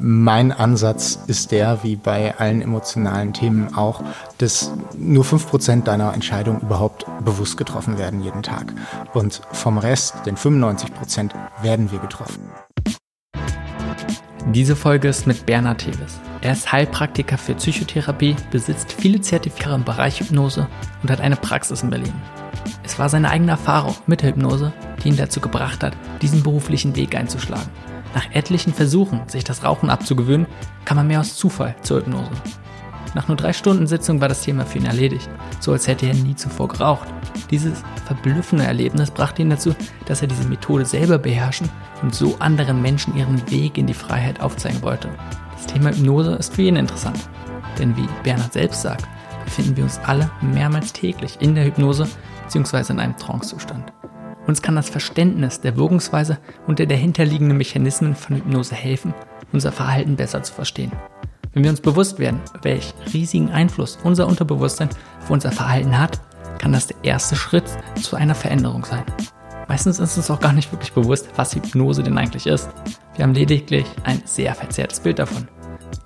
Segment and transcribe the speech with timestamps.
[0.00, 4.02] mein Ansatz ist der, wie bei allen emotionalen Themen auch,
[4.38, 8.72] dass nur fünf Prozent deiner Entscheidungen überhaupt bewusst getroffen werden jeden Tag.
[9.12, 12.50] Und vom Rest, den 95%, Prozent, werden wir getroffen.
[14.52, 16.18] Diese Folge ist mit Bernhard Teves.
[16.40, 20.66] Er ist Heilpraktiker für Psychotherapie, besitzt viele Zertifikate im Bereich Hypnose
[21.02, 22.14] und hat eine Praxis in Berlin.
[22.82, 24.72] Es war seine eigene Erfahrung mit Hypnose,
[25.04, 27.68] die ihn dazu gebracht hat, diesen beruflichen Weg einzuschlagen.
[28.14, 30.46] Nach etlichen Versuchen, sich das Rauchen abzugewöhnen,
[30.84, 32.30] kam er mehr aus Zufall zur Hypnose.
[33.14, 36.14] Nach nur drei Stunden Sitzung war das Thema für ihn erledigt, so als hätte er
[36.14, 37.08] nie zuvor geraucht.
[37.50, 39.74] Dieses verblüffende Erlebnis brachte ihn dazu,
[40.06, 41.68] dass er diese Methode selber beherrschen
[42.02, 45.08] und so anderen Menschen ihren Weg in die Freiheit aufzeigen wollte.
[45.56, 47.18] Das Thema Hypnose ist für ihn interessant,
[47.78, 49.06] denn wie Bernhard selbst sagt,
[49.44, 52.08] befinden wir uns alle mehrmals täglich in der Hypnose
[52.44, 52.92] bzw.
[52.92, 53.92] in einem Trancezustand.
[54.50, 59.14] Uns kann das Verständnis der Wirkungsweise und der dahinterliegenden Mechanismen von Hypnose helfen,
[59.52, 60.90] unser Verhalten besser zu verstehen.
[61.52, 64.88] Wenn wir uns bewusst werden, welch riesigen Einfluss unser Unterbewusstsein
[65.22, 66.20] auf unser Verhalten hat,
[66.58, 67.62] kann das der erste Schritt
[68.02, 69.04] zu einer Veränderung sein.
[69.68, 72.70] Meistens ist uns auch gar nicht wirklich bewusst, was Hypnose denn eigentlich ist.
[73.14, 75.46] Wir haben lediglich ein sehr verzerrtes Bild davon.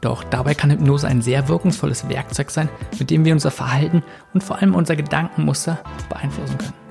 [0.03, 2.69] Doch dabei kann Hypnose ein sehr wirkungsvolles Werkzeug sein,
[2.99, 4.03] mit dem wir unser Verhalten
[4.35, 5.79] und vor allem unser Gedankenmuster
[6.11, 6.84] beeinflussen können.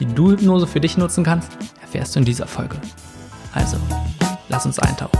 [0.00, 2.74] Wie du Hypnose für dich nutzen kannst, erfährst du in dieser Folge.
[3.52, 3.76] Also,
[4.48, 5.18] lass uns eintauchen.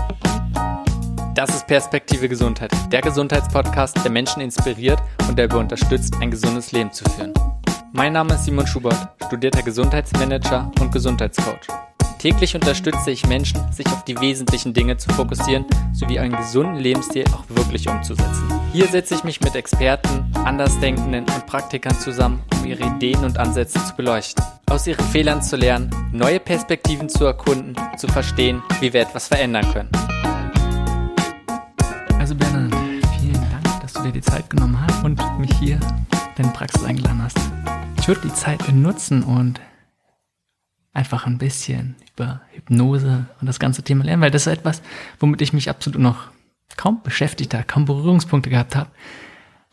[1.35, 6.91] Das ist Perspektive Gesundheit, der Gesundheitspodcast, der Menschen inspiriert und der unterstützt, ein gesundes Leben
[6.93, 7.35] zu führen.
[7.93, 11.67] Mein Name ist Simon Schubert, studierter Gesundheitsmanager und Gesundheitscoach.
[12.21, 17.25] Täglich unterstütze ich Menschen, sich auf die wesentlichen Dinge zu fokussieren sowie einen gesunden Lebensstil
[17.35, 18.49] auch wirklich umzusetzen.
[18.73, 23.85] Hier setze ich mich mit Experten, Andersdenkenden und Praktikern zusammen, um ihre Ideen und Ansätze
[23.85, 29.01] zu beleuchten, aus ihren Fehlern zu lernen, neue Perspektiven zu erkunden, zu verstehen, wie wir
[29.01, 29.91] etwas verändern können.
[32.21, 32.73] Also Bernhard,
[33.19, 35.81] vielen Dank, dass du dir die Zeit genommen hast und mich hier
[36.41, 37.39] in deine Praxis eingeladen hast.
[37.99, 39.61] Ich würde die Zeit benutzen und
[40.95, 44.81] einfach ein bisschen über Hypnose und das ganze Thema lernen, weil das ist etwas,
[45.19, 46.31] womit ich mich absolut noch
[46.77, 48.91] kaum beschäftigt habe, kaum Berührungspunkte gehabt habe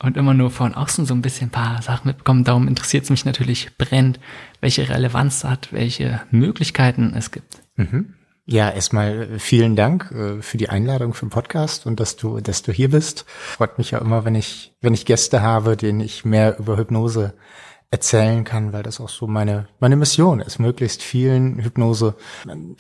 [0.03, 2.44] und immer nur von außen so ein bisschen ein paar Sachen mitbekommen.
[2.44, 4.20] Darum interessiert es mich natürlich brennend,
[4.59, 7.62] welche Relevanz hat, welche Möglichkeiten es gibt.
[7.78, 8.14] Mhm.
[8.50, 12.63] Ja, erstmal vielen Dank äh, für die Einladung für den Podcast und dass du, dass
[12.63, 13.25] du hier bist.
[13.28, 17.34] Freut mich ja immer, wenn ich, wenn ich Gäste habe, denen ich mehr über Hypnose
[17.90, 22.16] erzählen kann, weil das auch so meine, meine Mission ist, möglichst vielen Hypnose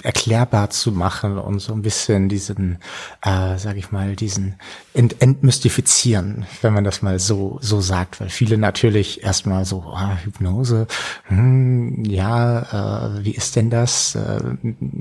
[0.03, 2.79] erklärbar zu machen und so ein bisschen diesen,
[3.21, 4.59] äh, sag ich mal, diesen
[4.93, 10.17] ent entmystifizieren, wenn man das mal so, so sagt, weil viele natürlich erstmal so, ah,
[10.25, 10.87] Hypnose,
[11.27, 14.13] hm, ja, äh, wie ist denn das?
[14.15, 14.41] Äh,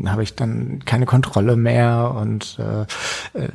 [0.07, 2.83] Habe ich dann keine Kontrolle mehr und äh,
[3.37, 3.49] äh,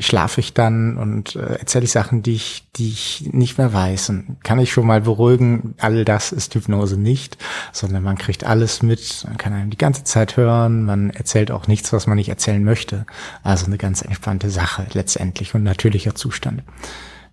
[0.00, 4.10] schlafe ich dann und äh, erzähle ich Sachen, die ich, die ich nicht mehr weiß.
[4.10, 7.38] Und kann ich schon mal beruhigen, alle all das ist Hypnose nicht,
[7.72, 11.68] sondern man kriegt alles mit, man kann einem die ganze Zeit hören, man erzählt auch
[11.68, 13.06] nichts, was man nicht erzählen möchte.
[13.42, 16.62] Also eine ganz entspannte Sache letztendlich und natürlicher Zustand.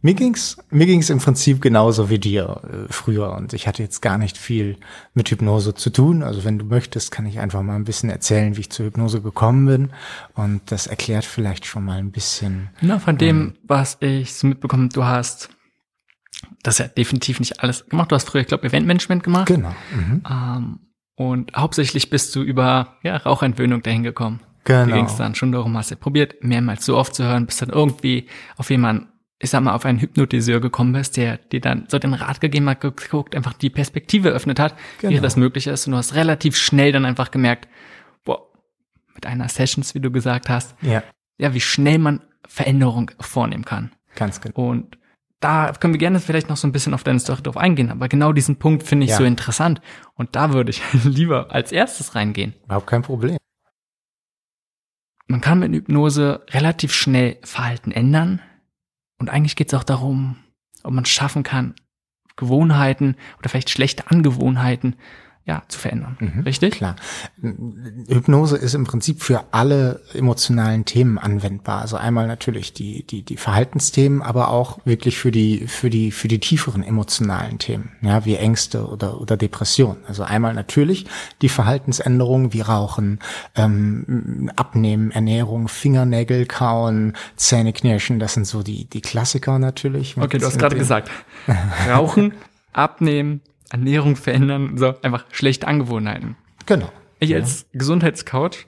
[0.04, 4.02] Mir ging's, mir ging's im Prinzip genauso wie dir äh, früher und ich hatte jetzt
[4.02, 4.78] gar nicht viel
[5.14, 6.24] mit Hypnose zu tun.
[6.24, 9.22] Also wenn du möchtest, kann ich einfach mal ein bisschen erzählen, wie ich zur Hypnose
[9.22, 9.90] gekommen bin
[10.34, 12.70] und das erklärt vielleicht schon mal ein bisschen.
[12.82, 15.50] Na, von dem, ähm, was ich so mitbekommen, du hast
[16.63, 18.12] das ist ja definitiv nicht alles gemacht.
[18.12, 19.47] Du hast früher, ich glaube, Eventmanagement gemacht.
[19.47, 19.74] Genau.
[19.94, 20.24] Mhm.
[20.29, 20.79] Ähm,
[21.16, 24.41] und hauptsächlich bist du über ja, Rauchentwöhnung dahin gekommen.
[24.63, 24.90] Genau.
[24.90, 27.57] Da ging es dann schon darum, hast du probiert, mehrmals so oft zu hören, bis
[27.57, 29.07] dann irgendwie auf jemanden,
[29.40, 32.69] ich sag mal, auf einen Hypnotiseur gekommen bist, der dir dann so den Rat gegeben
[32.69, 35.13] hat, geguckt, einfach die Perspektive eröffnet hat, genau.
[35.13, 35.88] wie das möglich ist.
[35.88, 37.68] Und du hast relativ schnell dann einfach gemerkt,
[38.24, 38.47] boah,
[39.16, 41.01] mit einer Sessions, wie du gesagt hast, ja,
[41.40, 43.91] ja wie schnell man Veränderung vornehmen kann.
[44.16, 44.69] Ganz genau.
[44.69, 44.97] Und
[45.41, 48.07] da können wir gerne vielleicht noch so ein bisschen auf deine Story drauf eingehen, aber
[48.07, 49.18] genau diesen Punkt finde ich ja.
[49.18, 49.81] so interessant
[50.13, 52.53] und da würde ich lieber als erstes reingehen.
[52.63, 53.38] Überhaupt kein Problem.
[55.28, 58.42] Man kann mit Hypnose relativ schnell Verhalten ändern
[59.18, 60.38] und eigentlich geht es auch darum,
[60.83, 61.74] ob man es schaffen kann,
[62.36, 64.95] Gewohnheiten oder vielleicht schlechte Angewohnheiten
[65.44, 66.18] ja, zu verändern.
[66.20, 66.76] Mhm, Richtig?
[66.76, 66.96] Klar.
[68.08, 71.82] Hypnose ist im Prinzip für alle emotionalen Themen anwendbar.
[71.82, 76.28] Also einmal natürlich die, die, die Verhaltensthemen, aber auch wirklich für die, für die, für
[76.28, 79.98] die tieferen emotionalen Themen, ja, wie Ängste oder, oder Depression.
[80.08, 81.08] Also einmal natürlich
[81.42, 83.20] die Verhaltensänderungen wie Rauchen,
[83.56, 90.18] ähm, Abnehmen, Ernährung, Fingernägel kauen, Zähne knirschen, das sind so die, die Klassiker natürlich.
[90.18, 91.10] Okay, du hast gerade gesagt,
[91.90, 92.34] Rauchen,
[92.74, 96.35] Abnehmen, Ernährung verändern, so einfach schlechte Angewohnheiten.
[96.65, 96.91] Genau.
[97.19, 97.38] Ich ja.
[97.38, 98.68] als Gesundheitscoach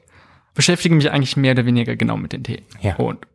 [0.54, 2.66] beschäftige mich eigentlich mehr oder weniger genau mit den Themen.
[2.82, 2.96] Ja.
[2.96, 3.28] Und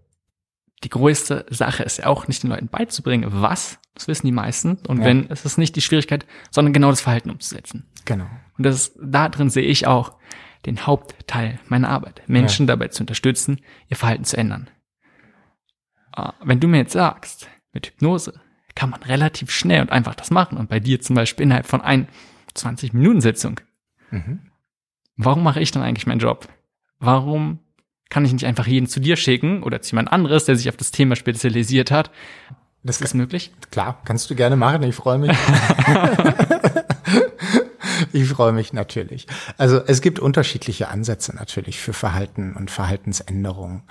[0.84, 4.78] die größte Sache ist ja auch nicht den Leuten beizubringen, was, das wissen die meisten.
[4.86, 5.06] Und ja.
[5.06, 7.86] wenn, es ist nicht die Schwierigkeit, sondern genau das Verhalten umzusetzen.
[8.04, 8.26] Genau.
[8.56, 10.16] Und das ist, da drin sehe ich auch
[10.66, 12.74] den Hauptteil meiner Arbeit, Menschen ja.
[12.74, 14.70] dabei zu unterstützen, ihr Verhalten zu ändern.
[16.12, 18.40] Ah, wenn du mir jetzt sagst, mit Hypnose
[18.78, 21.80] kann man relativ schnell und einfach das machen und bei dir zum Beispiel innerhalb von
[21.80, 22.06] ein
[22.54, 23.60] 20 Minuten Sitzung.
[24.12, 24.38] Mhm.
[25.16, 26.46] Warum mache ich dann eigentlich meinen Job?
[27.00, 27.58] Warum
[28.08, 30.76] kann ich nicht einfach jeden zu dir schicken oder zu jemand anderes, der sich auf
[30.76, 32.12] das Thema spezialisiert hat?
[32.84, 33.50] Das ist möglich?
[33.72, 34.84] Klar, kannst du gerne machen.
[34.84, 35.36] Ich freue mich.
[38.12, 39.26] ich freue mich natürlich.
[39.56, 43.82] Also es gibt unterschiedliche Ansätze natürlich für Verhalten und Verhaltensänderungen.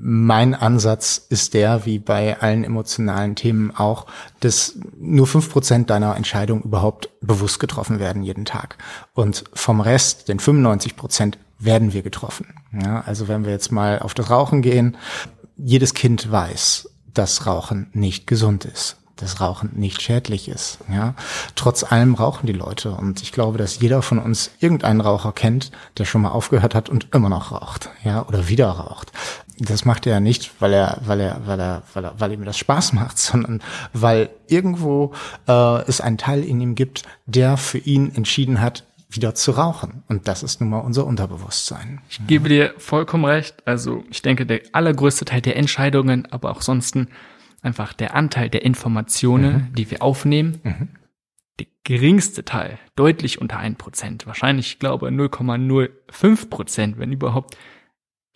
[0.00, 4.06] Mein Ansatz ist der, wie bei allen emotionalen Themen auch,
[4.40, 8.78] dass nur fünf Prozent deiner Entscheidungen überhaupt bewusst getroffen werden jeden Tag.
[9.14, 12.54] Und vom Rest, den 95 Prozent, werden wir getroffen.
[12.72, 14.96] Ja, also wenn wir jetzt mal auf das Rauchen gehen,
[15.56, 20.78] jedes Kind weiß, dass Rauchen nicht gesund ist das Rauchen nicht schädlich ist.
[20.90, 21.14] Ja,
[21.54, 25.70] trotz allem rauchen die Leute und ich glaube, dass jeder von uns irgendeinen Raucher kennt,
[25.98, 29.12] der schon mal aufgehört hat und immer noch raucht, ja, oder wieder raucht.
[29.60, 32.44] Das macht er ja nicht, weil er, weil er, weil er, weil er, weil ihm
[32.44, 33.62] das Spaß macht, sondern
[33.92, 35.12] weil irgendwo
[35.46, 40.02] äh, es einen Teil in ihm gibt, der für ihn entschieden hat, wieder zu rauchen.
[40.08, 42.00] Und das ist nun mal unser Unterbewusstsein.
[42.10, 43.66] Ich gebe dir vollkommen recht.
[43.66, 46.96] Also ich denke, der allergrößte Teil der Entscheidungen, aber auch sonst
[47.62, 49.74] einfach der Anteil der Informationen, mhm.
[49.74, 50.88] die wir aufnehmen, mhm.
[51.58, 57.56] der geringste Teil, deutlich unter ein Prozent, wahrscheinlich, ich glaube, 0,05 Prozent, wenn überhaupt,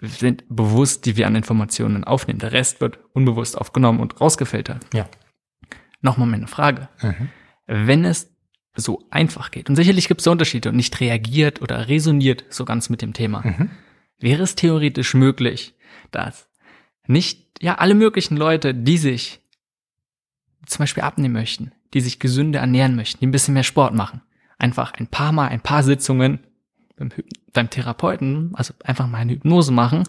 [0.02, 2.40] sind bewusst, die wir an Informationen aufnehmen.
[2.40, 4.84] Der Rest wird unbewusst aufgenommen und rausgefiltert.
[4.92, 5.08] Ja.
[6.00, 6.88] Nochmal meine Frage.
[7.00, 7.28] Mhm.
[7.66, 8.34] Wenn es
[8.74, 12.90] so einfach geht, und sicherlich gibt es Unterschiede und nicht reagiert oder resoniert so ganz
[12.90, 13.70] mit dem Thema, mhm.
[14.18, 15.74] wäre es theoretisch möglich,
[16.10, 16.48] dass
[17.06, 19.40] nicht ja, alle möglichen Leute, die sich
[20.66, 24.22] zum Beispiel abnehmen möchten, die sich gesünder ernähren möchten, die ein bisschen mehr Sport machen.
[24.58, 26.40] Einfach ein paar Mal, ein paar Sitzungen
[27.08, 30.04] beim, beim Therapeuten, also einfach mal eine Hypnose machen.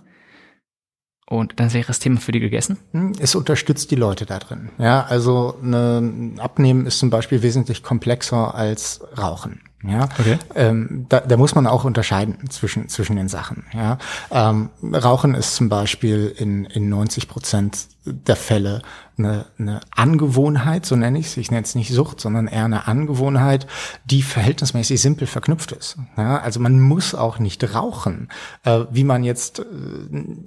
[1.26, 2.78] Und dann wäre das Thema für die gegessen?
[2.92, 4.70] Hm, es unterstützt die Leute da drin.
[4.78, 9.62] Ja, also eine Abnehmen ist zum Beispiel wesentlich komplexer als Rauchen.
[9.86, 10.38] Ja, okay.
[10.56, 13.66] ähm, da, da muss man auch unterscheiden zwischen zwischen den Sachen.
[13.74, 13.98] Ja,
[14.32, 18.82] ähm, Rauchen ist zum Beispiel in in 90 Prozent der Fälle
[19.18, 21.38] eine, eine Angewohnheit, so nenne ich es.
[21.38, 23.68] Ich nenne es nicht Sucht, sondern eher eine Angewohnheit,
[24.06, 25.98] die verhältnismäßig simpel verknüpft ist.
[26.18, 28.30] Ja, also man muss auch nicht rauchen,
[28.64, 29.64] äh, wie man jetzt äh,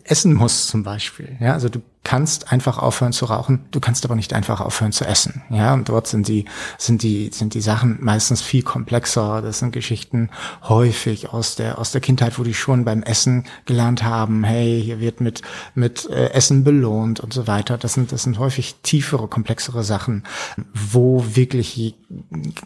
[0.04, 1.36] essen muss zum Beispiel.
[1.40, 5.04] Ja, also du kannst einfach aufhören zu rauchen, du kannst aber nicht einfach aufhören zu
[5.04, 5.42] essen.
[5.50, 6.44] Ja, und dort sind die,
[6.78, 9.42] sind die, sind die Sachen meistens viel komplexer.
[9.42, 10.30] Das sind Geschichten
[10.62, 15.00] häufig aus der, aus der Kindheit, wo die schon beim Essen gelernt haben, hey, hier
[15.00, 15.42] wird mit,
[15.74, 17.76] mit äh, Essen belohnt und so weiter.
[17.76, 20.22] Das sind, das sind häufig tiefere, komplexere Sachen,
[20.72, 21.96] wo wirklich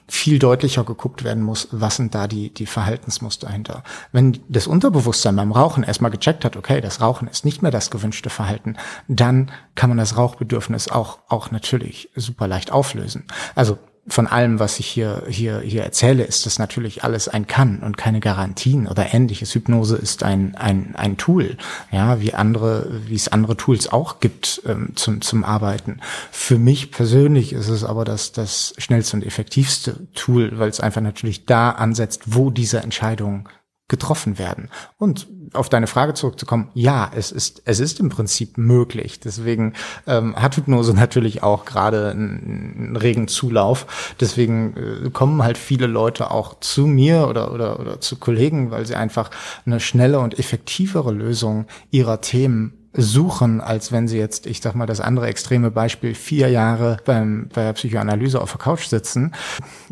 [0.06, 3.84] viel deutlicher geguckt werden muss, was sind da die, die Verhaltensmuster dahinter.
[4.12, 7.90] Wenn das Unterbewusstsein beim Rauchen erstmal gecheckt hat, okay, das Rauchen ist nicht mehr das
[7.90, 8.76] gewünschte Verhalten,
[9.08, 13.24] dann dann kann man das Rauchbedürfnis auch, auch natürlich super leicht auflösen.
[13.54, 13.78] Also
[14.08, 17.96] von allem, was ich hier, hier, hier erzähle, ist das natürlich alles ein Kann und
[17.96, 19.54] keine Garantien oder ähnliches.
[19.54, 21.56] Hypnose ist ein, ein, ein Tool,
[21.92, 26.00] ja, wie andere, wie es andere Tools auch gibt ähm, zum, zum Arbeiten.
[26.32, 31.02] Für mich persönlich ist es aber das, das schnellste und effektivste Tool, weil es einfach
[31.02, 33.48] natürlich da ansetzt, wo diese Entscheidung
[33.90, 34.70] getroffen werden.
[34.96, 39.20] Und auf deine Frage zurückzukommen, ja, es ist, es ist im Prinzip möglich.
[39.20, 39.74] Deswegen
[40.06, 44.14] ähm, hat Hypnose natürlich auch gerade einen, einen regen Zulauf.
[44.18, 48.86] Deswegen äh, kommen halt viele Leute auch zu mir oder, oder, oder zu Kollegen, weil
[48.86, 49.30] sie einfach
[49.66, 54.86] eine schnelle und effektivere Lösung ihrer Themen suchen, als wenn sie jetzt, ich sag mal,
[54.86, 59.32] das andere extreme Beispiel, vier Jahre beim, bei der Psychoanalyse auf der Couch sitzen,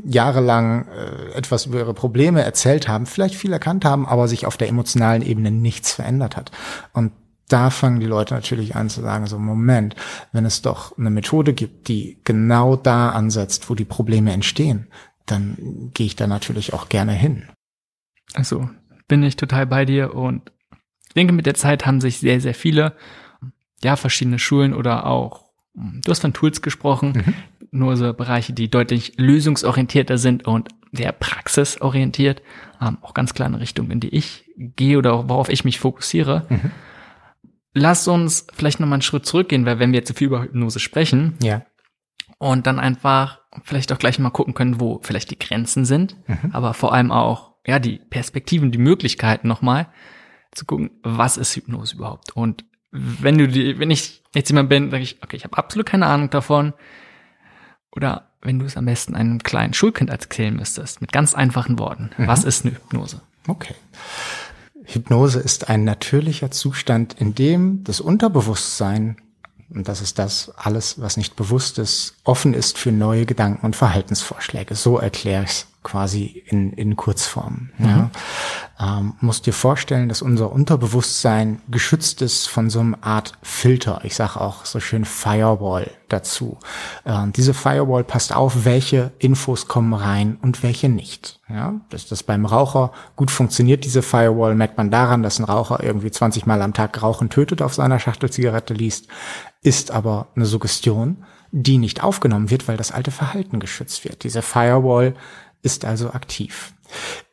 [0.04, 4.56] jahrelang äh, etwas über ihre Probleme erzählt haben, vielleicht viel erkannt haben, aber sich auf
[4.56, 6.50] der emotionalen Ebene nichts verändert hat.
[6.92, 7.12] Und
[7.48, 9.94] da fangen die Leute natürlich an zu sagen, so Moment,
[10.32, 14.88] wenn es doch eine Methode gibt, die genau da ansetzt, wo die Probleme entstehen,
[15.24, 17.48] dann gehe ich da natürlich auch gerne hin.
[18.34, 18.68] Also
[19.06, 20.52] bin ich total bei dir und
[21.08, 22.94] ich denke, mit der Zeit haben sich sehr, sehr viele,
[23.82, 27.34] ja, verschiedene Schulen oder auch, du hast von Tools gesprochen, mhm.
[27.70, 32.42] nur so Bereiche, die deutlich lösungsorientierter sind und sehr praxisorientiert,
[32.80, 36.46] ähm, auch ganz klar eine Richtung, in die ich gehe oder worauf ich mich fokussiere.
[36.48, 36.70] Mhm.
[37.74, 40.80] Lass uns vielleicht nochmal einen Schritt zurückgehen, weil wenn wir jetzt so viel über Hypnose
[40.80, 41.62] sprechen, ja.
[42.38, 46.50] und dann einfach vielleicht auch gleich mal gucken können, wo vielleicht die Grenzen sind, mhm.
[46.52, 49.88] aber vor allem auch, ja, die Perspektiven, die Möglichkeiten nochmal,
[50.58, 54.90] zu gucken, was ist Hypnose überhaupt und wenn du die, wenn ich jetzt jemand bin,
[54.90, 56.72] sage ich, okay, ich habe absolut keine Ahnung davon.
[57.94, 62.10] Oder wenn du es am besten einem kleinen Schulkind erzählen müsstest, mit ganz einfachen Worten.
[62.16, 62.26] Mhm.
[62.26, 63.20] Was ist eine Hypnose?
[63.46, 63.74] Okay.
[64.84, 69.16] Hypnose ist ein natürlicher Zustand, in dem das Unterbewusstsein,
[69.70, 73.76] und das ist das alles, was nicht bewusst ist, offen ist für neue Gedanken und
[73.76, 74.74] Verhaltensvorschläge.
[74.74, 77.70] So erkläre ich es quasi in, in Kurzform.
[77.78, 77.86] Mhm.
[77.86, 78.10] Ja.
[78.78, 84.00] Ähm, musst dir vorstellen, dass unser Unterbewusstsein geschützt ist von so einer Art Filter.
[84.04, 86.58] Ich sage auch so schön Firewall dazu.
[87.06, 91.40] Ähm, diese Firewall passt auf, welche Infos kommen rein und welche nicht.
[91.48, 95.82] Ja, dass das beim Raucher gut funktioniert, diese Firewall, merkt man daran, dass ein Raucher
[95.82, 99.08] irgendwie 20 Mal am Tag Rauchen tötet auf seiner Schachtel Zigarette liest,
[99.62, 104.24] ist aber eine Suggestion, die nicht aufgenommen wird, weil das alte Verhalten geschützt wird.
[104.24, 105.14] Diese Firewall
[105.62, 106.72] ist also aktiv.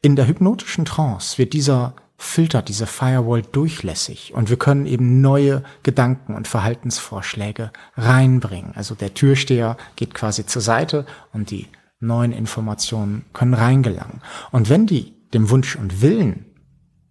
[0.01, 5.63] In der hypnotischen Trance wird dieser Filter, diese Firewall durchlässig und wir können eben neue
[5.83, 8.71] Gedanken und Verhaltensvorschläge reinbringen.
[8.75, 11.67] Also der Türsteher geht quasi zur Seite und die
[11.99, 14.21] neuen Informationen können reingelangen.
[14.51, 16.45] Und wenn die dem Wunsch und Willen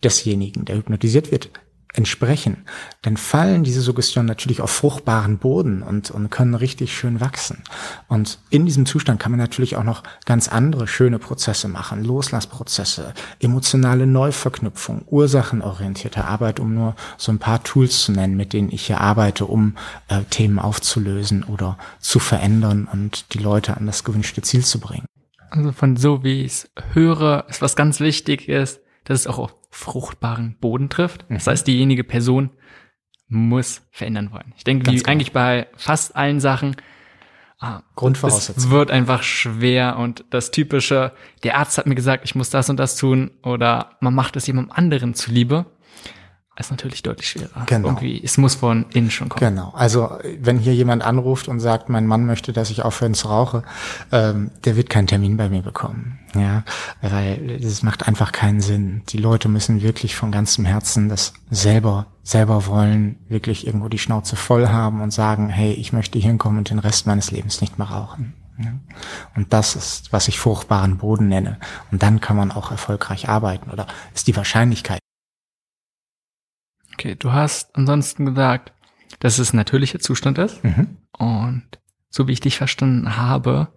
[0.02, 1.50] desjenigen, der hypnotisiert wird,
[1.94, 2.64] entsprechen,
[3.02, 7.62] dann fallen diese Suggestionen natürlich auf fruchtbaren Boden und, und können richtig schön wachsen.
[8.08, 13.14] Und in diesem Zustand kann man natürlich auch noch ganz andere schöne Prozesse machen, Loslassprozesse,
[13.40, 18.86] emotionale Neuverknüpfung, ursachenorientierte Arbeit, um nur so ein paar Tools zu nennen, mit denen ich
[18.86, 19.76] hier arbeite, um
[20.08, 25.06] äh, Themen aufzulösen oder zu verändern und die Leute an das gewünschte Ziel zu bringen.
[25.50, 29.52] Also von so wie ich es höre, ist was ganz wichtig ist, dass es auch
[29.74, 31.26] fruchtbaren Boden trifft.
[31.28, 31.50] Das mhm.
[31.50, 32.50] heißt, diejenige Person
[33.28, 34.52] muss verändern wollen.
[34.56, 35.10] Ich denke, wie genau.
[35.10, 36.76] eigentlich bei fast allen Sachen,
[37.58, 38.64] ah, Grundvoraussetzung.
[38.64, 41.12] Es wird einfach schwer und das typische,
[41.42, 44.46] der Arzt hat mir gesagt, ich muss das und das tun oder man macht es
[44.46, 45.66] jemandem anderen zuliebe
[46.56, 47.64] ist natürlich deutlich schwerer.
[47.66, 47.88] Genau.
[47.88, 49.54] Irgendwie, es muss von innen schon kommen.
[49.54, 49.72] Genau.
[49.74, 53.62] Also wenn hier jemand anruft und sagt, mein Mann möchte, dass ich aufhören zu rauchen,
[54.12, 56.20] ähm, der wird keinen Termin bei mir bekommen.
[56.34, 56.64] Ja,
[57.00, 59.02] weil das macht einfach keinen Sinn.
[59.08, 64.36] Die Leute müssen wirklich von ganzem Herzen das selber, selber wollen, wirklich irgendwo die Schnauze
[64.36, 67.78] voll haben und sagen, hey, ich möchte hier hinkommen und den Rest meines Lebens nicht
[67.78, 68.34] mehr rauchen.
[68.58, 68.72] Ja.
[69.34, 71.58] Und das ist, was ich fruchtbaren Boden nenne.
[71.90, 75.00] Und dann kann man auch erfolgreich arbeiten oder ist die Wahrscheinlichkeit
[76.94, 78.72] Okay, du hast ansonsten gesagt,
[79.20, 80.62] dass es ein natürlicher Zustand ist.
[80.64, 80.98] Mhm.
[81.18, 81.64] Und
[82.10, 83.68] so wie ich dich verstanden habe,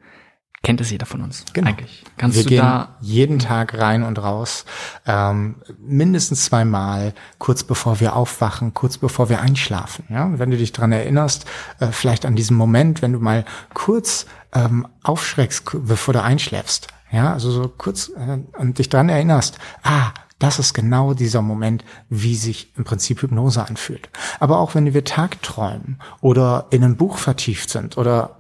[0.64, 1.46] kennt es jeder von uns.
[1.54, 1.70] Genau.
[1.70, 2.04] Eigentlich.
[2.18, 4.66] Kannst Wir du gehen da jeden Tag rein und raus,
[5.06, 10.06] ähm, mindestens zweimal, kurz bevor wir aufwachen, kurz bevor wir einschlafen.
[10.10, 11.46] Ja, wenn du dich dran erinnerst,
[11.80, 16.88] äh, vielleicht an diesen Moment, wenn du mal kurz ähm, aufschreckst, bevor du einschläfst.
[17.12, 19.60] Ja, also so kurz äh, und dich dran erinnerst.
[19.84, 24.10] Ah, das ist genau dieser Moment, wie sich im Prinzip Hypnose anfühlt.
[24.40, 28.37] Aber auch wenn wir tagträumen oder in ein Buch vertieft sind oder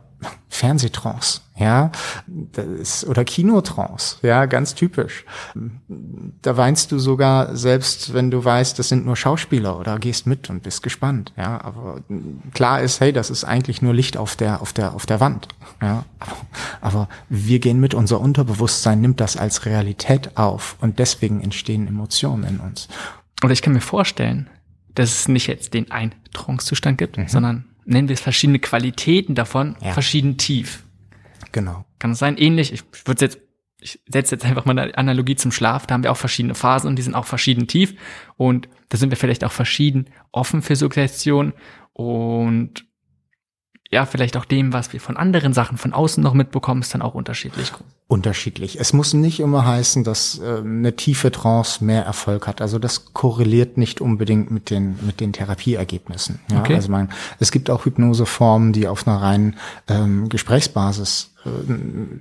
[0.50, 1.92] Fernsehtrance, ja,
[2.26, 5.24] das, oder Kinotrance, ja, ganz typisch.
[6.42, 10.50] Da weinst du sogar selbst, wenn du weißt, das sind nur Schauspieler oder gehst mit
[10.50, 11.62] und bist gespannt, ja.
[11.64, 12.02] Aber
[12.54, 15.50] klar ist, hey, das ist eigentlich nur Licht auf der auf der auf der Wand,
[15.82, 16.06] ja.
[16.82, 22.44] Aber wir gehen mit, unser Unterbewusstsein nimmt das als Realität auf und deswegen entstehen Emotionen
[22.46, 22.88] in uns.
[23.44, 24.50] Oder ich kann mir vorstellen,
[24.96, 27.28] dass es nicht jetzt den einen Trance-Zustand gibt, mhm.
[27.28, 29.94] sondern nennen wir es verschiedene Qualitäten davon, ja.
[29.94, 30.84] verschieden tief.
[31.52, 31.86] Genau.
[32.00, 32.38] Kann es sein?
[32.38, 33.40] Ähnlich, ich würde jetzt,
[33.80, 36.88] ich setze jetzt einfach mal eine Analogie zum Schlaf, da haben wir auch verschiedene Phasen
[36.90, 37.96] und die sind auch verschieden tief
[38.36, 41.54] und da sind wir vielleicht auch verschieden offen für Suggestion
[41.94, 42.87] und
[43.92, 47.02] ja, vielleicht auch dem, was wir von anderen Sachen von außen noch mitbekommen, ist dann
[47.02, 47.72] auch unterschiedlich
[48.08, 48.80] unterschiedlich.
[48.80, 52.62] Es muss nicht immer heißen, dass äh, eine tiefe Trance mehr Erfolg hat.
[52.62, 56.40] Also das korreliert nicht unbedingt mit den mit den Therapieergebnissen.
[56.50, 56.62] Ja?
[56.62, 56.76] Okay.
[56.76, 59.58] Also man, es gibt auch Hypnoseformen, die auf einer reinen
[59.90, 61.50] ähm, Gesprächsbasis äh,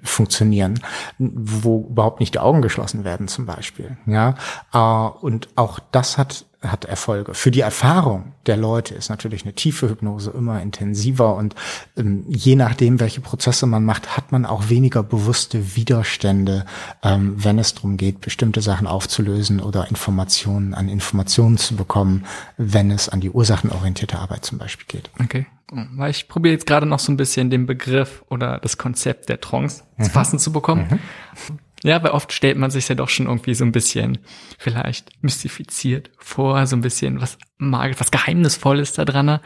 [0.03, 0.81] funktionieren,
[1.19, 3.97] wo überhaupt nicht die Augen geschlossen werden zum Beispiel.
[4.07, 4.35] Ja,
[4.73, 7.35] äh, und auch das hat hat Erfolge.
[7.35, 11.55] Für die Erfahrung der Leute ist natürlich eine tiefe Hypnose immer intensiver und
[11.97, 16.65] ähm, je nachdem, welche Prozesse man macht, hat man auch weniger bewusste Widerstände,
[17.03, 22.25] ähm, wenn es darum geht, bestimmte Sachen aufzulösen oder Informationen an Informationen zu bekommen,
[22.57, 25.11] wenn es an die ursachenorientierte Arbeit zum Beispiel geht.
[25.23, 25.47] Okay.
[25.73, 29.41] Weil ich probiere jetzt gerade noch so ein bisschen den Begriff oder das Konzept der
[29.41, 30.05] Trance mhm.
[30.05, 30.87] zu fassen zu bekommen.
[30.89, 31.59] Mhm.
[31.83, 34.19] Ja, weil oft stellt man sich ja doch schon irgendwie so ein bisschen
[34.59, 39.41] vielleicht mystifiziert vor, so ein bisschen was magisch, was Geheimnisvolles da dran.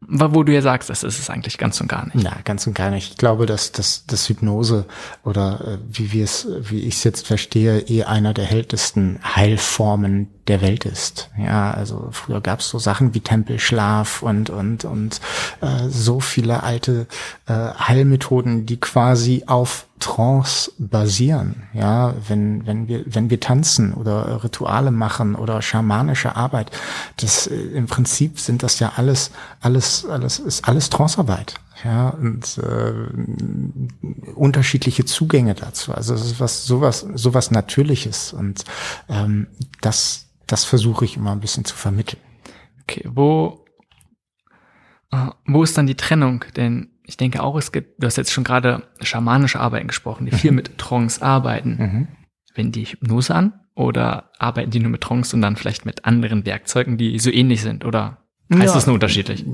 [0.00, 2.24] wo du ja sagst, das ist es eigentlich ganz und gar nicht.
[2.24, 3.12] Ja, ganz und gar nicht.
[3.12, 4.86] Ich glaube, dass dass das Hypnose
[5.24, 10.28] oder äh, wie wir es, wie ich es jetzt verstehe, eh einer der ältesten Heilformen
[10.48, 11.30] der Welt ist.
[11.36, 15.20] Ja, also früher gab es so Sachen wie Tempelschlaf und und und
[15.60, 17.06] äh, so viele alte
[17.46, 21.64] äh, Heilmethoden, die quasi auf Trance basieren.
[21.72, 26.70] Ja, wenn wenn wir wenn wir tanzen oder Rituale machen oder schamanische Arbeit,
[27.16, 32.58] das äh, im Prinzip sind das ja alles alles alles ist alles Trancearbeit ja, und
[32.58, 32.92] äh,
[34.34, 35.92] unterschiedliche Zugänge dazu.
[35.92, 38.64] Also es ist was sowas sowas Natürliches und
[39.08, 39.46] ähm,
[39.80, 42.22] das das versuche ich immer ein bisschen zu vermitteln.
[42.82, 43.66] Okay, wo
[45.10, 46.44] äh, wo ist dann die Trennung?
[46.56, 50.32] Denn ich denke auch, es gibt, du hast jetzt schon gerade schamanische Arbeiten gesprochen, die
[50.32, 50.56] viel mhm.
[50.56, 51.76] mit Trance arbeiten.
[51.78, 52.08] Mhm.
[52.54, 56.46] Wenden die Hypnose an oder arbeiten die nur mit Trance und dann vielleicht mit anderen
[56.46, 57.84] Werkzeugen, die so ähnlich sind?
[57.84, 59.44] Oder heißt ja, das nur unterschiedlich?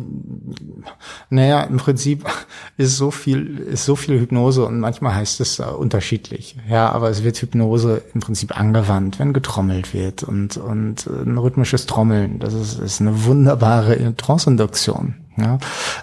[1.30, 2.24] Naja, im Prinzip
[2.76, 6.56] ist so viel, ist so viel Hypnose und manchmal heißt es uh, unterschiedlich.
[6.68, 11.86] Ja, aber es wird Hypnose im Prinzip angewandt, wenn getrommelt wird und, und ein rhythmisches
[11.86, 12.38] Trommeln.
[12.38, 15.14] Das ist, ist eine wunderbare Trance-Induktion.
[15.36, 15.58] Ja,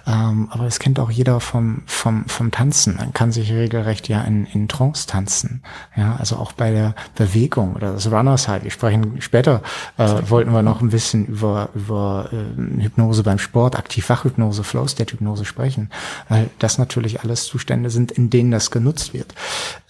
[0.07, 2.95] ähm, aber es kennt auch jeder vom, vom, vom Tanzen.
[2.95, 5.61] Man kann sich regelrecht ja in, in Trance tanzen.
[5.95, 8.63] Ja, also auch bei der Bewegung oder das Runners High.
[8.63, 9.61] Wir sprechen später,
[9.97, 15.91] äh, wollten wir noch ein bisschen über, über äh, Hypnose beim Sport, Aktiv-Wachhypnose, Flow-State-Hypnose sprechen,
[16.27, 19.35] weil das natürlich alles Zustände sind, in denen das genutzt wird.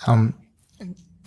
[0.06, 0.34] Ähm,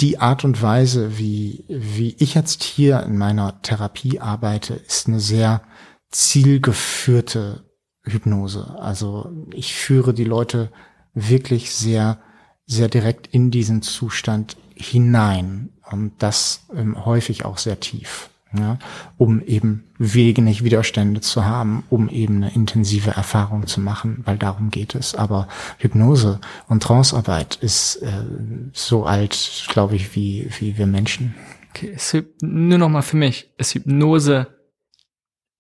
[0.01, 5.21] die Art und Weise, wie, wie ich jetzt hier in meiner Therapie arbeite, ist eine
[5.21, 5.63] sehr
[6.11, 7.65] zielgeführte
[8.05, 8.77] Hypnose.
[8.79, 10.71] Also ich führe die Leute
[11.15, 12.19] wirklich sehr,
[12.67, 18.79] sehr direkt in diesen Zustand hinein und das ähm, häufig auch sehr tief, ja,
[19.19, 24.71] um eben wenig Widerstände zu haben, um eben eine intensive Erfahrung zu machen, weil darum
[24.71, 25.15] geht es.
[25.15, 28.25] Aber Hypnose und Trancearbeit ist äh,
[28.73, 31.35] so alt, glaube ich, wie, wie wir Menschen.
[31.71, 31.97] Okay,
[32.43, 34.47] nur noch mal für mich, ist Hypnose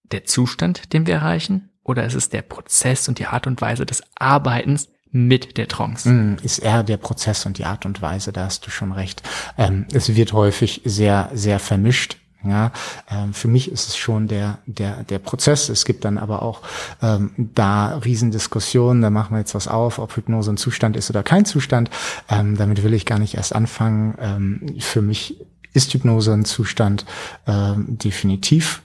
[0.05, 1.72] der Zustand, den wir erreichen?
[1.85, 6.09] Oder ist es der Prozess und die Art und Weise des Arbeitens mit der Trance?
[6.09, 9.23] Mm, ist eher der Prozess und die Art und Weise, da hast du schon recht.
[9.59, 12.17] Ähm, es wird häufig sehr, sehr vermischt.
[12.45, 12.73] Ja,
[13.09, 15.69] ähm, für mich ist es schon der, der, der Prozess.
[15.69, 16.63] Es gibt dann aber auch
[17.01, 21.23] ähm, da Riesendiskussionen, da machen wir jetzt was auf, ob Hypnose ein Zustand ist oder
[21.23, 21.89] kein Zustand.
[22.29, 24.17] Ähm, damit will ich gar nicht erst anfangen.
[24.19, 25.37] Ähm, für mich
[25.73, 27.07] ist Hypnose ein Zustand
[27.47, 28.83] ähm, definitiv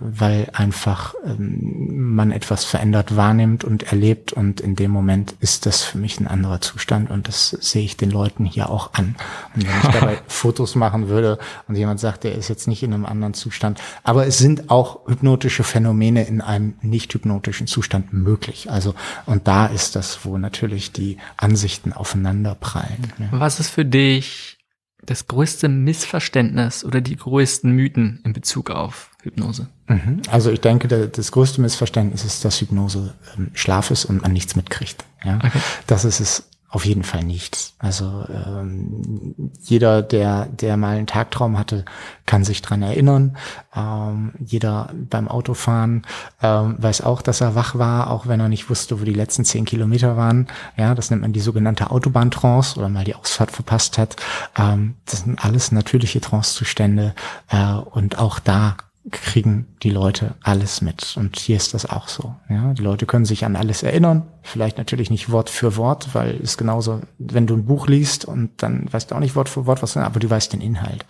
[0.00, 5.82] weil einfach ähm, man etwas verändert wahrnimmt und erlebt und in dem Moment ist das
[5.82, 9.16] für mich ein anderer Zustand und das sehe ich den Leuten hier auch an.
[9.54, 12.92] Und wenn ich dabei Fotos machen würde und jemand sagt, der ist jetzt nicht in
[12.92, 18.70] einem anderen Zustand, aber es sind auch hypnotische Phänomene in einem nicht hypnotischen Zustand möglich.
[18.70, 23.12] Also und da ist das, wo natürlich die Ansichten aufeinander prallen.
[23.18, 23.28] Ja.
[23.32, 24.58] Was ist für dich
[25.04, 29.68] das größte Missverständnis oder die größten Mythen in Bezug auf Hypnose?
[29.88, 30.22] Mhm.
[30.30, 34.56] Also ich denke, das größte Missverständnis ist, dass Hypnose ähm, Schlaf ist und man nichts
[34.56, 35.04] mitkriegt.
[35.24, 35.36] Ja?
[35.36, 35.60] Okay.
[35.86, 37.74] Das ist es auf jeden Fall nicht.
[37.78, 41.84] Also ähm, jeder, der, der mal einen Tagtraum hatte,
[42.24, 43.36] kann sich dran erinnern.
[43.76, 46.06] Ähm, jeder beim Autofahren
[46.42, 49.44] ähm, weiß auch, dass er wach war, auch wenn er nicht wusste, wo die letzten
[49.44, 50.48] zehn Kilometer waren.
[50.78, 54.16] Ja, das nennt man die sogenannte Autobahntrance oder mal die Ausfahrt verpasst hat.
[54.56, 57.14] Ähm, das sind alles natürliche Trancezustände
[57.50, 58.78] äh, und auch da
[59.10, 61.16] kriegen die Leute alles mit.
[61.16, 62.36] Und hier ist das auch so.
[62.48, 64.22] Ja, die Leute können sich an alles erinnern.
[64.42, 68.50] Vielleicht natürlich nicht Wort für Wort, weil es genauso, wenn du ein Buch liest und
[68.62, 71.04] dann weißt du auch nicht Wort für Wort was, aber du weißt den Inhalt.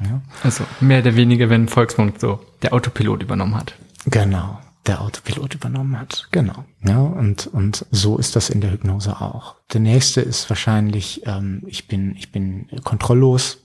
[0.00, 0.20] Ja.
[0.42, 3.74] Also mehr oder weniger, wenn Volksmund so der Autopilot übernommen hat.
[4.06, 4.58] Genau.
[4.86, 6.28] Der Autopilot übernommen hat.
[6.30, 6.64] Genau.
[6.82, 9.56] Ja, und, und so ist das in der Hypnose auch.
[9.72, 13.58] Der nächste ist wahrscheinlich, ähm, ich bin, ich bin kontrolllos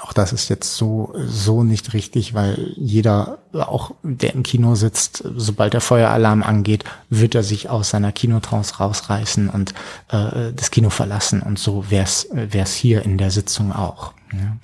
[0.00, 5.22] auch das ist jetzt so, so nicht richtig, weil jeder, auch der im Kino sitzt,
[5.36, 9.74] sobald der Feueralarm angeht, wird er sich aus seiner Kinotrance rausreißen und
[10.08, 11.42] äh, das Kino verlassen.
[11.42, 14.12] Und so wär's, wär's hier in der Sitzung auch.
[14.32, 14.56] Ja.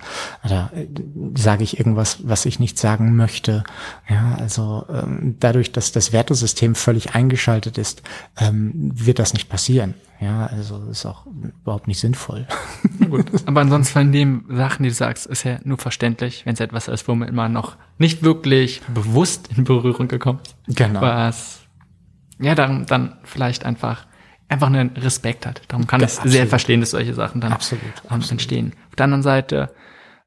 [0.43, 0.87] Oder äh,
[1.35, 3.63] sage ich irgendwas, was ich nicht sagen möchte.
[4.09, 8.03] Ja, also ähm, dadurch, dass das Wertesystem völlig eingeschaltet ist,
[8.37, 9.93] ähm, wird das nicht passieren.
[10.19, 11.27] Ja, also ist auch
[11.61, 12.47] überhaupt nicht sinnvoll.
[13.09, 16.59] Gut, aber ansonsten von den Sachen, die du sagst, ist ja nur verständlich, wenn es
[16.59, 20.75] etwas ist, womit man noch nicht wirklich bewusst in Berührung gekommen ist.
[20.75, 21.01] Genau.
[21.01, 21.59] Was
[22.39, 24.07] ja dann, dann vielleicht einfach
[24.49, 25.61] einfach einen Respekt hat.
[25.67, 28.31] Darum kann ja, es sehr verstehen, dass solche Sachen dann absolut, absolut.
[28.31, 28.73] entstehen.
[28.89, 29.73] Auf der anderen Seite,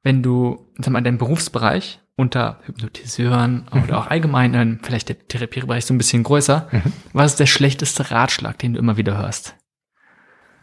[0.02, 3.82] wenn du sag mal, deinen Berufsbereich unter Hypnotiseuren mhm.
[3.82, 6.68] oder auch allgemein in vielleicht der Therapiebereich so ein bisschen größer.
[6.70, 6.92] Mhm.
[7.12, 9.54] Was ist der schlechteste Ratschlag, den du immer wieder hörst?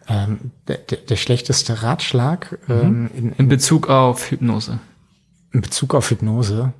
[0.08, 2.74] Ähm, der, der, der, schlechteste Ratschlag mhm.
[2.74, 4.80] ähm, in, in, in, Bezug auf Hypnose.
[5.52, 6.74] In Bezug auf Hypnose.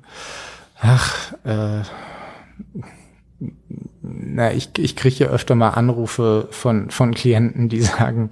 [0.80, 1.82] Ach, äh,
[4.08, 8.30] na, ich, ich kriege ja öfter mal Anrufe von, von Klienten, die sagen,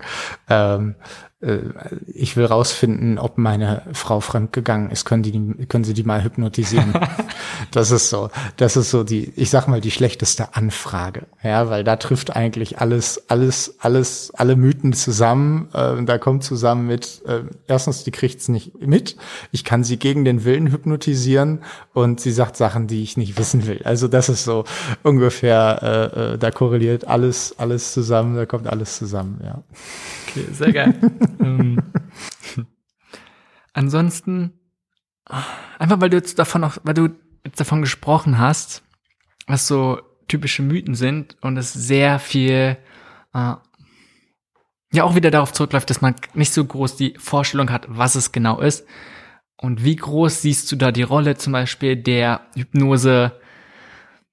[0.49, 0.95] ähm,
[1.41, 1.59] äh,
[2.07, 6.95] ich will rausfinden, ob meine Frau fremdgegangen ist, können die, können Sie die mal hypnotisieren?
[7.71, 11.27] das ist so, das ist so die, ich sag mal, die schlechteste Anfrage.
[11.43, 15.69] Ja, weil da trifft eigentlich alles, alles, alles, alle Mythen zusammen.
[15.75, 19.17] Äh, da kommt zusammen mit, äh, erstens, die kriegt's nicht mit.
[19.53, 23.67] Ich kann sie gegen den Willen hypnotisieren und sie sagt Sachen, die ich nicht wissen
[23.67, 23.83] will.
[23.85, 24.65] Also das ist so
[25.03, 29.63] ungefähr, äh, äh, da korreliert alles, alles zusammen, da kommt alles zusammen, ja.
[30.37, 30.95] Okay, sehr geil.
[31.41, 31.83] ähm,
[33.73, 34.53] ansonsten,
[35.79, 37.09] einfach weil du jetzt davon noch, weil du
[37.45, 38.83] jetzt davon gesprochen hast,
[39.47, 42.77] was so typische Mythen sind und es sehr viel
[43.33, 43.55] äh,
[44.93, 48.33] ja auch wieder darauf zurückläuft, dass man nicht so groß die Vorstellung hat, was es
[48.33, 48.87] genau ist.
[49.57, 53.33] Und wie groß siehst du da die Rolle zum Beispiel der Hypnose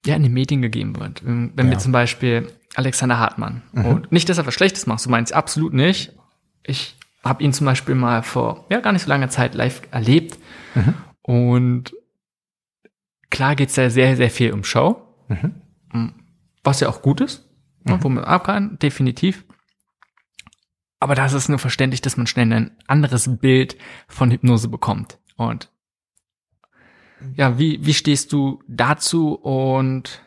[0.05, 1.23] ja in den Medien gegeben wird?
[1.23, 1.69] Wenn ja.
[1.69, 3.61] wir zum Beispiel Alexander Hartmann.
[3.71, 3.85] Mhm.
[3.85, 6.13] Und nicht, dass er was Schlechtes macht, so meint es absolut nicht.
[6.63, 10.37] Ich habe ihn zum Beispiel mal vor ja gar nicht so langer Zeit live erlebt.
[10.75, 10.93] Mhm.
[11.21, 11.93] Und
[13.29, 15.01] klar geht's da sehr, sehr viel um Show.
[15.27, 15.61] Mhm.
[15.91, 16.09] Mm,
[16.63, 17.49] was ja auch gut ist,
[17.83, 18.03] mhm.
[18.03, 19.45] wo man abkann, definitiv.
[20.99, 25.19] Aber da ist es nur verständlich, dass man schnell ein anderes Bild von Hypnose bekommt.
[25.35, 25.69] Und
[27.35, 30.21] ja, wie, wie stehst du dazu und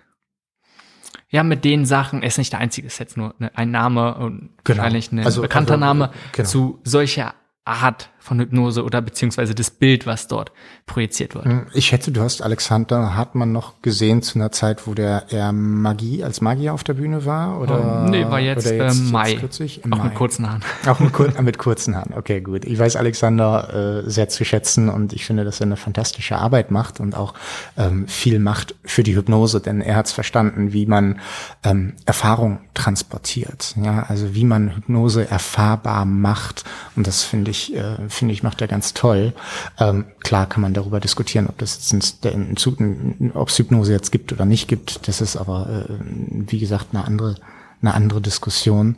[1.36, 4.78] ja, mit den Sachen, ist nicht der einzige, ist jetzt nur ein Name und genau.
[4.78, 6.48] wahrscheinlich ein also, bekannter also, Name genau.
[6.48, 7.34] zu solcher
[7.66, 10.50] Art von Hypnose oder beziehungsweise das Bild, was dort
[10.84, 11.44] projiziert wird.
[11.44, 15.52] Hm, ich schätze, du hast Alexander Hartmann noch gesehen zu einer Zeit, wo der eher
[15.52, 18.04] Magie als Magier auf der Bühne war oder?
[18.04, 19.30] Oh, nee, war jetzt, jetzt, äh, Mai.
[19.30, 19.84] Jetzt kürzlich?
[19.84, 20.04] Auch Mai.
[20.04, 20.62] mit kurzen Haaren.
[20.86, 22.14] Auch mit, kur mit kurzen Haaren.
[22.14, 22.64] Okay, gut.
[22.64, 26.72] Ich weiß Alexander äh, sehr zu schätzen und ich finde, dass er eine fantastische Arbeit
[26.72, 27.34] macht und auch
[27.76, 31.20] ähm, viel macht für die Hypnose, denn er hat es verstanden, wie man
[31.62, 33.76] ähm, Erfahrung transportiert.
[33.80, 36.64] Ja, also wie man Hypnose erfahrbar macht
[36.96, 39.32] und das finde ich, äh, finde ich, macht er ganz toll.
[39.78, 44.12] Ähm, klar kann man darüber diskutieren, ob das jetzt ein, ein, ob es Hypnose jetzt
[44.12, 45.06] gibt oder nicht gibt.
[45.08, 47.36] Das ist aber, äh, wie gesagt, eine andere,
[47.80, 48.96] eine andere Diskussion.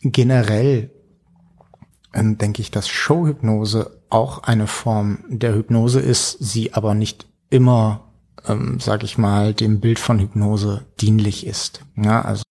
[0.00, 0.90] Generell
[2.12, 8.12] äh, denke ich, dass Showhypnose auch eine Form der Hypnose ist, sie aber nicht immer,
[8.46, 11.80] ähm, sage ich mal, dem Bild von Hypnose dienlich ist.
[11.96, 12.42] Ja, also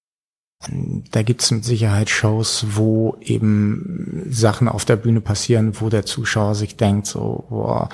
[0.70, 6.56] da gibt's mit Sicherheit Shows, wo eben Sachen auf der Bühne passieren, wo der Zuschauer
[6.56, 7.90] sich denkt, so, boah,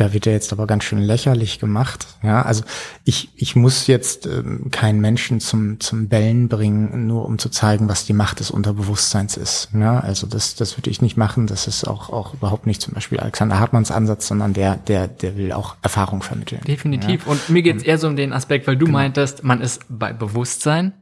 [0.00, 2.06] da wird er jetzt aber ganz schön lächerlich gemacht.
[2.22, 2.64] Ja, also
[3.04, 7.88] ich, ich muss jetzt ähm, keinen Menschen zum, zum Bellen bringen, nur um zu zeigen,
[7.88, 9.68] was die Macht des Unterbewusstseins ist.
[9.74, 11.46] Ja, also das, das würde ich nicht machen.
[11.46, 15.36] Das ist auch, auch überhaupt nicht zum Beispiel Alexander Hartmanns Ansatz, sondern der, der, der
[15.36, 16.62] will auch Erfahrung vermitteln.
[16.66, 17.26] Definitiv.
[17.26, 17.32] Ja?
[17.32, 18.98] Und mir geht's eher so um den Aspekt, weil du genau.
[18.98, 20.94] meintest, man ist bei Bewusstsein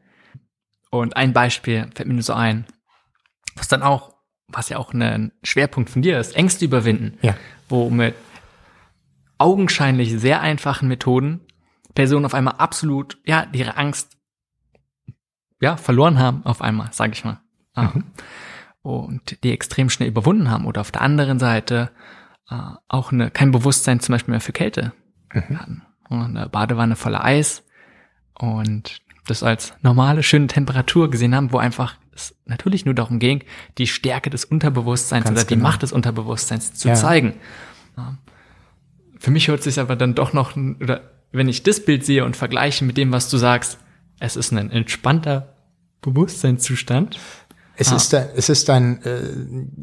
[0.91, 2.67] und ein Beispiel fällt mir nur so ein,
[3.57, 4.15] was dann auch,
[4.49, 7.19] was ja auch ein Schwerpunkt von dir ist, Ängste überwinden.
[7.23, 7.37] Ja.
[7.69, 8.15] Wo mit
[9.37, 11.41] augenscheinlich sehr einfachen Methoden
[11.95, 14.17] Personen auf einmal absolut, ja, ihre Angst,
[15.61, 17.41] ja, verloren haben auf einmal, sage ich mal.
[17.75, 17.91] Ah.
[17.95, 18.05] Mhm.
[18.83, 20.65] Und die extrem schnell überwunden haben.
[20.67, 21.91] Oder auf der anderen Seite
[22.49, 22.55] äh,
[22.87, 24.93] auch eine, kein Bewusstsein zum Beispiel mehr für Kälte
[25.33, 25.59] mhm.
[25.59, 25.83] hatten.
[26.09, 27.65] Und eine Badewanne voller Eis
[28.35, 33.45] und das als normale, schöne Temperatur gesehen haben, wo einfach es natürlich nur darum ging,
[33.79, 35.59] die Stärke des Unterbewusstseins Ganz oder genau.
[35.59, 36.95] die Macht des Unterbewusstseins zu ja.
[36.95, 37.35] zeigen.
[39.19, 42.37] Für mich hört sich aber dann doch noch, oder wenn ich das Bild sehe und
[42.37, 43.79] vergleiche mit dem, was du sagst,
[44.21, 45.55] es ist ein entspannter
[46.01, 47.19] Bewusstseinszustand.
[47.81, 47.97] Es ah.
[47.97, 49.21] ist, ein, es ist ein, äh,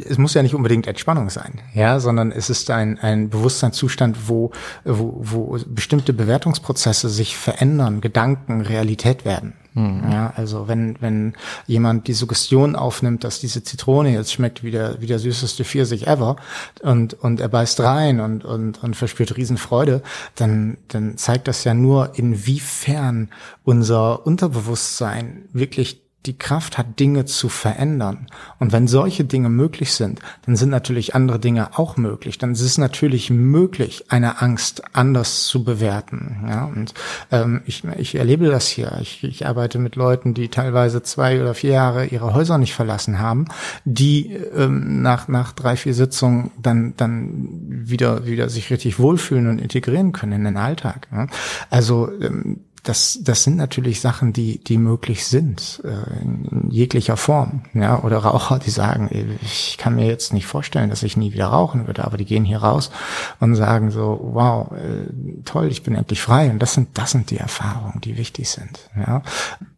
[0.03, 4.51] es muss ja nicht unbedingt Entspannung sein, ja, sondern es ist ein, ein Bewusstseinszustand, wo,
[4.83, 9.53] wo, wo bestimmte Bewertungsprozesse sich verändern, Gedanken Realität werden.
[9.75, 10.11] Mhm.
[10.11, 11.33] Ja, also wenn, wenn
[11.67, 16.07] jemand die Suggestion aufnimmt, dass diese Zitrone jetzt schmeckt wie der, wie der süßeste Pfirsich
[16.07, 16.37] ever
[16.81, 20.01] und, und er beißt rein und, und, und verspürt Riesenfreude,
[20.35, 23.29] dann, dann zeigt das ja nur, inwiefern
[23.63, 28.27] unser Unterbewusstsein wirklich die Kraft hat, Dinge zu verändern.
[28.59, 32.37] Und wenn solche Dinge möglich sind, dann sind natürlich andere Dinge auch möglich.
[32.37, 36.45] Dann ist es natürlich möglich, eine Angst anders zu bewerten.
[36.47, 36.93] Ja, und
[37.31, 38.97] ähm, ich, ich erlebe das hier.
[39.01, 43.19] Ich, ich arbeite mit Leuten, die teilweise zwei oder vier Jahre ihre Häuser nicht verlassen
[43.19, 43.45] haben,
[43.85, 49.59] die ähm, nach nach drei vier Sitzungen dann dann wieder wieder sich richtig wohlfühlen und
[49.59, 51.07] integrieren können in den Alltag.
[51.11, 51.27] Ja?
[51.69, 57.63] Also ähm, das, das sind natürlich Sachen, die, die möglich sind, äh, in jeglicher Form.
[57.73, 59.09] Ja, oder Raucher, die sagen,
[59.41, 62.45] ich kann mir jetzt nicht vorstellen, dass ich nie wieder rauchen würde, aber die gehen
[62.45, 62.91] hier raus
[63.39, 65.11] und sagen so, wow, äh,
[65.45, 66.51] toll, ich bin endlich frei.
[66.51, 68.89] Und das sind, das sind die Erfahrungen, die wichtig sind.
[68.95, 69.23] Ja.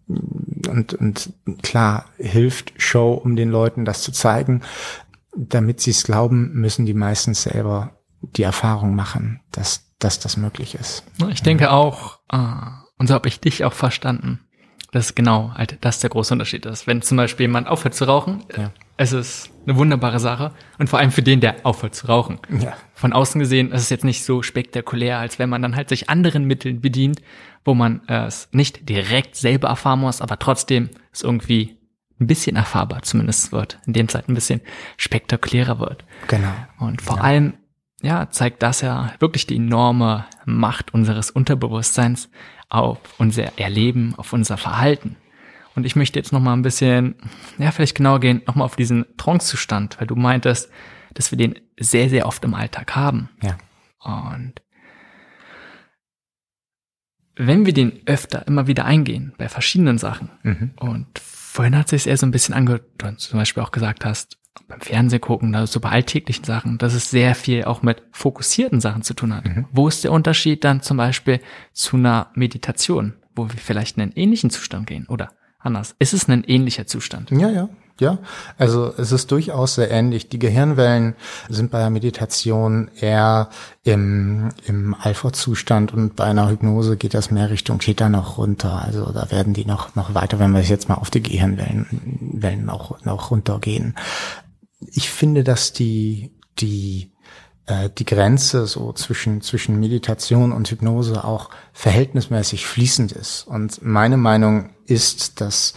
[0.07, 4.63] Und, und klar, hilft Show, um den Leuten das zu zeigen.
[5.33, 7.91] Damit sie es glauben, müssen die meistens selber
[8.21, 11.03] die Erfahrung machen, dass, dass das möglich ist.
[11.29, 14.39] Ich denke auch, ah und so habe ich dich auch verstanden.
[14.91, 16.87] Das ist genau, halt, das ist der große Unterschied ist.
[16.87, 18.71] Wenn zum Beispiel jemand aufhört zu rauchen, ja.
[18.95, 20.53] es ist eine wunderbare Sache.
[20.79, 22.39] Und vor allem für den, der aufhört zu rauchen.
[22.61, 22.73] Ja.
[22.93, 26.09] Von außen gesehen ist es jetzt nicht so spektakulär, als wenn man dann halt sich
[26.09, 27.21] anderen Mitteln bedient,
[27.65, 31.77] wo man es nicht direkt selber erfahren muss, aber trotzdem es irgendwie
[32.19, 33.79] ein bisschen erfahrbar zumindest wird.
[33.85, 34.61] In dem Zeit ein bisschen
[34.95, 36.05] spektakulärer wird.
[36.27, 36.53] Genau.
[36.79, 37.23] Und vor ja.
[37.23, 37.53] allem,
[38.07, 42.29] ja, zeigt das ja wirklich die enorme Macht unseres Unterbewusstseins,
[42.69, 45.17] auf unser Erleben, auf unser Verhalten.
[45.75, 47.15] Und ich möchte jetzt noch mal ein bisschen,
[47.57, 50.71] ja, vielleicht genauer gehen, noch mal auf diesen Trancezustand, weil du meintest,
[51.15, 53.29] dass wir den sehr, sehr oft im Alltag haben.
[53.41, 53.57] Ja.
[53.99, 54.53] Und
[57.35, 60.71] wenn wir den öfter immer wieder eingehen, bei verschiedenen Sachen, mhm.
[60.77, 64.36] und vorhin hat sich eher so ein bisschen angehört, du zum Beispiel auch gesagt hast,
[64.67, 68.81] beim Fernsehen gucken, also so bei alltäglichen Sachen, dass es sehr viel auch mit fokussierten
[68.81, 69.45] Sachen zu tun hat.
[69.45, 69.65] Mhm.
[69.71, 71.39] Wo ist der Unterschied dann zum Beispiel
[71.73, 75.95] zu einer Meditation, wo wir vielleicht in einen ähnlichen Zustand gehen oder anders?
[75.99, 77.31] Ist es ein ähnlicher Zustand?
[77.31, 77.69] Ja, ja.
[77.99, 78.19] Ja,
[78.59, 80.29] also es ist durchaus sehr ähnlich.
[80.29, 81.15] Die Gehirnwellen
[81.49, 83.49] sind bei der Meditation eher
[83.83, 88.83] im, im Alpha-Zustand und bei einer Hypnose geht das mehr Richtung Theta noch runter.
[88.85, 91.87] Also da werden die noch, noch weiter, wenn wir jetzt mal auf die Gehirnwellen
[92.33, 93.95] Wellen auch, noch runtergehen
[94.79, 97.11] ich finde, dass die, die,
[97.65, 103.47] äh, die Grenze so zwischen, zwischen Meditation und Hypnose auch verhältnismäßig fließend ist.
[103.47, 105.73] Und meine Meinung ist, dass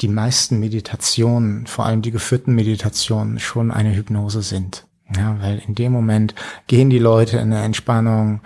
[0.00, 4.87] die meisten Meditationen, vor allem die geführten Meditationen, schon eine Hypnose sind.
[5.16, 6.34] Ja, weil in dem Moment
[6.66, 8.40] gehen die Leute in eine Entspannung,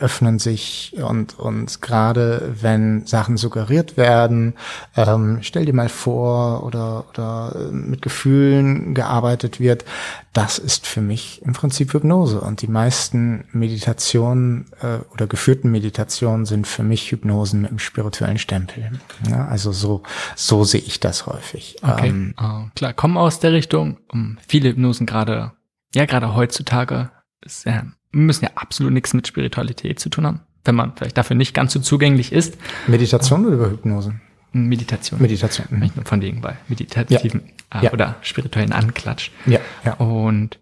[0.00, 4.54] öffnen sich und, und gerade wenn Sachen suggeriert werden,
[4.96, 9.84] ähm, stell dir mal vor oder, oder mit Gefühlen gearbeitet wird,
[10.32, 12.40] das ist für mich im Prinzip Hypnose.
[12.40, 18.38] Und die meisten Meditationen äh, oder geführten Meditationen sind für mich Hypnosen mit einem spirituellen
[18.38, 18.90] Stempel.
[19.28, 20.02] Ja, also so,
[20.36, 21.76] so sehe ich das häufig.
[21.82, 23.98] Okay, ähm, oh, klar, kommen aus der Richtung.
[24.10, 25.52] Um, viele Hypnosen gerade
[25.94, 27.10] ja, gerade heutzutage
[27.42, 31.36] ist, ja, müssen ja absolut nichts mit Spiritualität zu tun haben, wenn man vielleicht dafür
[31.36, 32.56] nicht ganz so zugänglich ist.
[32.86, 34.14] Meditation oder über Hypnose?
[34.52, 35.20] Meditation.
[35.20, 35.66] Meditation.
[35.70, 35.78] Mhm.
[35.78, 37.80] Nicht nur von wegen bei meditativen ja.
[37.80, 37.92] Äh, ja.
[37.92, 39.30] oder spirituellen Anklatsch.
[39.46, 39.94] Ja, ja.
[39.94, 40.58] Und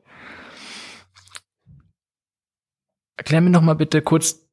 [3.16, 4.48] erklär mir noch mal bitte kurz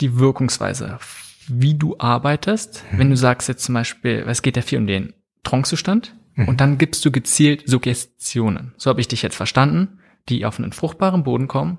[0.00, 0.98] die Wirkungsweise,
[1.46, 2.98] wie du arbeitest, mhm.
[2.98, 5.14] wenn du sagst jetzt zum Beispiel, es geht ja viel um den
[5.44, 6.48] Trancezustand mhm.
[6.48, 8.74] und dann gibst du gezielt Suggestionen.
[8.76, 11.78] So habe ich dich jetzt verstanden die auf einen fruchtbaren Boden kommen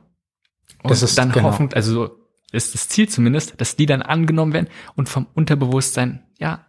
[0.83, 1.49] und das ist, dann genau.
[1.49, 6.23] hoffend, also so ist das Ziel zumindest, dass die dann angenommen werden und vom Unterbewusstsein,
[6.39, 6.65] ja,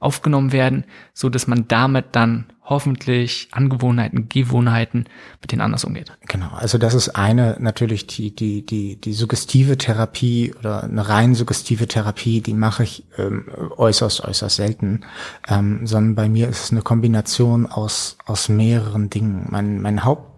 [0.00, 5.04] aufgenommen werden, so dass man damit dann hoffentlich Angewohnheiten, Gewohnheiten
[5.40, 6.12] mit denen anders umgeht.
[6.28, 11.34] Genau, also das ist eine natürlich die die die die suggestive Therapie oder eine rein
[11.34, 15.06] suggestive Therapie, die mache ich ähm, äußerst äußerst selten,
[15.48, 19.46] ähm, sondern bei mir ist es eine Kombination aus aus mehreren Dingen.
[19.50, 20.33] Mein mein Haupt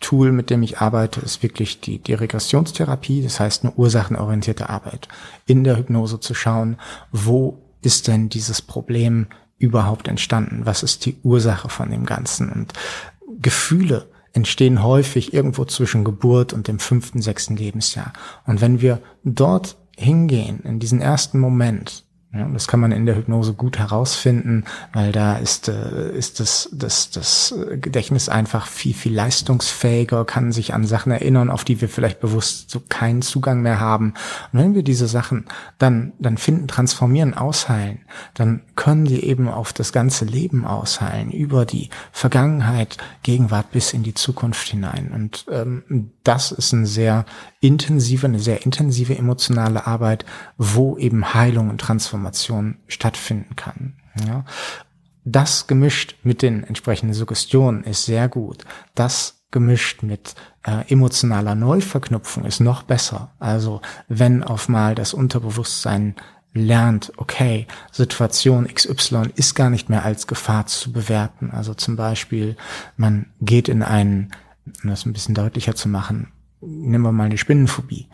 [0.00, 5.08] Tool, mit dem ich arbeite, ist wirklich die, die Regressionstherapie, das heißt eine ursachenorientierte Arbeit.
[5.46, 6.76] In der Hypnose zu schauen,
[7.12, 9.26] wo ist denn dieses Problem
[9.58, 10.66] überhaupt entstanden?
[10.66, 12.50] Was ist die Ursache von dem Ganzen?
[12.50, 12.72] Und
[13.40, 18.12] Gefühle entstehen häufig irgendwo zwischen Geburt und dem fünften, sechsten Lebensjahr.
[18.44, 22.04] Und wenn wir dort hingehen, in diesen ersten Moment,
[22.38, 26.68] ja, das kann man in der Hypnose gut herausfinden, weil da ist, äh, ist das,
[26.72, 31.88] das, das Gedächtnis einfach viel, viel leistungsfähiger, kann sich an Sachen erinnern, auf die wir
[31.88, 34.14] vielleicht bewusst so keinen Zugang mehr haben.
[34.52, 35.46] Und wenn wir diese Sachen
[35.78, 38.00] dann, dann finden, transformieren, ausheilen,
[38.34, 44.02] dann können die eben auf das ganze Leben ausheilen, über die Vergangenheit, Gegenwart bis in
[44.02, 45.10] die Zukunft hinein.
[45.14, 47.24] Und ähm, das ist ein sehr
[47.60, 50.24] intensive, eine sehr intensive emotionale Arbeit,
[50.58, 52.25] wo eben Heilung und Transformation
[52.88, 53.94] stattfinden kann.
[54.26, 54.44] Ja.
[55.24, 58.64] das gemischt mit den entsprechenden Suggestionen ist sehr gut.
[58.94, 60.34] Das gemischt mit
[60.64, 63.32] äh, emotionaler Neuverknüpfung ist noch besser.
[63.38, 66.14] Also wenn auf mal das Unterbewusstsein
[66.52, 71.50] lernt, okay, Situation XY ist gar nicht mehr als Gefahr zu bewerten.
[71.50, 72.56] Also zum Beispiel,
[72.96, 74.32] man geht in einen,
[74.82, 78.08] um das ein bisschen deutlicher zu machen, nehmen wir mal die Spinnenphobie.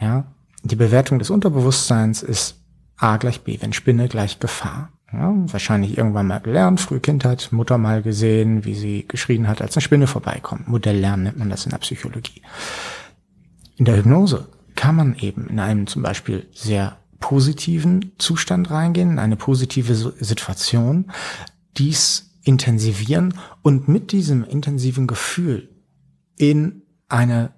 [0.00, 0.24] Ja,
[0.62, 2.57] die Bewertung des Unterbewusstseins ist
[2.98, 4.92] A gleich B, wenn Spinne gleich Gefahr.
[5.12, 9.74] Ja, wahrscheinlich irgendwann mal gelernt, frühe Kindheit, Mutter mal gesehen, wie sie geschrien hat, als
[9.74, 10.68] eine Spinne vorbeikommt.
[10.68, 12.42] Modelllernen nennt man das in der Psychologie.
[13.76, 19.18] In der Hypnose kann man eben in einem zum Beispiel sehr positiven Zustand reingehen, in
[19.18, 21.10] eine positive Situation,
[21.78, 25.70] dies intensivieren und mit diesem intensiven Gefühl
[26.36, 27.52] in eine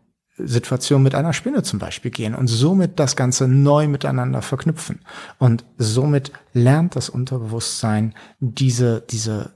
[0.46, 5.00] Situation mit einer Spinne zum Beispiel gehen und somit das Ganze neu miteinander verknüpfen.
[5.38, 9.52] Und somit lernt das Unterbewusstsein diese, diese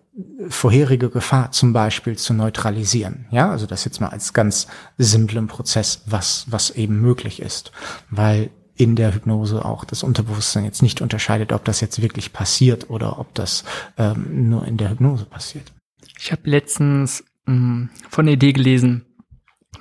[0.48, 3.26] vorherige Gefahr zum Beispiel zu neutralisieren.
[3.30, 7.72] Ja, also das jetzt mal als ganz simplen Prozess, was, was eben möglich ist.
[8.10, 12.90] Weil in der Hypnose auch das Unterbewusstsein jetzt nicht unterscheidet, ob das jetzt wirklich passiert
[12.90, 13.64] oder ob das
[13.96, 15.72] ähm, nur in der Hypnose passiert.
[16.18, 19.04] Ich habe letztens mh, mm, von der Idee gelesen,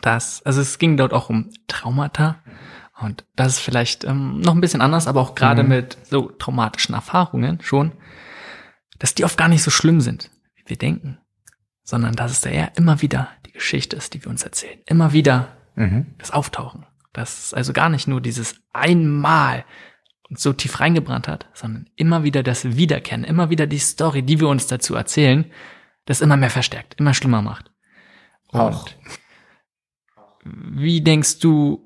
[0.01, 2.41] dass, also es ging dort auch um Traumata
[2.99, 5.69] und das ist vielleicht ähm, noch ein bisschen anders, aber auch gerade mhm.
[5.69, 7.91] mit so traumatischen Erfahrungen schon,
[8.99, 11.17] dass die oft gar nicht so schlimm sind, wie wir denken,
[11.84, 14.79] sondern dass es da eher immer wieder die Geschichte ist, die wir uns erzählen.
[14.86, 16.13] Immer wieder mhm.
[16.17, 16.86] das Auftauchen.
[17.12, 19.65] Dass es also gar nicht nur dieses einmal
[20.29, 24.39] uns so tief reingebrannt hat, sondern immer wieder das Wiederkennen, immer wieder die Story, die
[24.39, 25.45] wir uns dazu erzählen,
[26.06, 27.71] das immer mehr verstärkt, immer schlimmer macht.
[28.47, 28.89] Und auch
[30.45, 31.86] wie denkst du,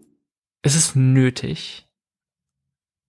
[0.64, 1.88] ist es nötig,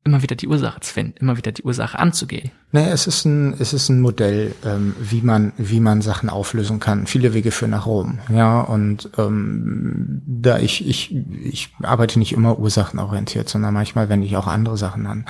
[0.05, 2.51] immer wieder die Ursache zu finden, immer wieder die Ursache anzugehen.
[2.73, 6.81] Nee, es ist ein, es ist ein Modell, ähm, wie man, wie man Sachen auflösen
[6.81, 7.07] kann.
[7.07, 8.19] Viele Wege führen nach Rom.
[8.31, 14.37] Ja, und ähm, da ich, ich, ich arbeite nicht immer ursachenorientiert, sondern manchmal wende ich
[14.37, 15.25] auch andere Sachen an.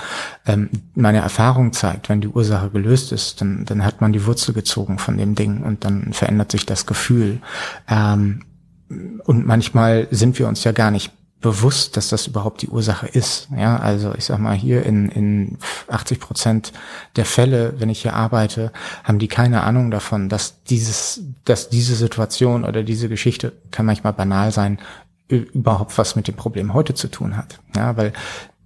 [0.47, 4.53] Ähm, meine Erfahrung zeigt, wenn die Ursache gelöst ist, dann, dann hat man die Wurzel
[4.53, 7.41] gezogen von dem Ding und dann verändert sich das Gefühl.
[7.89, 8.43] Ähm,
[8.89, 13.49] und manchmal sind wir uns ja gar nicht bewusst, dass das überhaupt die Ursache ist.
[13.57, 16.73] Ja, also ich sag mal hier in, in 80 Prozent
[17.17, 18.73] der Fälle, wenn ich hier arbeite,
[19.05, 24.15] haben die keine Ahnung davon, dass dieses, dass diese Situation oder diese Geschichte kann manchmal
[24.15, 24.81] banal sein,
[25.29, 27.61] überhaupt was mit dem Problem heute zu tun hat.
[27.77, 28.13] Ja, weil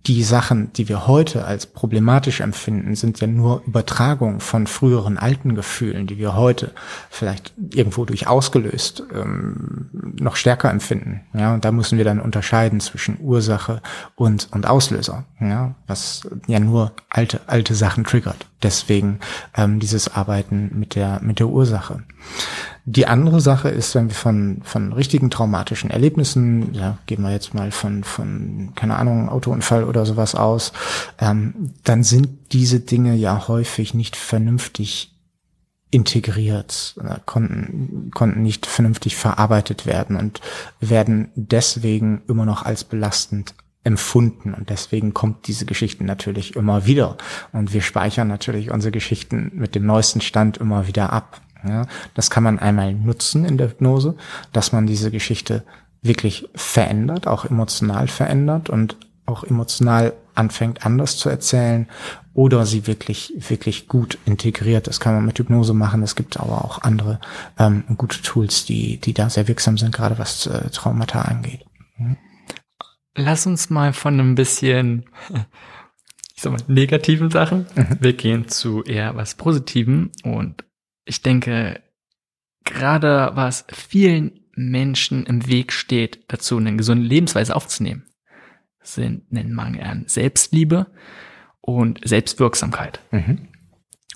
[0.07, 5.55] die Sachen, die wir heute als problematisch empfinden, sind ja nur Übertragung von früheren alten
[5.55, 6.73] Gefühlen, die wir heute
[7.09, 11.21] vielleicht irgendwo durch ausgelöst ähm, noch stärker empfinden.
[11.35, 13.81] Ja, und da müssen wir dann unterscheiden zwischen Ursache
[14.17, 15.25] und und Auslöser.
[15.41, 18.47] Ja, was ja nur alte alte Sachen triggert.
[18.63, 19.21] Deswegen
[19.57, 22.03] ähm, dieses Arbeiten mit der mit der Ursache.
[22.85, 27.55] Die andere Sache ist, wenn wir von, von richtigen traumatischen Erlebnissen, ja, gehen wir jetzt
[27.55, 30.73] mal von, von, keine Ahnung, Autounfall oder sowas aus,
[31.21, 35.13] ähm, dann sind diese Dinge ja häufig nicht vernünftig
[35.93, 40.41] integriert, äh, konnten, konnten nicht vernünftig verarbeitet werden und
[40.81, 47.17] werden deswegen immer noch als belastend empfunden und deswegen kommt diese Geschichte natürlich immer wieder
[47.53, 51.41] und wir speichern natürlich unsere Geschichten mit dem neuesten Stand immer wieder ab.
[51.67, 54.17] Ja, das kann man einmal nutzen in der Hypnose,
[54.53, 55.65] dass man diese Geschichte
[56.03, 58.97] wirklich verändert, auch emotional verändert und
[59.27, 61.87] auch emotional anfängt anders zu erzählen
[62.35, 64.87] oder sie wirklich wirklich gut integriert.
[64.87, 66.03] Das kann man mit Hypnose machen.
[66.03, 67.21] Es gibt aber auch andere
[67.59, 71.65] ähm, gute Tools, die die da sehr wirksam sind, gerade was äh, Traumata angeht.
[71.99, 72.17] Mhm.
[73.15, 75.05] Lass uns mal von einem bisschen
[76.35, 77.67] ich sag mal, negativen Sachen.
[77.75, 77.99] Mhm.
[78.01, 80.65] Wir gehen zu eher was Positivem und
[81.05, 81.83] ich denke,
[82.65, 88.07] gerade was vielen Menschen im Weg steht, dazu eine gesunde Lebensweise aufzunehmen,
[88.81, 90.87] sind, nennen man gern Selbstliebe
[91.61, 93.01] und Selbstwirksamkeit.
[93.11, 93.49] Mhm.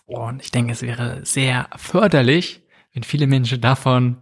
[0.05, 4.19] Und ich denke, es wäre sehr förderlich, wenn viele Menschen davon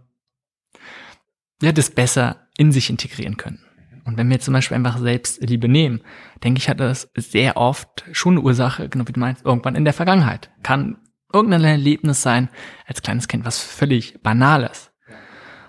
[1.61, 3.65] ja, das besser in sich integrieren können.
[4.03, 6.01] Und wenn wir zum Beispiel einfach Selbstliebe nehmen,
[6.43, 9.83] denke ich, hat das sehr oft schon eine Ursache, genau wie du meinst, irgendwann in
[9.83, 10.51] der Vergangenheit.
[10.61, 10.97] Kann
[11.35, 12.49] irgendein Erlebnis sein
[12.87, 14.91] als kleines Kind, was völlig Banales.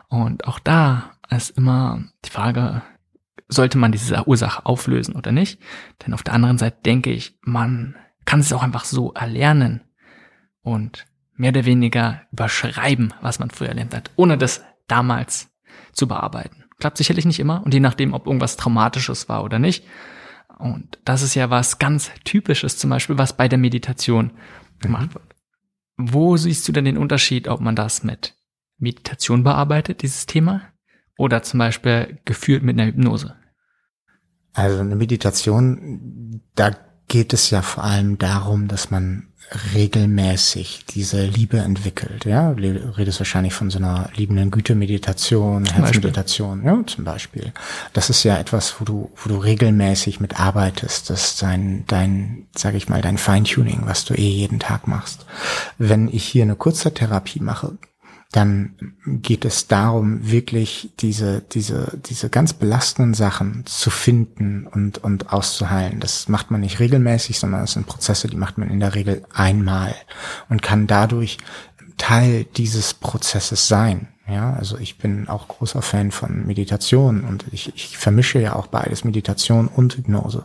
[0.09, 2.83] Und auch da ist immer die Frage,
[3.49, 5.61] sollte man diese Ursache auflösen oder nicht?
[6.05, 9.83] Denn auf der anderen Seite denke ich, man kann es auch einfach so erlernen
[10.63, 15.51] und mehr oder weniger überschreiben, was man früher erlebt hat, ohne das damals
[15.93, 16.65] zu bearbeiten.
[16.79, 19.85] Klappt sicherlich nicht immer und je nachdem, ob irgendwas Traumatisches war oder nicht.
[20.59, 24.33] Und das ist ja was ganz Typisches zum Beispiel, was bei der Meditation
[24.81, 25.26] gemacht wird.
[25.97, 28.37] Wo siehst du denn den Unterschied, ob man das mit
[28.79, 30.63] Meditation bearbeitet, dieses Thema,
[31.19, 33.37] oder zum Beispiel geführt mit einer Hypnose?
[34.53, 36.77] Also eine Meditation, da
[37.09, 39.29] geht es ja vor allem darum, dass man
[39.75, 42.25] regelmäßig diese Liebe entwickelt.
[42.25, 47.53] Ja, du redest wahrscheinlich von so einer liebenden Güte-Meditation, Herzmeditation, ja, zum Beispiel.
[47.93, 51.11] Das ist ja etwas, wo du, wo du regelmäßig mit arbeitest.
[51.11, 55.27] Das ist dein, dein, sag ich mal, dein Feintuning, was du eh jeden Tag machst.
[55.79, 57.79] Wenn ich hier eine Kurzzeittherapie mache,
[58.33, 58.75] dann
[59.07, 66.01] geht es darum, wirklich diese, diese, diese ganz belastenden Sachen zu finden und, und auszuheilen.
[66.01, 69.25] Das macht man nicht regelmäßig, sondern das sind Prozesse, die macht man in der Regel
[69.33, 69.95] einmal
[70.49, 71.39] und kann dadurch
[71.97, 74.09] Teil dieses Prozesses sein.
[74.29, 78.67] Ja, also ich bin auch großer Fan von Meditation und ich, ich vermische ja auch
[78.67, 80.45] beides, Meditation und Hypnose.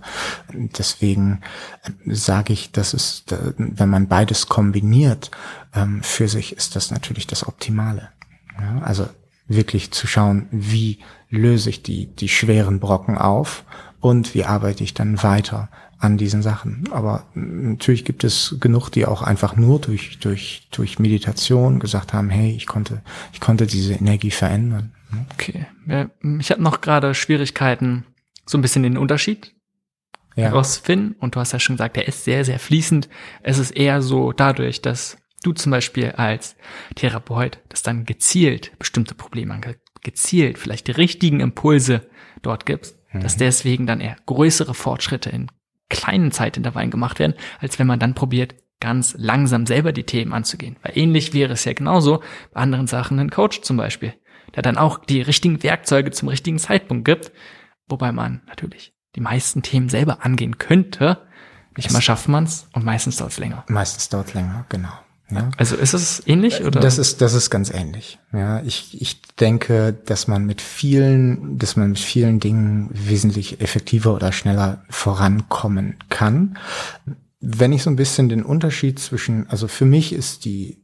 [0.53, 1.41] Deswegen
[1.83, 3.23] äh, sage ich, dass es,
[3.57, 5.31] wenn man beides kombiniert,
[5.73, 8.09] ähm, für sich ist das natürlich das Optimale.
[8.59, 9.09] Ja, also
[9.47, 13.63] wirklich zu schauen, wie löse ich die, die schweren Brocken auf
[13.99, 15.69] und wie arbeite ich dann weiter
[16.01, 16.89] an diesen Sachen.
[16.91, 22.29] Aber natürlich gibt es genug, die auch einfach nur durch, durch, durch Meditation gesagt haben,
[22.29, 23.01] hey, ich konnte,
[23.33, 24.91] ich konnte diese Energie verändern.
[25.33, 25.67] Okay.
[26.39, 28.05] Ich habe noch gerade Schwierigkeiten,
[28.45, 29.53] so ein bisschen den Unterschied
[30.35, 30.45] ja.
[30.45, 31.15] herauszufinden.
[31.19, 33.07] Und du hast ja schon gesagt, der ist sehr, sehr fließend.
[33.43, 36.55] Es ist eher so dadurch, dass du zum Beispiel als
[36.95, 39.59] Therapeut das dann gezielt bestimmte Probleme
[40.03, 42.09] gezielt vielleicht die richtigen Impulse
[42.41, 43.21] dort gibst, mhm.
[43.21, 45.47] dass deswegen dann eher größere Fortschritte in
[45.91, 50.77] kleinen Zeitintervallen gemacht werden, als wenn man dann probiert, ganz langsam selber die Themen anzugehen.
[50.81, 52.21] Weil ähnlich wäre es ja genauso
[52.51, 54.15] bei anderen Sachen, ein Coach zum Beispiel,
[54.55, 57.31] der dann auch die richtigen Werkzeuge zum richtigen Zeitpunkt gibt,
[57.87, 61.27] wobei man natürlich die meisten Themen selber angehen könnte.
[61.77, 63.63] Nicht mal schafft man es und meistens dauert es länger.
[63.67, 64.91] Meistens dauert es länger, genau.
[65.31, 65.49] Ja.
[65.57, 66.79] Also ist es ähnlich oder?
[66.79, 68.19] Das ist das ist ganz ähnlich.
[68.33, 74.13] Ja, ich ich denke, dass man mit vielen, dass man mit vielen Dingen wesentlich effektiver
[74.13, 76.57] oder schneller vorankommen kann.
[77.39, 80.83] Wenn ich so ein bisschen den Unterschied zwischen, also für mich ist die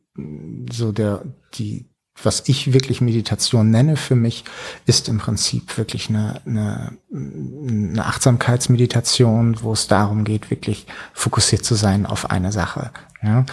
[0.72, 1.24] so der
[1.56, 1.86] die
[2.24, 4.44] was ich wirklich Meditation nenne für mich,
[4.88, 11.76] ist im Prinzip wirklich eine, eine, eine Achtsamkeitsmeditation, wo es darum geht, wirklich fokussiert zu
[11.76, 12.90] sein auf eine Sache.
[13.22, 13.46] Ja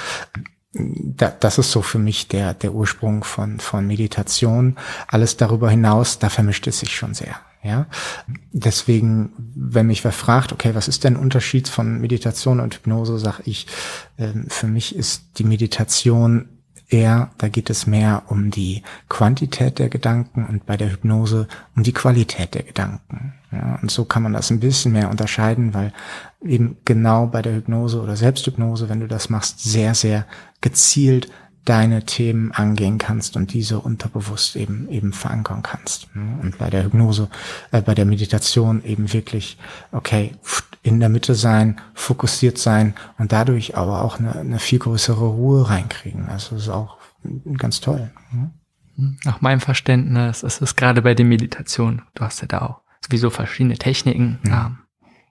[0.75, 4.77] da, das ist so für mich der, der Ursprung von, von Meditation.
[5.07, 7.37] Alles darüber hinaus, da vermischt es sich schon sehr.
[7.63, 7.87] Ja,
[8.53, 13.43] deswegen, wenn mich wer fragt, okay, was ist denn Unterschied von Meditation und Hypnose, sage
[13.47, 13.67] ich,
[14.19, 16.51] äh, für mich ist die Meditation
[16.91, 21.83] eher, da geht es mehr um die Quantität der Gedanken und bei der Hypnose um
[21.83, 23.33] die Qualität der Gedanken.
[23.55, 25.93] Ja, und so kann man das ein bisschen mehr unterscheiden, weil
[26.43, 30.27] eben genau bei der Hypnose oder Selbsthypnose, wenn du das machst, sehr, sehr
[30.61, 31.31] gezielt
[31.65, 36.09] deine Themen angehen kannst und diese unterbewusst eben eben verankern kannst.
[36.15, 37.31] Und bei der Hypnose,
[37.73, 39.57] äh, bei der Meditation eben wirklich,
[39.93, 40.35] okay,
[40.83, 45.71] in der Mitte sein, fokussiert sein und dadurch aber auch eine, eine viel größere Ruhe
[45.71, 46.29] reinkriegen.
[46.29, 46.99] Also ist auch
[47.57, 48.11] ganz toll.
[49.25, 53.31] Nach meinem Verständnis ist es gerade bei der Meditation, du hast ja da auch sowieso
[53.31, 54.79] verschiedene Techniken, mhm.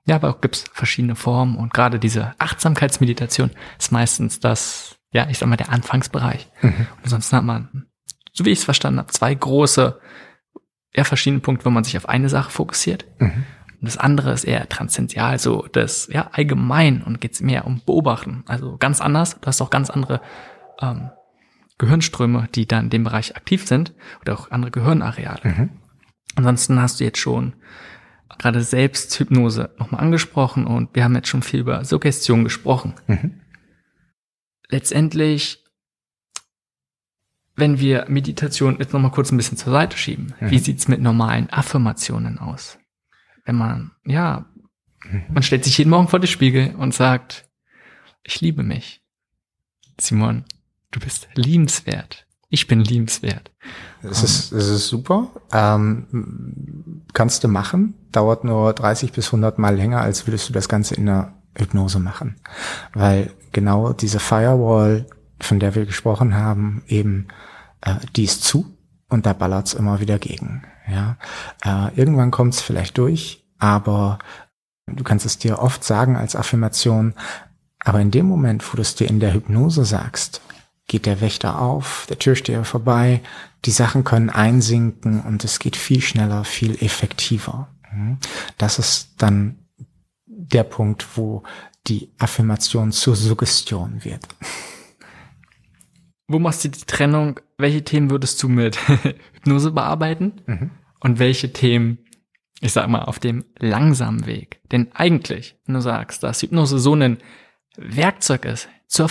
[0.05, 5.37] Ja, aber auch gibt's verschiedene Formen und gerade diese Achtsamkeitsmeditation ist meistens das, ja, ich
[5.37, 6.49] sag mal, der Anfangsbereich.
[6.61, 6.87] Mhm.
[6.97, 7.85] Und ansonsten hat man,
[8.33, 9.99] so wie ich es verstanden habe, zwei große,
[10.91, 13.05] eher verschiedene Punkte, wo man sich auf eine Sache fokussiert.
[13.19, 13.45] Mhm.
[13.79, 18.43] Und das andere ist eher transzendial, so das, ja, allgemein und geht's mehr um Beobachten.
[18.45, 19.39] Also ganz anders.
[19.39, 20.21] Du hast auch ganz andere
[20.81, 21.11] ähm,
[21.77, 25.41] Gehirnströme, die dann in dem Bereich aktiv sind oder auch andere Gehirnareale.
[25.43, 25.69] Mhm.
[26.35, 27.53] Ansonsten hast du jetzt schon
[28.37, 32.93] gerade Selbsthypnose nochmal angesprochen und wir haben jetzt schon viel über Suggestion gesprochen.
[33.07, 33.41] Mhm.
[34.69, 35.63] Letztendlich,
[37.55, 40.51] wenn wir Meditation jetzt nochmal kurz ein bisschen zur Seite schieben, mhm.
[40.51, 42.79] wie sieht's mit normalen Affirmationen aus?
[43.45, 44.45] Wenn man, ja,
[45.05, 45.23] mhm.
[45.29, 47.49] man stellt sich jeden Morgen vor den Spiegel und sagt,
[48.23, 49.03] ich liebe mich.
[49.99, 50.43] Simon,
[50.91, 52.25] du bist liebenswert.
[52.53, 53.49] Ich bin liebenswert.
[54.03, 55.29] Es ist, es ist super.
[55.51, 57.95] Ähm, kannst du machen.
[58.11, 61.97] Dauert nur 30 bis 100 Mal länger, als würdest du das Ganze in der Hypnose
[61.97, 62.35] machen.
[62.93, 65.07] Weil genau diese Firewall,
[65.39, 67.29] von der wir gesprochen haben, eben,
[67.81, 68.77] äh, die ist zu
[69.09, 70.63] und da ballert's immer wieder gegen.
[70.87, 71.17] Ja,
[71.65, 74.19] äh, Irgendwann kommt's vielleicht durch, aber
[74.85, 77.15] du kannst es dir oft sagen als Affirmation,
[77.83, 80.39] aber in dem Moment, wo du es dir in der Hypnose sagst,
[80.87, 83.21] geht der Wächter auf, der Türsteher vorbei,
[83.65, 87.69] die Sachen können einsinken und es geht viel schneller, viel effektiver.
[87.91, 88.17] Mhm.
[88.57, 89.59] Das ist dann
[90.25, 91.43] der Punkt, wo
[91.87, 94.27] die Affirmation zur Suggestion wird.
[96.27, 97.39] wo machst du die Trennung?
[97.57, 98.77] Welche Themen würdest du mit
[99.33, 100.41] Hypnose bearbeiten?
[100.45, 100.71] Mhm.
[100.99, 101.99] Und welche Themen,
[102.61, 104.61] ich sag mal, auf dem langsamen Weg?
[104.71, 107.17] Denn eigentlich, wenn du sagst, dass Hypnose so ein
[107.75, 109.09] Werkzeug ist zur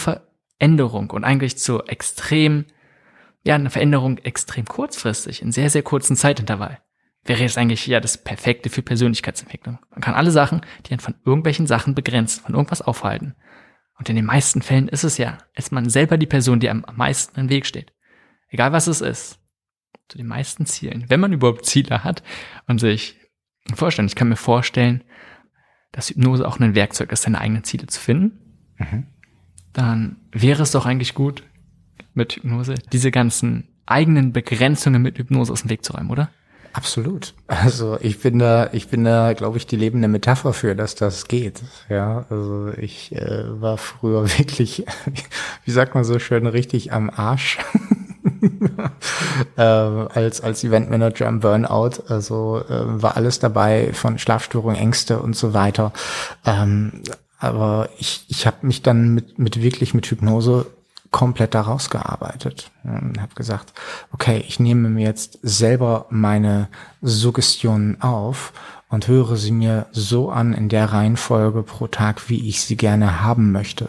[0.63, 2.67] Veränderung und eigentlich zur extrem,
[3.43, 6.79] ja, eine Veränderung extrem kurzfristig, in sehr, sehr kurzen Zeitintervall,
[7.25, 9.81] wäre es eigentlich ja das Perfekte für Persönlichkeitsentwicklung.
[9.91, 13.35] Man kann alle Sachen, die einen von irgendwelchen Sachen begrenzen, von irgendwas aufhalten,
[13.99, 16.85] und in den meisten Fällen ist es ja, ist man selber die Person, die am
[16.95, 17.93] meisten im Weg steht.
[18.49, 19.41] Egal was es ist.
[20.09, 21.05] Zu den meisten Zielen.
[21.09, 22.23] Wenn man überhaupt Ziele hat
[22.69, 23.17] und sich
[23.75, 25.05] vorstellen, ich kann mir vorstellen,
[25.91, 29.07] dass Hypnose auch ein Werkzeug ist, seine eigenen Ziele zu finden, mhm.
[29.73, 31.43] Dann wäre es doch eigentlich gut,
[32.15, 36.31] mit Hypnose diese ganzen eigenen Begrenzungen mit Hypnose aus dem Weg zu räumen, oder?
[36.75, 37.35] Absolut.
[37.49, 41.29] Also ich bin da, ich bin da, glaube ich, die lebende Metapher für, dass das
[41.29, 41.61] geht.
[41.91, 44.87] Ja, also ich äh, war früher wirklich,
[45.65, 47.59] wie sagt man so schön, richtig am Arsch.
[49.57, 55.37] äh, als als Eventmanager im Burnout, also äh, war alles dabei von Schlafstörungen, Ängste und
[55.37, 55.93] so weiter.
[56.47, 57.03] Ähm,
[57.43, 60.67] aber ich, ich habe mich dann mit, mit wirklich mit Hypnose
[61.11, 63.75] komplett daraus gearbeitet und habe gesagt,
[64.13, 66.69] okay, ich nehme mir jetzt selber meine
[67.03, 68.53] Suggestionen auf
[68.93, 73.23] und höre sie mir so an in der Reihenfolge pro Tag, wie ich sie gerne
[73.23, 73.89] haben möchte.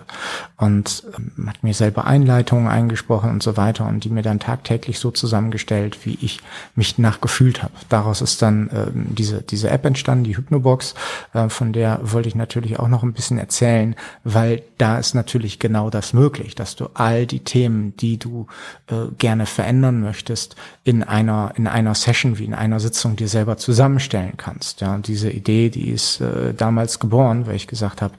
[0.56, 5.00] Und ähm, hat mir selber Einleitungen eingesprochen und so weiter und die mir dann tagtäglich
[5.00, 6.40] so zusammengestellt, wie ich
[6.76, 7.74] mich nachgefühlt habe.
[7.90, 10.96] Daraus ist dann ähm, diese, diese App entstanden, die Hypnobox,
[11.34, 15.60] äh, von der wollte ich natürlich auch noch ein bisschen erzählen, weil da ist natürlich
[15.60, 18.48] genau das möglich, dass du all die Themen, die du
[18.88, 23.58] äh, gerne verändern möchtest, in einer, in einer Session wie in einer Sitzung dir selber
[23.58, 24.80] zusammenstellen kannst.
[24.80, 28.14] Ja, und diese Idee, die ist äh, damals geboren, weil ich gesagt habe,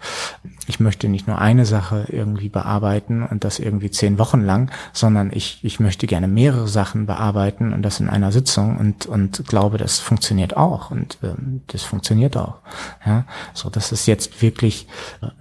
[0.66, 5.31] ich möchte nicht nur eine Sache irgendwie bearbeiten und das irgendwie zehn Wochen lang, sondern
[5.33, 9.79] ich, ich möchte gerne mehrere Sachen bearbeiten und das in einer Sitzung und, und glaube,
[9.79, 12.57] das funktioniert auch und ähm, das funktioniert auch.
[13.05, 14.87] Ja, so dass es jetzt wirklich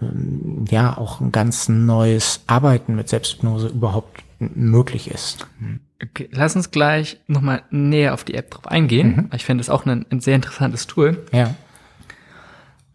[0.01, 5.47] ähm, ja auch ein ganz neues Arbeiten mit Selbsthypnose überhaupt möglich ist.
[6.03, 9.15] Okay, lass uns gleich nochmal näher auf die App drauf eingehen.
[9.15, 9.29] Mhm.
[9.33, 11.25] Ich finde es auch ein, ein, sehr interessantes Tool.
[11.31, 11.55] Ja.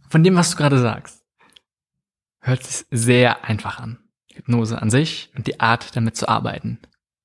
[0.08, 1.22] Von dem, was du gerade sagst,
[2.40, 3.98] hört sich sehr einfach an.
[4.34, 6.78] Hypnose an sich und die Art, damit zu arbeiten.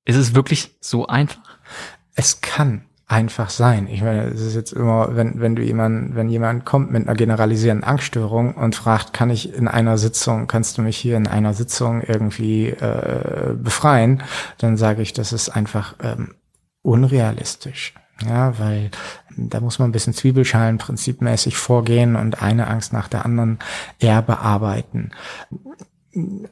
[0.06, 1.60] Ist es wirklich so einfach?
[2.16, 3.88] Es kann einfach sein.
[3.88, 7.16] Ich meine, es ist jetzt immer, wenn, wenn du jemand, wenn jemand kommt mit einer
[7.16, 11.54] generalisierenden Angststörung und fragt, kann ich in einer Sitzung, kannst du mich hier in einer
[11.54, 14.24] Sitzung irgendwie äh, befreien,
[14.58, 16.36] dann sage ich, das ist einfach ähm,
[16.82, 17.94] unrealistisch.
[18.26, 18.92] Ja, weil
[19.36, 23.60] da muss man ein bisschen Zwiebelschalenprinzipmäßig vorgehen und eine Angst nach der anderen
[24.00, 25.12] eher bearbeiten.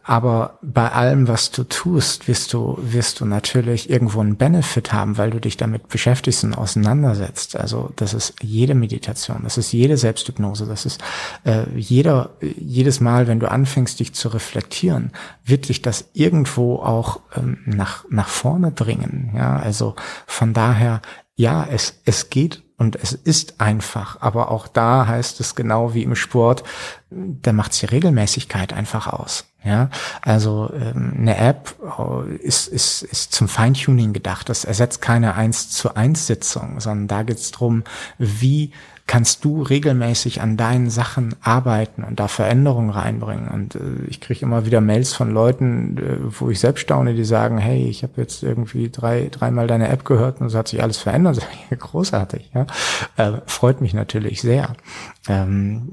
[0.01, 5.19] Aber bei allem, was du tust, wirst du, wirst du natürlich irgendwo einen Benefit haben,
[5.19, 7.55] weil du dich damit beschäftigst und auseinandersetzt.
[7.55, 10.99] Also das ist jede Meditation, das ist jede Selbsthypnose, das ist
[11.43, 15.11] äh, jeder, jedes Mal, wenn du anfängst, dich zu reflektieren,
[15.45, 19.31] wird dich das irgendwo auch ähm, nach, nach vorne bringen.
[19.35, 19.95] Ja, also
[20.25, 21.03] von daher,
[21.35, 26.01] ja, es, es geht und es ist einfach, aber auch da heißt es genau wie
[26.01, 26.63] im Sport,
[27.11, 29.45] da macht die Regelmäßigkeit einfach aus.
[29.63, 29.91] Ja,
[30.23, 34.49] also ähm, eine App äh, ist, ist, ist zum Feintuning gedacht.
[34.49, 37.83] Das ersetzt keine eins zu eins Sitzung, sondern da geht es darum,
[38.17, 38.71] wie
[39.11, 43.49] kannst du regelmäßig an deinen Sachen arbeiten und da Veränderungen reinbringen.
[43.49, 47.25] Und äh, ich kriege immer wieder Mails von Leuten, äh, wo ich selbst staune, die
[47.25, 50.81] sagen, hey, ich habe jetzt irgendwie drei, dreimal deine App gehört und es hat sich
[50.81, 51.45] alles verändert.
[51.77, 52.65] Großartig, ja.
[53.17, 54.77] Äh, freut mich natürlich sehr.
[55.27, 55.89] Ähm,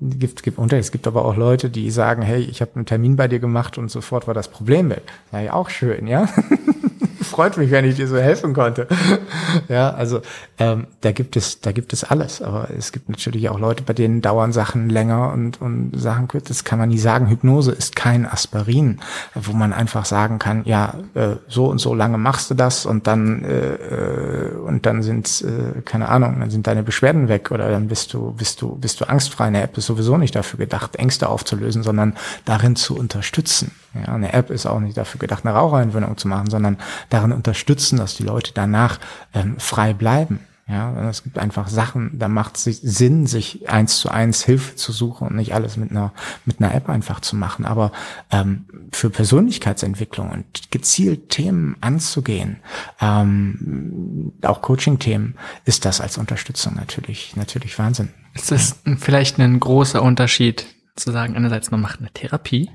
[0.00, 3.16] gibt, gibt unter, es gibt aber auch Leute, die sagen, hey, ich habe einen Termin
[3.16, 5.02] bei dir gemacht und sofort war das Problem weg.
[5.32, 6.30] Sei auch schön, ja.
[7.24, 8.86] freut mich, wenn ich dir so helfen konnte.
[9.68, 10.20] ja, also
[10.58, 12.42] ähm, da gibt es, da gibt es alles.
[12.42, 16.48] Aber es gibt natürlich auch Leute, bei denen dauern Sachen länger und, und Sachen kürzer.
[16.48, 17.28] Das kann man nie sagen.
[17.28, 19.00] Hypnose ist kein Aspirin,
[19.34, 23.06] wo man einfach sagen kann, ja, äh, so und so lange machst du das und
[23.06, 27.70] dann äh, äh und dann sind, äh, keine Ahnung, dann sind deine Beschwerden weg oder
[27.70, 29.44] dann bist du, bist du, bist du angstfrei.
[29.44, 32.14] Eine App ist sowieso nicht dafür gedacht, Ängste aufzulösen, sondern
[32.44, 33.72] darin zu unterstützen.
[33.94, 36.78] Ja, eine App ist auch nicht dafür gedacht, eine Raucherentwöhnung zu machen, sondern
[37.14, 38.98] darin unterstützen, dass die Leute danach
[39.32, 40.40] ähm, frei bleiben.
[40.66, 44.92] Ja, es gibt einfach Sachen, da macht es Sinn, sich eins zu eins Hilfe zu
[44.92, 46.14] suchen und nicht alles mit einer
[46.46, 47.66] mit einer App einfach zu machen.
[47.66, 47.92] Aber
[48.30, 52.60] ähm, für Persönlichkeitsentwicklung und gezielt Themen anzugehen,
[52.98, 55.34] ähm, auch Coaching-Themen,
[55.66, 58.08] ist das als Unterstützung natürlich natürlich Wahnsinn.
[58.32, 62.70] Ist das vielleicht ein großer Unterschied zu sagen, einerseits man macht eine Therapie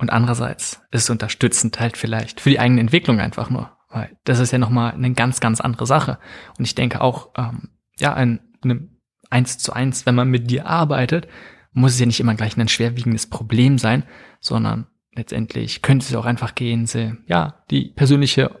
[0.00, 3.70] Und andererseits ist es unterstützend halt vielleicht für die eigene Entwicklung einfach nur.
[3.90, 6.18] Weil das ist ja nochmal eine ganz, ganz andere Sache.
[6.58, 8.96] Und ich denke auch, ähm, ja, in einem
[9.28, 11.28] eins zu eins, wenn man mit dir arbeitet,
[11.72, 14.04] muss es ja nicht immer gleich ein schwerwiegendes Problem sein,
[14.40, 18.58] sondern letztendlich könnte es auch einfach gehen, sie, ja, die persönliche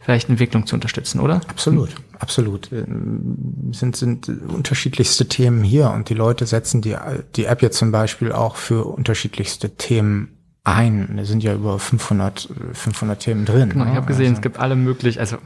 [0.00, 1.42] vielleicht Entwicklung zu unterstützen, oder?
[1.48, 2.72] Absolut, absolut.
[2.72, 6.96] Ähm, sind, sind unterschiedlichste Themen hier und die Leute setzen die,
[7.36, 10.37] die App jetzt zum Beispiel auch für unterschiedlichste Themen
[10.74, 11.16] ein.
[11.16, 13.70] Da sind ja über 500, 500 Themen drin.
[13.70, 14.38] Genau, ich habe gesehen, also.
[14.38, 15.38] es gibt alle möglich, also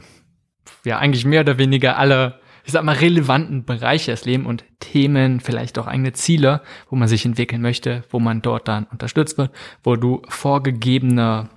[0.85, 5.41] ja, eigentlich mehr oder weniger alle ich sag mal, relevanten Bereiche des Lebens und Themen,
[5.41, 9.51] vielleicht auch eigene Ziele, wo man sich entwickeln möchte, wo man dort dann unterstützt wird,
[9.83, 11.49] wo du vorgegebene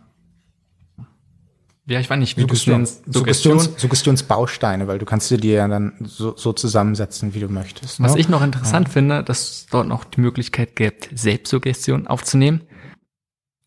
[1.89, 3.05] ja, ich weiß nicht, wie Suggestion, du nennst.
[3.15, 8.03] Suggestions, Suggestionsbausteine, weil du kannst dir die ja dann so, so zusammensetzen, wie du möchtest.
[8.03, 8.21] Was ne?
[8.21, 8.93] ich noch interessant ja.
[8.93, 12.63] finde, dass dort noch die Möglichkeit gibt, Selbstsuggestion aufzunehmen.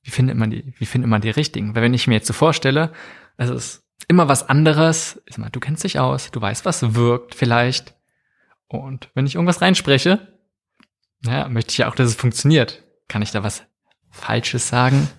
[0.04, 1.76] Wie findet man die, wie findet man die richtigen?
[1.76, 2.94] Weil wenn ich mir jetzt so vorstelle,
[3.38, 5.22] es ist immer was anderes.
[5.30, 7.96] Sag mal, du kennst dich aus, du weißt, was wirkt vielleicht.
[8.68, 10.28] Und wenn ich irgendwas reinspreche,
[11.22, 12.84] naja, möchte ich ja auch, dass es funktioniert.
[13.08, 13.64] Kann ich da was
[14.10, 15.10] Falsches sagen?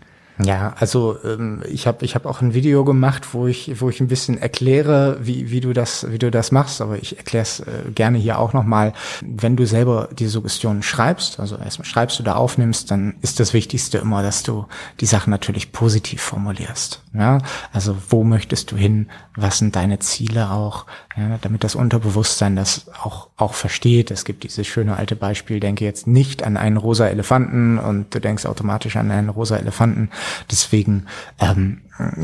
[0.42, 4.00] Ja, also ähm, ich habe ich hab auch ein Video gemacht, wo ich wo ich
[4.00, 7.60] ein bisschen erkläre, wie wie du das wie du das machst, aber ich erkläre es
[7.60, 8.92] äh, gerne hier auch nochmal.
[9.22, 13.98] Wenn du selber die Suggestionen schreibst, also erstmal schreibst oder aufnimmst, dann ist das Wichtigste
[13.98, 14.66] immer, dass du
[15.00, 17.02] die Sachen natürlich positiv formulierst.
[17.12, 17.38] Ja,
[17.72, 19.08] also wo möchtest du hin?
[19.34, 20.86] Was sind deine Ziele auch?
[21.16, 24.10] Ja, damit das Unterbewusstsein das auch auch versteht.
[24.10, 28.20] Es gibt dieses schöne alte Beispiel: Denke jetzt nicht an einen rosa Elefanten und du
[28.20, 30.08] denkst automatisch an einen rosa Elefanten
[30.50, 31.06] Deswegen
[31.38, 31.82] ähm,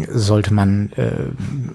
[0.08, 1.30] sollte man, äh,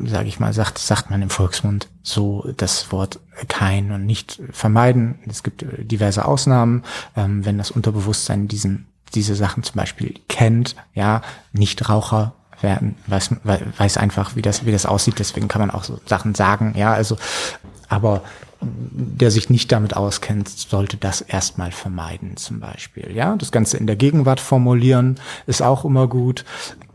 [0.06, 5.20] sage ich mal, sagt, sagt man im Volksmund so das Wort kein und nicht vermeiden.
[5.28, 6.84] Es gibt äh, diverse Ausnahmen,
[7.16, 11.22] ähm, wenn das Unterbewusstsein diesen diese Sachen zum Beispiel kennt, ja,
[11.54, 16.00] Nichtraucher werden, weiß, weiß einfach, wie das, wie das aussieht, deswegen kann man auch so
[16.06, 17.18] Sachen sagen, ja, also,
[17.92, 18.24] aber
[18.62, 23.12] der sich nicht damit auskennt, sollte das erstmal vermeiden, zum Beispiel.
[23.14, 26.46] Ja, das Ganze in der Gegenwart formulieren ist auch immer gut.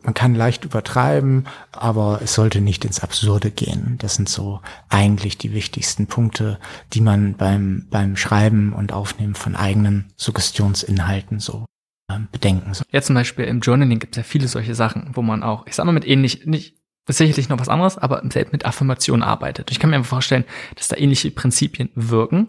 [0.05, 3.97] Man kann leicht übertreiben, aber es sollte nicht ins Absurde gehen.
[3.99, 6.59] Das sind so eigentlich die wichtigsten Punkte,
[6.93, 11.67] die man beim, beim Schreiben und Aufnehmen von eigenen Suggestionsinhalten so
[12.11, 12.87] ähm, bedenken soll.
[12.93, 15.75] Ja, zum Beispiel im Journaling gibt es ja viele solche Sachen, wo man auch, ich
[15.75, 16.77] sag mal mit ähnlich, nicht
[17.07, 19.71] sicherlich noch was anderes, aber selbst mit Affirmationen arbeitet.
[19.71, 20.45] Ich kann mir einfach vorstellen,
[20.75, 22.49] dass da ähnliche Prinzipien wirken.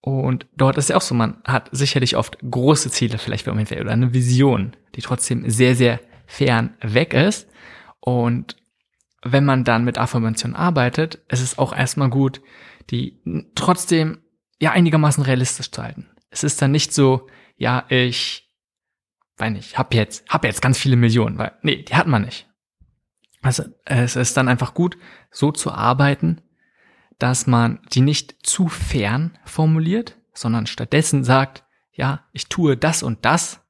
[0.00, 3.68] Und dort ist ja auch so, man hat sicherlich oft große Ziele, vielleicht wenn man
[3.68, 7.48] will, oder eine Vision, die trotzdem sehr, sehr fern weg ist.
[8.00, 8.56] Und
[9.22, 12.42] wenn man dann mit Affirmationen arbeitet, ist es auch erstmal gut,
[12.90, 13.22] die
[13.54, 14.18] trotzdem
[14.60, 16.10] ja einigermaßen realistisch zu halten.
[16.30, 18.50] Es ist dann nicht so, ja, ich,
[19.38, 22.46] weiß nicht, hab jetzt, hab jetzt ganz viele Millionen, weil, nee, die hat man nicht.
[23.44, 24.96] Also es ist dann einfach gut,
[25.30, 26.40] so zu arbeiten,
[27.18, 33.24] dass man die nicht zu fern formuliert, sondern stattdessen sagt, ja, ich tue das und
[33.24, 33.60] das,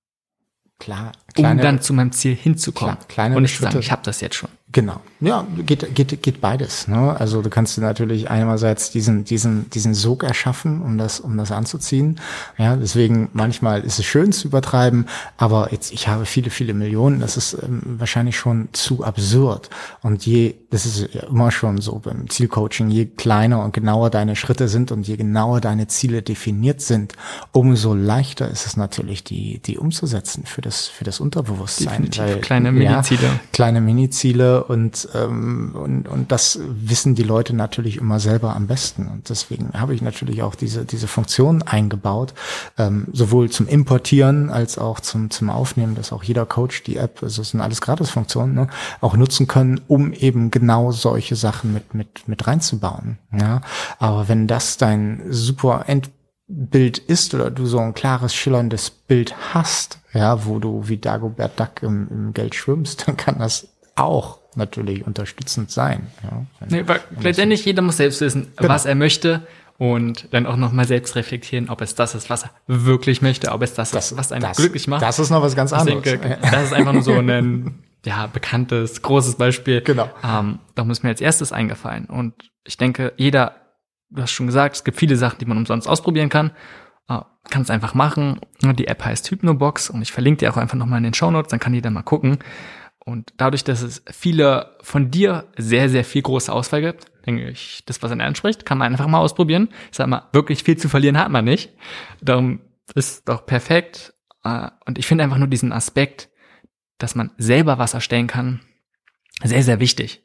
[0.79, 2.97] Klar, kleine, um dann zu meinem Ziel hinzukommen.
[2.97, 3.73] Klar, kleine und nicht Schritte.
[3.73, 4.51] sagen, ich habe das jetzt schon.
[4.73, 5.01] Genau.
[5.25, 6.87] Ja, geht, geht, geht beides.
[6.87, 7.19] Ne?
[7.19, 12.21] Also du kannst natürlich einerseits diesen, diesen, diesen Sog erschaffen, um das, um das anzuziehen.
[12.59, 15.07] Ja, deswegen manchmal ist es schön zu übertreiben,
[15.39, 19.71] aber jetzt, ich habe viele, viele Millionen, das ist ähm, wahrscheinlich schon zu absurd.
[20.03, 24.37] Und je, das ist ja immer schon so beim Zielcoaching, je kleiner und genauer deine
[24.37, 27.15] Schritte sind und je genauer deine Ziele definiert sind,
[27.53, 31.87] umso leichter ist es natürlich, die, die umzusetzen für das, für das Unterbewusstsein.
[31.89, 32.21] Definitiv.
[32.21, 33.23] Weil, kleine Miniziele.
[33.23, 38.67] Ja, kleine Miniziele und, ähm, und, und das wissen die Leute natürlich immer selber am
[38.67, 39.09] besten.
[39.09, 42.35] Und deswegen habe ich natürlich auch diese, diese Funktion eingebaut,
[42.79, 47.23] ähm, sowohl zum Importieren als auch zum, zum Aufnehmen, dass auch jeder Coach die App,
[47.23, 48.69] also es sind alles Gratisfunktionen, ne,
[49.01, 53.19] auch nutzen können, um eben genau solche Sachen mit, mit, mit reinzubauen.
[53.33, 53.61] Ja,
[53.99, 59.99] aber wenn das dein super Endbild ist oder du so ein klares, schillerndes Bild hast,
[60.13, 65.07] ja, wo du wie Dagobert Duck im, im Geld schwimmst, dann kann das auch natürlich
[65.07, 66.07] unterstützend sein.
[66.23, 68.69] Ja, nee, weil letztendlich jeder muss selbst wissen, genau.
[68.69, 69.47] was er möchte
[69.79, 73.63] und dann auch nochmal selbst reflektieren, ob es das ist, was er wirklich möchte, ob
[73.63, 75.03] es das, das ist, was einen das, glücklich macht.
[75.03, 76.03] Das ist noch was ganz anderes.
[76.03, 79.81] Denke, das ist einfach nur so ein ja, bekanntes, großes Beispiel.
[79.81, 80.09] Genau.
[80.23, 82.07] Ähm, da muss mir als erstes eingefallen.
[82.07, 82.35] Und
[82.65, 83.57] ich denke, jeder,
[84.11, 86.53] du hast schon gesagt, es gibt viele Sachen, die man umsonst ausprobieren kann.
[87.09, 88.41] Äh, kann es einfach machen.
[88.63, 91.51] Die App heißt Hypnobox und ich verlinke dir auch einfach nochmal in den Show Notes,
[91.51, 92.39] dann kann jeder mal gucken.
[93.05, 97.83] Und dadurch, dass es viele von dir sehr, sehr viel große Auswahl gibt, denke ich,
[97.87, 99.69] das, was er anspricht, kann man einfach mal ausprobieren.
[99.91, 101.71] Ich sag mal, wirklich viel zu verlieren hat man nicht.
[102.23, 102.61] Darum
[102.95, 104.15] ist doch perfekt.
[104.43, 106.31] Äh, und ich finde einfach nur diesen Aspekt,
[106.99, 108.61] dass man selber was erstellen kann,
[109.43, 110.25] sehr, sehr wichtig.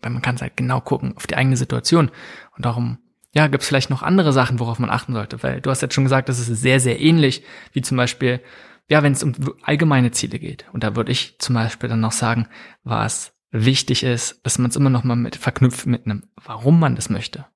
[0.00, 2.10] Weil man kann halt genau gucken auf die eigene Situation.
[2.56, 2.98] Und darum,
[3.34, 5.42] ja, gibt es vielleicht noch andere Sachen, worauf man achten sollte.
[5.42, 8.40] Weil du hast jetzt schon gesagt, das ist sehr, sehr ähnlich, wie zum Beispiel,
[8.90, 10.66] ja, wenn es um allgemeine Ziele geht.
[10.72, 12.48] Und da würde ich zum Beispiel dann noch sagen,
[12.82, 16.96] was wichtig ist, dass man es immer noch mal mit verknüpft mit einem, warum man
[16.96, 17.46] das möchte.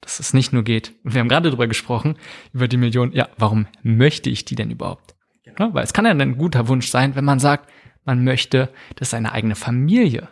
[0.00, 2.16] Dass es nicht nur geht, wir haben gerade drüber gesprochen,
[2.52, 5.16] über die Million, ja, warum möchte ich die denn überhaupt?
[5.42, 5.68] Genau.
[5.68, 7.68] Ja, weil es kann ja ein guter Wunsch sein, wenn man sagt,
[8.04, 10.28] man möchte, dass seine eigene Familie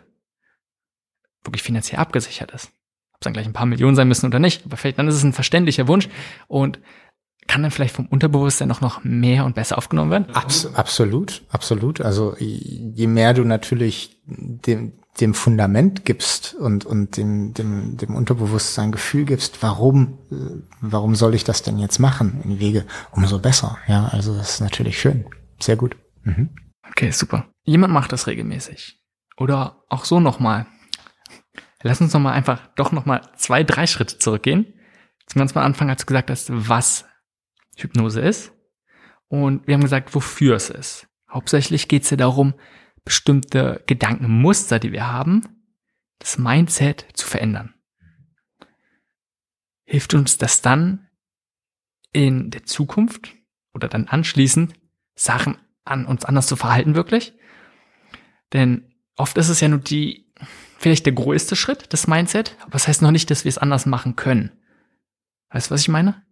[1.43, 2.67] wirklich finanziell abgesichert ist.
[3.11, 5.15] Ob es dann gleich ein paar Millionen sein müssen oder nicht, aber vielleicht dann ist
[5.15, 6.07] es ein verständlicher Wunsch
[6.47, 6.79] und
[7.47, 10.33] kann dann vielleicht vom Unterbewusstsein noch noch mehr und besser aufgenommen werden?
[10.33, 12.01] Abs absolut, absolut.
[12.01, 18.91] Also je mehr du natürlich dem, dem Fundament gibst und, und dem, dem, dem Unterbewusstsein
[18.91, 20.17] Gefühl gibst, warum,
[20.79, 23.77] warum soll ich das denn jetzt machen in Wege, umso besser.
[23.87, 25.25] Ja, also das ist natürlich schön.
[25.59, 25.97] Sehr gut.
[26.23, 26.49] Mhm.
[26.89, 27.47] Okay, super.
[27.63, 28.99] Jemand macht das regelmäßig.
[29.37, 30.67] Oder auch so nochmal.
[31.83, 34.73] Lass uns nochmal einfach doch nochmal zwei, drei Schritte zurückgehen.
[35.25, 37.05] Zum ganz mal Anfang, als du gesagt hast, was
[37.83, 38.53] Hypnose ist.
[39.27, 41.07] Und wir haben gesagt, wofür es ist.
[41.29, 42.53] Hauptsächlich geht es ja darum,
[43.05, 45.63] bestimmte Gedankenmuster, die wir haben,
[46.19, 47.73] das Mindset zu verändern.
[49.85, 51.09] Hilft uns das dann
[52.13, 53.33] in der Zukunft
[53.73, 54.73] oder dann anschließend
[55.15, 57.33] Sachen an uns anders zu verhalten wirklich?
[58.53, 60.31] Denn oft ist es ja nur die,
[60.77, 63.85] vielleicht der größte Schritt, das Mindset, aber das heißt noch nicht, dass wir es anders
[63.85, 64.51] machen können.
[65.49, 66.23] Weißt du, was ich meine?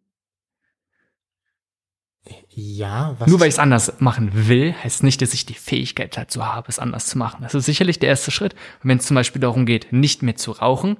[2.62, 6.18] Ja, was Nur weil ich es anders machen will, heißt nicht, dass ich die Fähigkeit
[6.18, 7.42] dazu habe, es anders zu machen.
[7.42, 8.54] Das ist sicherlich der erste Schritt.
[8.84, 10.98] Und wenn es zum Beispiel darum geht, nicht mehr zu rauchen,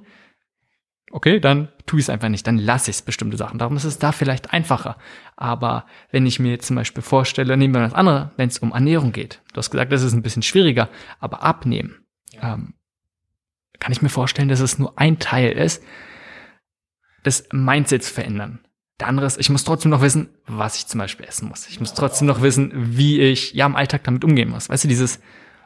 [1.12, 3.60] okay, dann tue ich es einfach nicht, dann lasse ich es bestimmte Sachen.
[3.60, 4.96] Darum ist es da vielleicht einfacher.
[5.36, 9.12] Aber wenn ich mir zum Beispiel vorstelle, nehmen wir das andere, wenn es um Ernährung
[9.12, 9.42] geht.
[9.52, 10.88] Du hast gesagt, das ist ein bisschen schwieriger,
[11.20, 12.06] aber abnehmen.
[12.32, 12.54] Ja.
[12.54, 12.76] Ähm,
[13.80, 15.84] kann ich mir vorstellen, dass es nur ein Teil ist,
[17.24, 18.60] das Mindset zu verändern.
[19.00, 21.68] Der andere ist, ich muss trotzdem noch wissen, was ich zum Beispiel essen muss.
[21.70, 24.70] Ich muss trotzdem noch wissen, wie ich ja im Alltag damit umgehen muss.
[24.70, 25.22] Weißt du, dieses,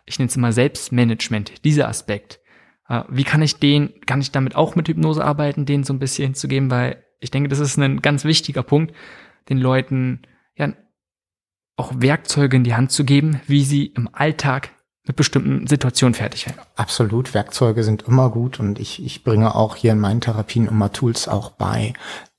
[0.05, 2.39] ich nenne es immer Selbstmanagement, dieser Aspekt.
[2.87, 5.99] Äh, wie kann ich den, kann ich damit auch mit Hypnose arbeiten, den so ein
[5.99, 8.93] bisschen hinzugeben, weil ich denke, das ist ein ganz wichtiger Punkt,
[9.49, 10.21] den Leuten
[10.55, 10.73] ja
[11.75, 14.71] auch Werkzeuge in die Hand zu geben, wie sie im Alltag
[15.05, 16.61] mit bestimmten Situationen fertig werden.
[16.75, 20.91] Absolut, Werkzeuge sind immer gut und ich, ich bringe auch hier in meinen Therapien immer
[20.91, 21.93] Tools auch bei,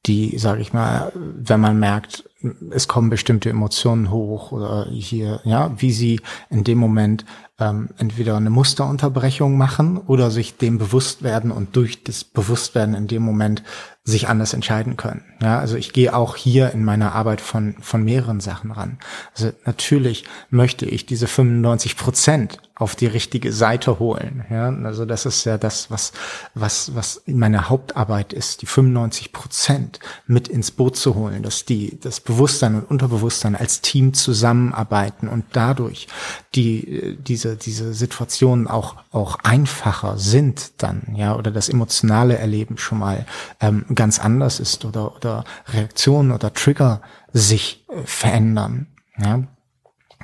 [0.06, 2.28] die, sage ich mal, wenn man merkt,
[2.70, 7.24] es kommen bestimmte Emotionen hoch oder hier, ja, wie sie in dem Moment
[7.58, 13.06] ähm, entweder eine Musterunterbrechung machen oder sich dem bewusst werden und durch das Bewusstwerden in
[13.06, 13.62] dem Moment
[14.06, 15.24] sich anders entscheiden können.
[15.40, 18.98] Ja, also ich gehe auch hier in meiner Arbeit von, von mehreren Sachen ran.
[19.34, 24.44] Also natürlich möchte ich diese 95 Prozent auf die richtige Seite holen.
[24.50, 26.12] Ja, also das ist ja das, was,
[26.54, 31.98] was, was meine Hauptarbeit ist, die 95 Prozent mit ins Boot zu holen, dass die,
[32.00, 36.08] das Bewusstsein und Unterbewusstsein als Team zusammenarbeiten und dadurch
[36.56, 42.98] die, diese, diese Situationen auch, auch einfacher sind dann, ja, oder das emotionale Erleben schon
[42.98, 43.24] mal
[43.60, 47.00] ähm, ganz anders ist oder, oder Reaktionen oder Trigger
[47.32, 48.86] sich äh, verändern.
[49.18, 49.44] Ja,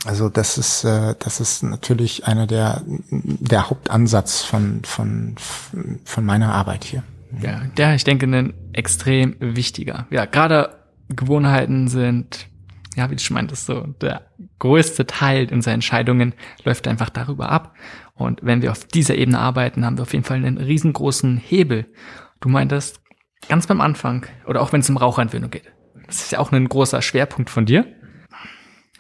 [0.05, 5.37] also das ist äh, das ist natürlich einer der der Hauptansatz von von
[6.05, 7.03] von meiner Arbeit hier.
[7.41, 10.07] Ja, der ich denke ein extrem wichtiger.
[10.11, 10.77] Ja, gerade
[11.09, 12.51] Gewohnheiten sind
[12.97, 14.27] ja, wie du schon meintest, so der
[14.59, 17.75] größte Teil unserer Entscheidungen läuft einfach darüber ab.
[18.15, 21.87] Und wenn wir auf dieser Ebene arbeiten, haben wir auf jeden Fall einen riesengroßen Hebel.
[22.41, 23.00] Du meintest,
[23.49, 25.73] ganz beim Anfang, oder auch wenn es um Rauchentwöhnung geht,
[26.07, 27.87] das ist ja auch ein großer Schwerpunkt von dir,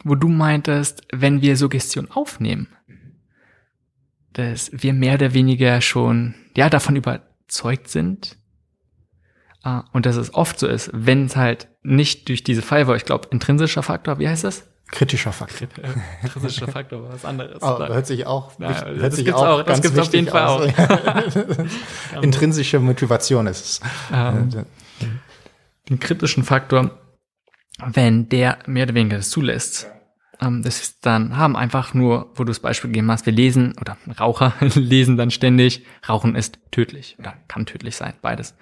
[0.05, 2.69] wo du meintest, wenn wir Suggestion aufnehmen,
[4.33, 8.39] dass wir mehr oder weniger schon, ja, davon überzeugt sind,
[9.65, 13.05] uh, und dass es oft so ist, wenn es halt nicht durch diese Firewall, ich
[13.05, 14.70] glaube, intrinsischer Faktor, wie heißt das?
[14.91, 15.69] Kritischer Faktor.
[15.83, 17.63] Äh, kritischer Faktor, was anderes.
[17.63, 20.45] Oh, hört sich auch, ja, hört das sich auch, auch das gibt's auf jeden Fall
[20.45, 20.69] aus.
[22.17, 22.23] auch.
[22.23, 23.81] Intrinsische Motivation ist es.
[24.13, 24.51] Ähm,
[25.89, 26.91] den kritischen Faktor,
[27.85, 29.89] wenn der mehr oder weniger das zulässt,
[30.41, 33.75] ähm, das ist dann, haben einfach nur, wo du das Beispiel gegeben hast, wir lesen,
[33.81, 38.55] oder Raucher lesen dann ständig, Rauchen ist tödlich oder kann tödlich sein, beides.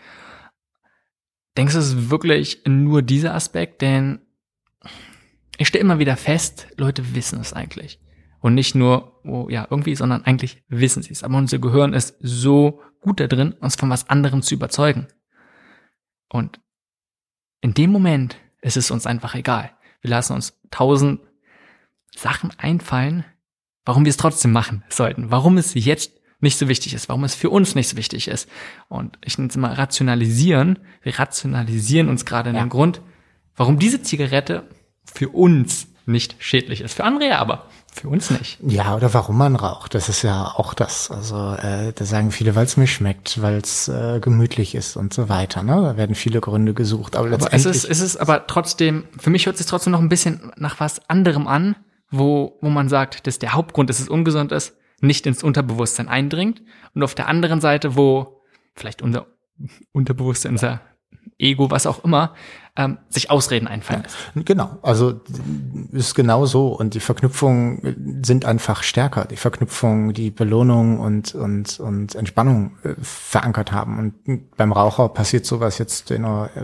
[1.57, 3.83] Denkst du, es ist wirklich nur dieser Aspekt?
[3.83, 4.21] Denn
[5.59, 8.01] ich stelle immer wieder fest, Leute wissen es eigentlich.
[8.41, 11.25] Und nicht nur, oh, ja, irgendwie, sondern eigentlich wissen sie es.
[11.25, 15.09] Aber unser Gehirn ist so gut da drin, uns von was anderem zu überzeugen.
[16.29, 16.61] Und
[17.61, 19.73] in dem Moment ist es uns einfach egal.
[20.01, 21.21] Wir lassen uns tausend
[22.15, 23.25] Sachen einfallen,
[23.85, 27.35] warum wir es trotzdem machen sollten, warum es jetzt nicht so wichtig ist, warum es
[27.35, 28.49] für uns nicht so wichtig ist.
[28.89, 30.79] Und ich nenne es mal rationalisieren.
[31.03, 32.63] Wir rationalisieren uns gerade in ja.
[32.63, 33.03] den Grund,
[33.57, 34.69] warum diese Zigarette
[35.15, 36.95] für uns nicht schädlich ist.
[36.95, 38.59] Für andere ja, aber für uns nicht.
[38.67, 39.95] Ja, oder warum man raucht.
[39.95, 41.11] Das ist ja auch das.
[41.11, 45.13] Also äh, da sagen viele, weil es mir schmeckt, weil es äh, gemütlich ist und
[45.13, 45.63] so weiter.
[45.63, 45.73] Ne?
[45.73, 47.17] Da werden viele Gründe gesucht.
[47.17, 50.01] Aber, aber es ist, es ist aber trotzdem, für mich hört es sich trotzdem noch
[50.01, 51.77] ein bisschen nach was anderem an,
[52.11, 56.63] wo, wo man sagt, dass der Hauptgrund, dass es ungesund ist, nicht ins Unterbewusstsein eindringt.
[56.95, 58.43] Und auf der anderen Seite, wo
[58.75, 59.27] vielleicht unser
[59.93, 60.81] Unterbewusstsein, unser
[61.39, 62.35] Ego, was auch immer,
[62.79, 64.47] ähm, sich Ausreden einfallen lässt.
[64.47, 65.21] Genau, also
[65.93, 69.25] ist genau so und die Verknüpfungen sind einfach stärker.
[69.25, 75.45] Die Verknüpfungen, die Belohnung und und und Entspannung äh, verankert haben und beim Raucher passiert
[75.45, 76.61] sowas jetzt in einer, äh,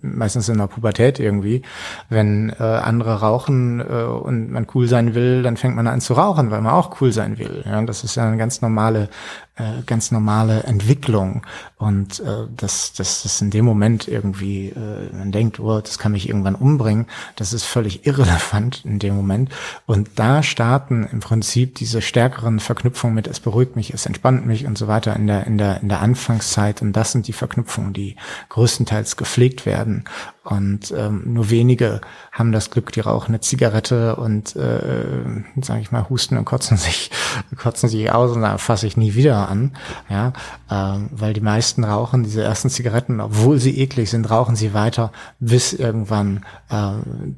[0.00, 1.60] meistens in der Pubertät irgendwie,
[2.08, 6.14] wenn äh, andere rauchen äh, und man cool sein will, dann fängt man an zu
[6.14, 7.62] rauchen, weil man auch cool sein will.
[7.66, 9.10] Ja, das ist ja eine ganz normale
[9.56, 11.42] äh, ganz normale Entwicklung
[11.76, 16.28] und äh, das das ist in dem Moment irgendwie äh, denkt, oh, das kann mich
[16.28, 17.06] irgendwann umbringen,
[17.36, 19.50] das ist völlig irrelevant in dem Moment.
[19.86, 24.66] Und da starten im Prinzip diese stärkeren Verknüpfungen mit, es beruhigt mich, es entspannt mich
[24.66, 26.80] und so weiter in der, in der, in der Anfangszeit.
[26.80, 28.16] Und das sind die Verknüpfungen, die
[28.48, 30.04] größtenteils gepflegt werden.
[30.44, 35.24] Und ähm, nur wenige haben das Glück, die rauchen eine Zigarette und, äh,
[35.62, 37.10] sage ich mal, husten und kotzen sich,
[37.56, 39.72] kotzen sich aus und dann fasse ich nie wieder an.
[40.10, 40.34] Ja,
[40.70, 45.12] ähm, weil die meisten rauchen diese ersten Zigaretten, obwohl sie eklig sind, rauchen sie weiter,
[45.40, 46.92] bis irgendwann äh,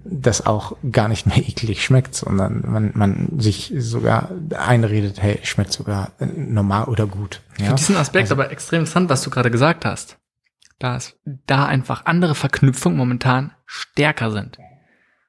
[0.05, 5.73] das auch gar nicht mehr eklig schmeckt, sondern man, man sich sogar einredet, hey, schmeckt
[5.73, 7.41] sogar normal oder gut.
[7.59, 7.69] Ja?
[7.69, 10.19] Ich diesen Aspekt also, aber extrem interessant, was du gerade gesagt hast
[10.79, 14.59] dass da einfach andere Verknüpfungen momentan stärker sind.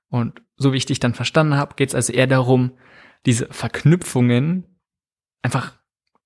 [0.10, 2.72] Und so wie ich dich dann verstanden habe, geht es also eher darum,
[3.26, 4.66] diese Verknüpfungen
[5.42, 5.74] einfach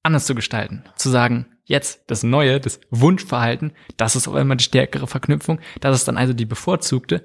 [0.03, 0.83] anders zu gestalten.
[0.95, 5.95] Zu sagen, jetzt das Neue, das Wunschverhalten, das ist auch immer die stärkere Verknüpfung, das
[5.95, 7.23] ist dann also die bevorzugte.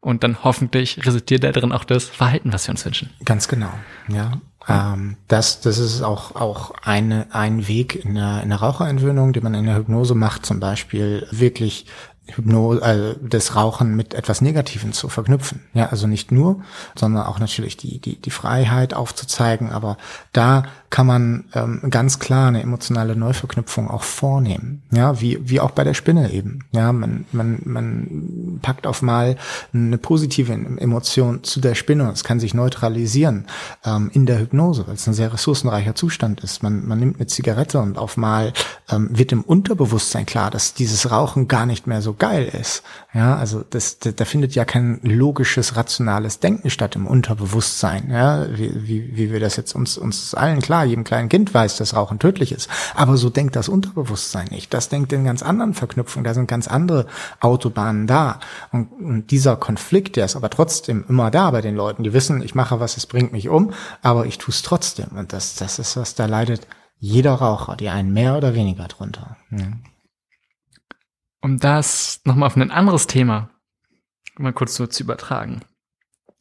[0.00, 3.10] Und dann hoffentlich resultiert darin auch das Verhalten, was wir uns wünschen.
[3.24, 3.72] Ganz genau,
[4.08, 4.38] ja.
[4.68, 9.42] Ähm, das, das ist auch, auch eine, ein Weg in der, in der Raucherentwöhnung, den
[9.42, 11.86] man in der Hypnose macht, zum Beispiel wirklich
[12.26, 15.60] Hypnose, äh, das Rauchen mit etwas Negativem zu verknüpfen.
[15.74, 16.62] Ja, also nicht nur,
[16.94, 19.70] sondern auch natürlich die, die, die Freiheit aufzuzeigen.
[19.70, 19.98] Aber
[20.32, 24.84] da kann man ähm, ganz klar eine emotionale Neuverknüpfung auch vornehmen.
[24.92, 26.60] Ja, wie, wie auch bei der Spinne eben.
[26.70, 29.34] Ja, man, man, man packt auf mal
[29.72, 32.08] eine positive Emotion zu der Spinne.
[32.12, 33.46] Es kann sich neutralisieren
[33.84, 36.62] ähm, in der Hypnose, weil es ein sehr ressourcenreicher Zustand ist.
[36.62, 38.52] Man, man nimmt eine Zigarette und auf mal
[38.88, 42.84] ähm, wird im Unterbewusstsein klar, dass dieses Rauchen gar nicht mehr so geil ist.
[43.12, 48.12] Ja, also das, da, da findet ja kein logisches, rationales Denken statt im Unterbewusstsein.
[48.12, 51.76] Ja, wie, wie, wie wir das jetzt uns, uns allen klar, jedem kleinen Kind weiß,
[51.76, 52.68] dass Rauchen tödlich ist.
[52.94, 54.72] Aber so denkt das Unterbewusstsein nicht.
[54.74, 56.24] Das denkt in ganz anderen Verknüpfungen.
[56.24, 57.06] Da sind ganz andere
[57.40, 58.40] Autobahnen da.
[58.72, 62.02] Und, und dieser Konflikt, der ist aber trotzdem immer da bei den Leuten.
[62.02, 63.72] Die wissen, ich mache was, es bringt mich um,
[64.02, 65.08] aber ich tue es trotzdem.
[65.16, 66.66] Und das, das ist was, da leidet
[66.98, 69.36] jeder Raucher, die einen mehr oder weniger drunter.
[69.50, 69.68] Ja
[71.44, 73.50] um das nochmal auf ein anderes Thema
[74.38, 75.60] mal kurz so zu übertragen.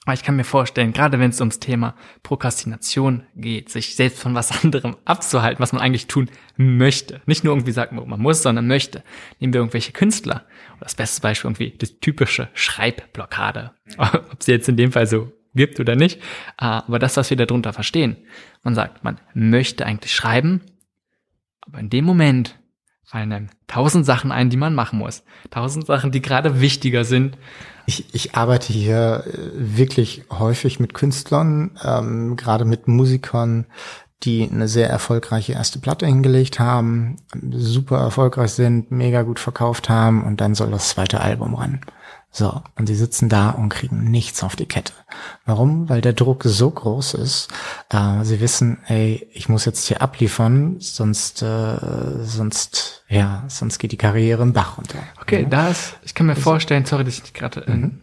[0.05, 4.35] Aber ich kann mir vorstellen, gerade wenn es ums Thema Prokrastination geht, sich selbst von
[4.35, 7.21] was anderem abzuhalten, was man eigentlich tun möchte.
[7.25, 9.03] Nicht nur irgendwie sagen, man muss, sondern möchte.
[9.39, 10.45] Nehmen wir irgendwelche Künstler.
[10.79, 13.71] Das beste Beispiel irgendwie das typische Schreibblockade.
[13.97, 16.21] Ob sie jetzt in dem Fall so gibt oder nicht.
[16.57, 18.17] Aber das, was wir darunter verstehen.
[18.63, 20.61] Man sagt, man möchte eigentlich schreiben,
[21.61, 22.59] aber in dem Moment
[23.05, 25.23] fallen einem tausend Sachen ein, die man machen muss.
[25.51, 27.37] Tausend Sachen, die gerade wichtiger sind.
[27.85, 33.65] Ich, ich arbeite hier äh, wirklich häufig mit Künstlern, ähm, gerade mit Musikern,
[34.23, 37.17] die eine sehr erfolgreiche erste Platte hingelegt haben,
[37.51, 41.81] super erfolgreich sind, mega gut verkauft haben und dann soll das zweite Album ran.
[42.35, 44.91] So, und sie sitzen da und kriegen nichts auf die Kette.
[45.45, 45.87] Warum?
[45.87, 47.47] Weil der Druck so groß ist.
[47.89, 51.77] Äh, sie wissen, ey, ich muss jetzt hier abliefern, sonst, äh,
[52.23, 54.97] sonst, ja, sonst geht die Karriere im Bach runter.
[55.21, 55.47] Okay, ja.
[55.47, 57.67] da ist, ich kann mir vorstellen, sorry, dass ich gerade.
[57.67, 58.01] Äh, mhm.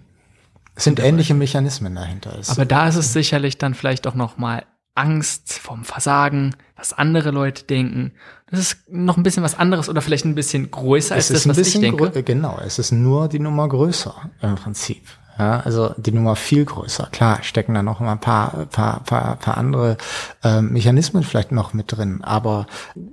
[0.76, 2.38] Es sind ähnliche Mechanismen dahinter.
[2.46, 4.62] Aber da ist es sicherlich dann vielleicht auch noch mal
[4.94, 8.12] Angst vom Versagen, was andere Leute denken.
[8.50, 11.48] Das ist noch ein bisschen was anderes oder vielleicht ein bisschen größer es als das,
[11.48, 12.22] was ich denke.
[12.22, 15.06] Genau, es ist nur die Nummer größer im Prinzip.
[15.40, 17.08] Ja, also die Nummer viel größer.
[17.12, 19.96] Klar, stecken da noch mal ein paar, paar, paar, paar andere
[20.42, 22.22] äh, Mechanismen vielleicht noch mit drin.
[22.22, 22.66] Aber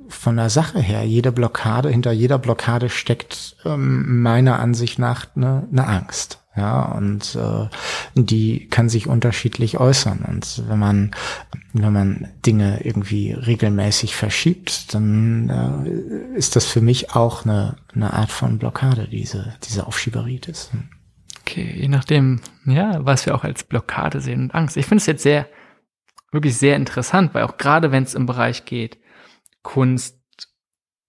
[0.09, 5.69] von der Sache her, jede Blockade, hinter jeder Blockade steckt ähm, meiner Ansicht nach eine,
[5.71, 6.39] eine Angst.
[6.57, 7.69] Ja, und äh,
[8.15, 10.25] die kann sich unterschiedlich äußern.
[10.27, 11.11] Und wenn man,
[11.73, 15.49] wenn man Dinge irgendwie regelmäßig verschiebt, dann
[15.85, 20.71] äh, ist das für mich auch eine, eine Art von Blockade, diese, diese Aufschieberitis.
[21.41, 24.77] Okay, je nachdem, ja, was wir auch als Blockade sehen und Angst.
[24.77, 25.47] Ich finde es jetzt sehr,
[26.31, 28.97] wirklich sehr interessant, weil auch gerade wenn es im Bereich geht,
[29.61, 30.17] Kunst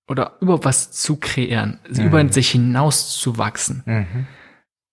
[0.09, 2.05] oder über was zu kreieren, mhm.
[2.05, 3.83] über sich hinaus zu wachsen.
[3.87, 4.27] Mhm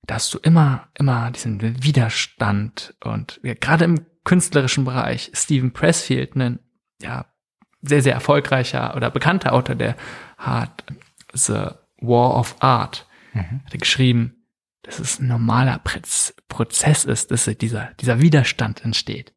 [0.08, 6.36] da hast du immer, immer diesen Widerstand und ja, gerade im künstlerischen Bereich, Stephen Pressfield,
[6.36, 6.60] ein
[7.02, 7.26] ja,
[7.82, 9.96] sehr, sehr erfolgreicher oder bekannter Autor, der
[10.38, 10.84] hat
[11.34, 13.62] The War of Art, mhm.
[13.66, 14.48] hat geschrieben,
[14.84, 15.82] dass es ein normaler
[16.48, 19.34] Prozess ist, dass dieser, dieser Widerstand entsteht.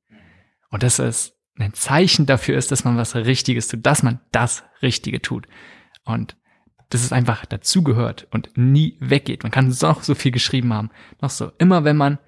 [0.71, 4.65] Und dass es ein Zeichen dafür ist, dass man was Richtiges tut, dass man das
[4.83, 5.49] Richtige tut.
[6.05, 6.37] Und
[6.91, 9.43] dass es einfach dazugehört und nie weggeht.
[9.43, 11.53] Man kann noch so viel geschrieben haben, noch so.
[11.59, 12.19] Immer wenn man,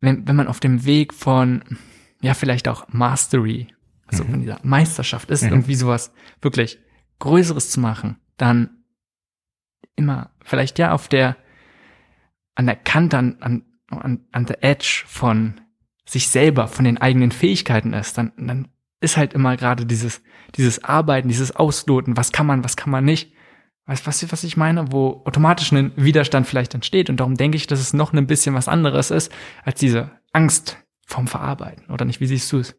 [0.00, 1.62] wenn, wenn man auf dem Weg von,
[2.20, 3.68] ja, vielleicht auch Mastery,
[4.06, 4.30] also mhm.
[4.30, 5.50] von dieser Meisterschaft ist, mhm.
[5.50, 6.78] irgendwie sowas wirklich
[7.18, 8.70] Größeres zu machen, dann
[9.96, 11.36] immer vielleicht ja auf der,
[12.54, 15.60] an der Kante, an, an, an, an der Edge von
[16.04, 18.68] sich selber, von den eigenen Fähigkeiten ist, dann, dann
[19.00, 20.22] ist halt immer gerade dieses,
[20.56, 23.31] dieses Arbeiten, dieses Ausloten, was kann man, was kann man nicht.
[23.86, 24.92] Weißt du, was, ich meine?
[24.92, 27.10] Wo automatisch ein Widerstand vielleicht entsteht.
[27.10, 29.32] Und darum denke ich, dass es noch ein bisschen was anderes ist,
[29.64, 31.90] als diese Angst vom Verarbeiten.
[31.90, 32.20] Oder nicht?
[32.20, 32.76] Wie siehst du es?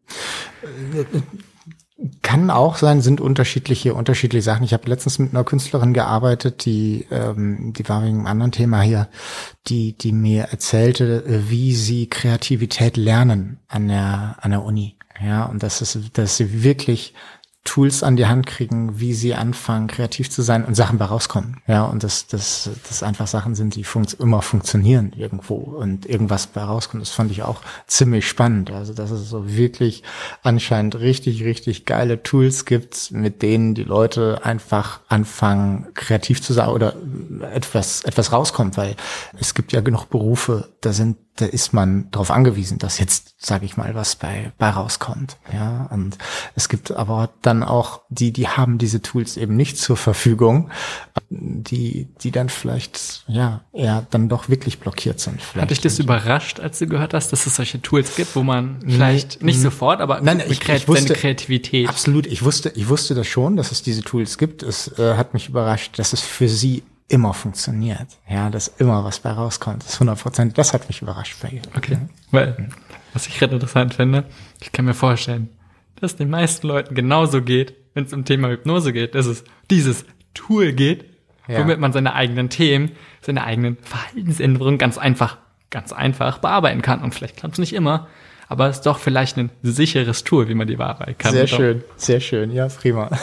[2.22, 4.64] Kann auch sein, sind unterschiedliche, unterschiedliche Sachen.
[4.64, 8.82] Ich habe letztens mit einer Künstlerin gearbeitet, die, ähm, die war wegen einem anderen Thema
[8.82, 9.10] hier,
[9.68, 14.98] die, die mir erzählte, wie sie Kreativität lernen an der, an der Uni.
[15.24, 17.14] Ja, und das ist, dass sie wirklich
[17.64, 21.62] Tools an die Hand kriegen, wie sie anfangen, kreativ zu sein und Sachen bei rauskommen.
[21.66, 26.48] Ja, und das, das, das einfach Sachen sind, die funkt, immer funktionieren irgendwo und irgendwas
[26.48, 27.02] bei rauskommt.
[27.02, 28.70] Das fand ich auch ziemlich spannend.
[28.72, 30.04] Also, dass es so wirklich
[30.42, 36.68] anscheinend richtig, richtig geile Tools gibt, mit denen die Leute einfach anfangen, kreativ zu sein
[36.68, 36.96] oder
[37.54, 38.96] etwas, etwas rauskommt, weil
[39.40, 43.66] es gibt ja genug Berufe, da sind da ist man darauf angewiesen, dass jetzt, sage
[43.66, 45.38] ich mal, was bei, bei rauskommt.
[45.52, 46.18] Ja, und
[46.56, 50.70] es gibt aber dann auch die, die haben diese Tools eben nicht zur Verfügung,
[51.30, 55.42] die, die dann vielleicht, ja, eher dann doch wirklich blockiert sind.
[55.56, 58.80] Hat dich das überrascht, als du gehört hast, dass es solche Tools gibt, wo man
[58.86, 61.90] vielleicht nee, nicht sofort, aber nein, ich, ich wusste, Kreativität.
[61.90, 64.62] Absolut, ich wusste, ich wusste das schon, dass es diese Tools gibt.
[64.62, 68.08] Es äh, hat mich überrascht, dass es für sie immer funktioniert.
[68.30, 69.84] Ja, dass immer was bei rauskommt.
[69.84, 70.58] Das ist 100 Prozent.
[70.58, 71.62] Das hat mich überrascht bei ihr.
[71.76, 71.98] Okay.
[72.32, 72.70] Weil,
[73.14, 74.26] was ich gerade interessant finde,
[74.62, 75.50] ich kann mir vorstellen,
[75.96, 80.06] dass den meisten Leuten genauso geht, wenn es um Thema Hypnose geht, dass es dieses
[80.34, 81.06] Tool geht,
[81.48, 81.60] ja.
[81.60, 82.92] womit man seine eigenen Themen,
[83.22, 85.38] seine eigenen Verhaltensänderungen ganz einfach,
[85.70, 87.02] ganz einfach bearbeiten kann.
[87.02, 88.08] Und vielleicht klappt es nicht immer,
[88.48, 91.34] aber es ist doch vielleicht ein sicheres Tool, wie man die bearbeiten kann.
[91.34, 92.52] Sehr schön, sehr schön.
[92.52, 93.10] Ja, prima.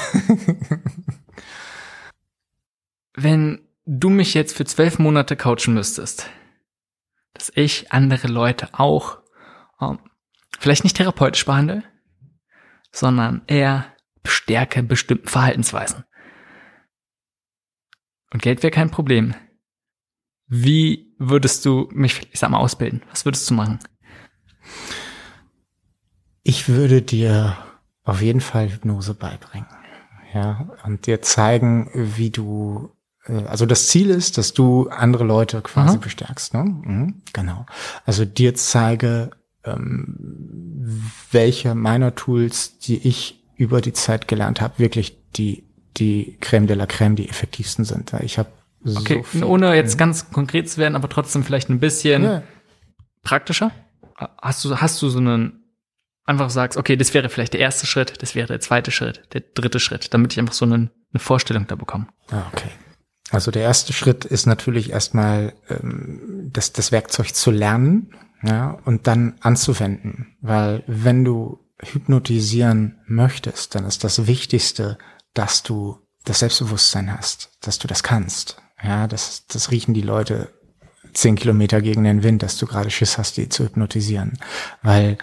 [3.15, 6.29] wenn du mich jetzt für zwölf Monate coachen müsstest,
[7.35, 9.19] dass ich andere Leute auch
[9.79, 9.99] um, ähm,
[10.59, 11.83] vielleicht nicht therapeutisch behandle,
[12.93, 13.87] sondern eher
[14.27, 16.05] stärke bestimmten Verhaltensweisen.
[18.33, 19.35] Und Geld wäre kein Problem.
[20.47, 23.03] Wie würdest du mich, ich sag mal, ausbilden?
[23.11, 23.79] Was würdest du machen?
[26.43, 27.57] Ich würde dir
[28.03, 29.69] auf jeden Fall Hypnose beibringen.
[30.35, 32.95] Ja, und dir zeigen, wie du
[33.47, 36.01] also das Ziel ist, dass du andere Leute quasi mhm.
[36.01, 36.55] bestärkst.
[36.55, 36.65] Ne?
[36.65, 37.67] Mhm, genau.
[38.07, 39.31] Also dir zeige,
[39.65, 45.65] ähm, welche meiner Tools, die ich über die Zeit gelernt habe, wirklich die
[45.97, 48.13] die Creme de la Creme, die effektivsten sind.
[48.21, 48.49] Ich habe
[48.83, 52.43] so okay, viel, ohne jetzt ganz konkret zu werden, aber trotzdem vielleicht ein bisschen ja.
[53.23, 53.73] praktischer.
[54.41, 55.65] Hast du hast du so einen
[56.25, 59.43] einfach sagst, okay, das wäre vielleicht der erste Schritt, das wäre der zweite Schritt, der
[59.55, 62.07] dritte Schritt, damit ich einfach so eine, eine Vorstellung da bekomme.
[62.31, 62.71] Ah, okay.
[63.31, 68.13] Also der erste Schritt ist natürlich erstmal ähm, das, das Werkzeug zu lernen
[68.43, 70.37] ja, und dann anzuwenden.
[70.41, 74.99] Weil wenn du hypnotisieren möchtest, dann ist das Wichtigste,
[75.35, 78.61] dass du das Selbstbewusstsein hast, dass du das kannst.
[78.83, 80.53] Ja, das, das riechen die Leute
[81.13, 84.39] zehn Kilometer gegen den Wind, dass du gerade Schiss hast, die zu hypnotisieren.
[84.83, 85.19] Weil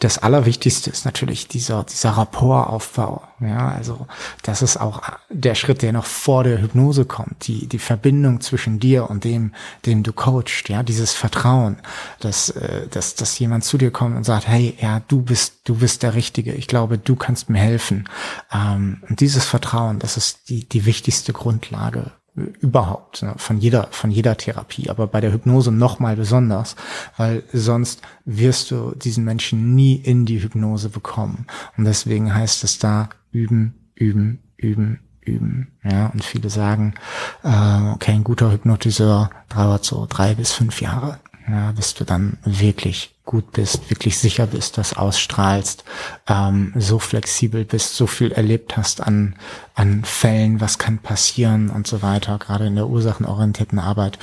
[0.00, 3.22] das Allerwichtigste ist natürlich dieser, dieser Rapportaufbau.
[3.40, 4.06] Ja, also
[4.42, 5.00] das ist auch
[5.30, 7.46] der Schritt, der noch vor der Hypnose kommt.
[7.46, 9.52] Die, die Verbindung zwischen dir und dem,
[9.86, 10.68] dem du coachst.
[10.68, 11.78] Ja, dieses Vertrauen,
[12.20, 15.76] dass, äh, dass, dass jemand zu dir kommt und sagt, hey, ja, du bist, du
[15.76, 16.52] bist der Richtige.
[16.52, 18.08] Ich glaube, du kannst mir helfen.
[18.52, 24.10] Ähm, und dieses Vertrauen, das ist die, die wichtigste Grundlage überhaupt, ne, von jeder, von
[24.10, 26.76] jeder Therapie, aber bei der Hypnose nochmal besonders,
[27.16, 31.46] weil sonst wirst du diesen Menschen nie in die Hypnose bekommen.
[31.76, 35.72] Und deswegen heißt es da üben, üben, üben, üben.
[35.82, 36.94] Ja, und viele sagen,
[37.42, 41.18] äh, okay, ein guter Hypnotiseur dauert so drei bis fünf Jahre,
[41.48, 45.84] ja, bis du dann wirklich gut bist, wirklich sicher bist, das ausstrahlst,
[46.28, 49.36] ähm, so flexibel bist, so viel erlebt hast an,
[49.74, 54.18] an Fällen, was kann passieren und so weiter, gerade in der ursachenorientierten Arbeit.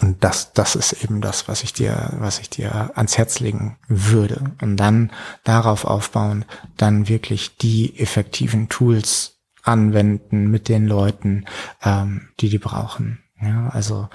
[0.00, 3.78] Und das, das ist eben das, was ich dir, was ich dir ans Herz legen
[3.88, 4.52] würde.
[4.60, 5.10] Und dann
[5.44, 6.44] darauf aufbauen,
[6.76, 11.46] dann wirklich die effektiven Tools anwenden mit den Leuten,
[11.82, 13.22] ähm, die die brauchen.
[13.40, 14.08] Ja, also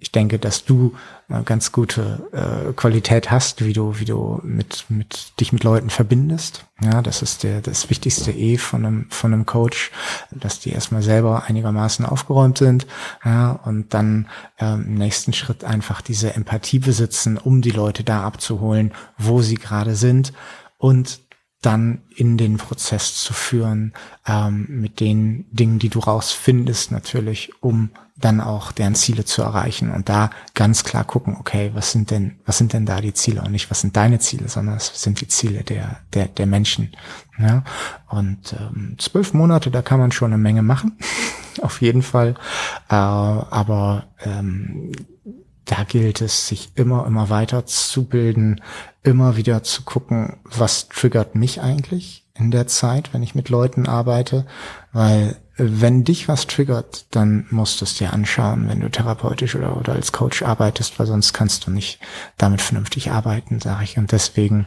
[0.00, 0.94] ich denke, dass du
[1.28, 5.88] eine ganz gute äh, Qualität hast, wie du, wie du mit, mit dich mit Leuten
[5.88, 6.66] verbindest.
[6.82, 9.92] Ja, das ist der das wichtigste E von einem von einem Coach,
[10.30, 12.86] dass die erstmal selber einigermaßen aufgeräumt sind.
[13.24, 18.24] Ja, und dann ähm, im nächsten Schritt einfach diese Empathie besitzen, um die Leute da
[18.24, 20.34] abzuholen, wo sie gerade sind
[20.76, 21.25] und
[21.62, 23.92] dann in den Prozess zu führen
[24.26, 29.90] ähm, mit den Dingen, die du rausfindest, natürlich, um dann auch deren Ziele zu erreichen
[29.90, 33.42] und da ganz klar gucken, okay, was sind denn, was sind denn da die Ziele
[33.42, 36.92] und nicht, was sind deine Ziele, sondern was sind die Ziele der, der, der Menschen.
[37.38, 37.62] Ja?
[38.08, 40.98] Und ähm, zwölf Monate, da kann man schon eine Menge machen,
[41.62, 42.36] auf jeden Fall.
[42.88, 44.92] Äh, aber ähm,
[45.66, 48.60] da gilt es, sich immer, immer weiter zu bilden,
[49.02, 53.86] immer wieder zu gucken, was triggert mich eigentlich in der Zeit, wenn ich mit Leuten
[53.86, 54.46] arbeite,
[54.92, 59.76] weil wenn dich was triggert, dann musst du es dir anschauen, wenn du therapeutisch oder,
[59.76, 61.98] oder als Coach arbeitest, weil sonst kannst du nicht
[62.36, 63.96] damit vernünftig arbeiten, sage ich.
[63.96, 64.66] Und deswegen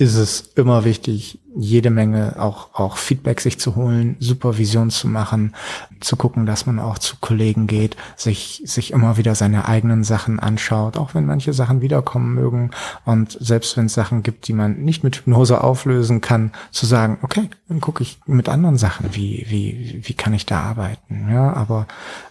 [0.00, 5.54] ist es immer wichtig, jede Menge auch, auch Feedback sich zu holen, Supervision zu machen,
[6.00, 10.38] zu gucken, dass man auch zu Kollegen geht, sich, sich immer wieder seine eigenen Sachen
[10.38, 12.70] anschaut, auch wenn manche Sachen wiederkommen mögen.
[13.04, 17.18] Und selbst wenn es Sachen gibt, die man nicht mit Hypnose auflösen kann, zu sagen,
[17.22, 21.52] okay, dann gucke ich mit anderen Sachen, wie, wie, wie kann ich da arbeiten, ja,
[21.54, 21.86] aber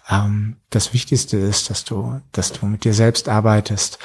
[0.10, 3.98] ähm, das Wichtigste ist, dass du, dass du mit dir selbst arbeitest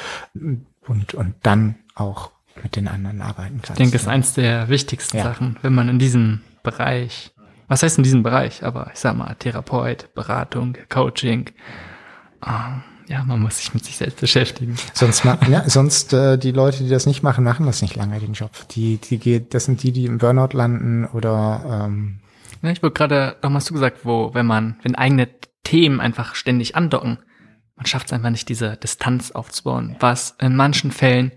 [0.87, 2.31] und, und dann auch
[2.63, 3.71] mit den anderen arbeiten kannst.
[3.71, 5.25] Ich denke, es ist eins der wichtigsten ja.
[5.25, 7.33] Sachen, wenn man in diesem Bereich,
[7.69, 11.51] was heißt in diesem Bereich, aber ich sag mal, Therapeut, Beratung, Coaching,
[12.47, 14.77] ähm, ja, man muss sich mit sich selbst beschäftigen.
[14.95, 18.35] Sonst, ja, sonst äh, die Leute, die das nicht machen, machen das nicht lange, den
[18.35, 18.53] Job.
[18.71, 22.21] Die, die geht, das sind die, die im Burnout landen oder ähm,
[22.63, 25.29] ja, ich wurde gerade, noch hast du gesagt, wo, wenn man, wenn eigene
[25.65, 27.19] Themen einfach ständig andocken,
[27.77, 31.33] man schafft es einfach nicht, diese Distanz aufzubauen, was in manchen Fällen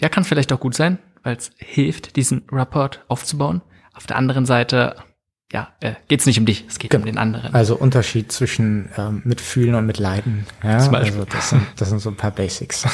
[0.00, 3.62] ja, kann vielleicht auch gut sein, weil es hilft, diesen Rapport aufzubauen.
[3.94, 4.96] Auf der anderen Seite,
[5.52, 7.02] ja, äh, geht es nicht um dich, es geht genau.
[7.02, 7.54] um den anderen.
[7.54, 10.46] Also Unterschied zwischen ähm, Mitfühlen und Mitleiden.
[10.62, 11.20] Ja, Zum Beispiel.
[11.20, 12.86] also das sind, das sind so ein paar Basics.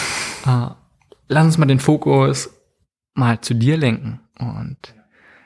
[0.47, 0.71] Uh,
[1.29, 2.51] lass uns mal den Fokus
[3.15, 4.21] mal zu dir lenken.
[4.39, 4.95] Und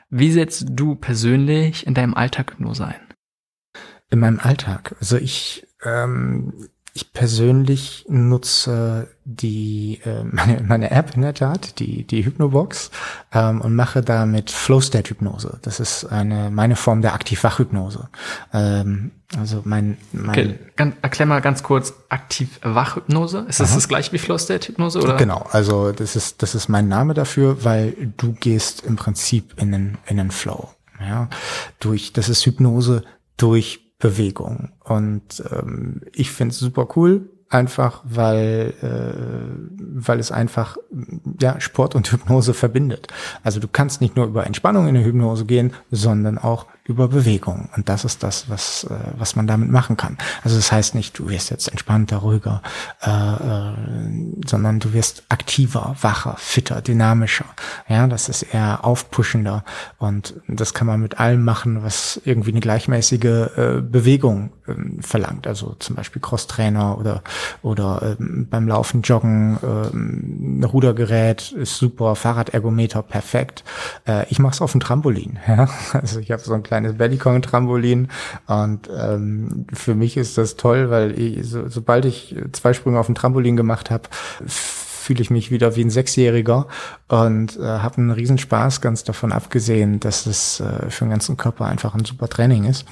[0.09, 3.01] wie setzt du persönlich in deinem Alltag Hypnose ein?
[4.09, 4.95] In meinem Alltag.
[4.99, 6.53] Also ich ähm,
[6.93, 12.91] ich persönlich nutze die äh, meine, meine App in der Tat, die die Hypnobox
[13.31, 15.59] ähm, und mache damit Flow State Hypnose.
[15.61, 18.09] Das ist eine meine Form der Aktiv-Wach-Hypnose.
[18.53, 23.45] Ähm, also mein, mein okay, ganz, erklär mal ganz kurz Aktiv-Wach-Hypnose.
[23.47, 23.75] Ist das Aha.
[23.75, 25.15] das gleiche wie Flow State Hypnose oder?
[25.17, 29.71] Genau, also das ist das ist mein Name dafür, weil du gehst im Prinzip in
[29.71, 30.69] den in den Flow.
[30.99, 31.29] Ja,
[31.79, 33.03] durch das ist Hypnose
[33.37, 34.71] durch Bewegung.
[34.83, 40.77] Und ähm, ich finde es super cool, einfach weil, äh, weil es einfach
[41.39, 43.07] ja, Sport und Hypnose verbindet.
[43.43, 47.69] Also du kannst nicht nur über Entspannung in eine Hypnose gehen, sondern auch über Bewegung.
[47.75, 50.17] Und das ist das, was, äh, was man damit machen kann.
[50.43, 52.63] Also das heißt nicht, du wirst jetzt entspannter, ruhiger,
[53.03, 53.73] äh, äh,
[54.45, 57.45] sondern du wirst aktiver, wacher, fitter, dynamischer.
[57.87, 59.63] Ja, das ist eher aufpushender.
[59.99, 65.45] Und das kann man mit allem machen, was irgendwie eine gleichmäßige äh, Bewegung äh, verlangt.
[65.45, 67.23] Also zum Beispiel Crosstrainer oder,
[67.61, 73.63] oder äh, beim Laufen, Joggen, äh, Rudergerät ist super, Fahrradergometer perfekt.
[74.07, 75.37] Äh, ich mache es auf dem Trampolin.
[75.49, 75.67] Ja?
[75.93, 78.07] Also ich habe so ein kleines kleines Bellycon-Trampolin.
[78.47, 83.07] Und ähm, für mich ist das toll, weil ich, so, sobald ich zwei Sprünge auf
[83.07, 84.03] dem Trampolin gemacht habe,
[84.45, 86.67] fühle ich mich wieder wie ein Sechsjähriger
[87.07, 91.65] und äh, habe einen Riesenspaß, ganz davon abgesehen, dass es äh, für den ganzen Körper
[91.65, 92.85] einfach ein super Training ist.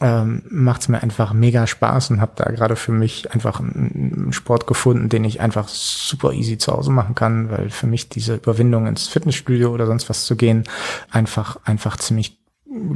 [0.00, 4.32] Ähm, macht es mir einfach mega Spaß und habe da gerade für mich einfach einen
[4.32, 8.36] Sport gefunden, den ich einfach super easy zu Hause machen kann, weil für mich diese
[8.36, 10.62] Überwindung ins Fitnessstudio oder sonst was zu gehen
[11.10, 12.37] einfach einfach ziemlich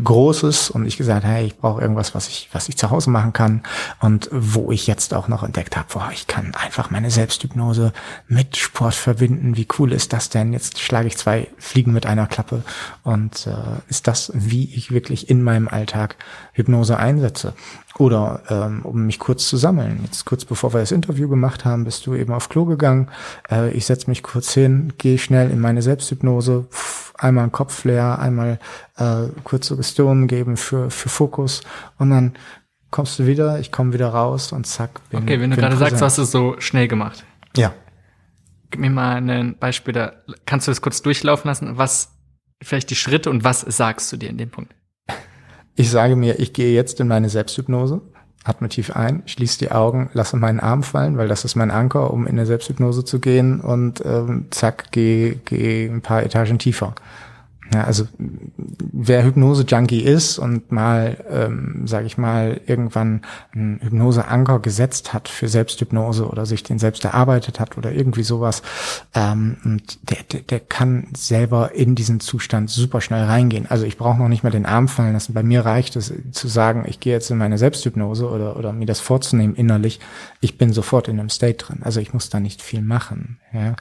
[0.04, 3.32] Großes und ich gesagt, hey, ich brauche irgendwas, was ich, was ich zu Hause machen
[3.32, 3.62] kann
[4.00, 7.92] und wo ich jetzt auch noch entdeckt habe, boah, ich kann einfach meine Selbsthypnose
[8.28, 9.56] mit Sport verbinden.
[9.56, 10.52] Wie cool ist das denn?
[10.52, 12.62] Jetzt schlage ich zwei Fliegen mit einer Klappe
[13.02, 16.16] und äh, ist das, wie ich wirklich in meinem Alltag
[16.52, 17.54] Hypnose einsetze.
[17.98, 20.00] Oder ähm, um mich kurz zu sammeln.
[20.04, 23.08] Jetzt kurz bevor wir das Interview gemacht haben, bist du eben auf Klo gegangen.
[23.50, 27.84] Äh, ich setze mich kurz hin, gehe schnell in meine Selbsthypnose, pff, einmal einen Kopf
[27.84, 28.58] leer, einmal
[28.96, 31.62] äh, kurz Suggestionen geben für, für Fokus
[31.98, 32.34] und dann
[32.90, 35.00] kommst du wieder, ich komme wieder raus und zack.
[35.10, 37.24] Bin, okay, wenn du gerade sagst, du hast es so schnell gemacht.
[37.56, 37.72] Ja.
[38.70, 40.12] Gib mir mal ein Beispiel, da
[40.46, 42.14] kannst du das kurz durchlaufen lassen, was
[42.62, 44.74] vielleicht die Schritte und was sagst du dir in dem Punkt?
[45.74, 48.02] Ich sage mir, ich gehe jetzt in meine Selbsthypnose,
[48.44, 52.12] atme tief ein, schließe die Augen, lasse meinen Arm fallen, weil das ist mein Anker,
[52.12, 56.94] um in eine Selbsthypnose zu gehen und ähm, zack, gehe geh ein paar Etagen tiefer.
[57.72, 58.06] Ja, also
[58.92, 63.22] wer Hypnose-Junkie ist und mal, ähm, sage ich mal, irgendwann
[63.52, 68.62] einen Hypnose-Anker gesetzt hat für Selbsthypnose oder sich den selbst erarbeitet hat oder irgendwie sowas,
[69.14, 73.66] ähm, und der, der, der kann selber in diesen Zustand super schnell reingehen.
[73.68, 75.32] Also ich brauche noch nicht mal den Arm fallen lassen.
[75.32, 78.86] Bei mir reicht es zu sagen, ich gehe jetzt in meine Selbsthypnose oder, oder mir
[78.86, 80.00] das vorzunehmen innerlich.
[80.40, 81.80] Ich bin sofort in einem State drin.
[81.82, 83.76] Also ich muss da nicht viel machen, ja,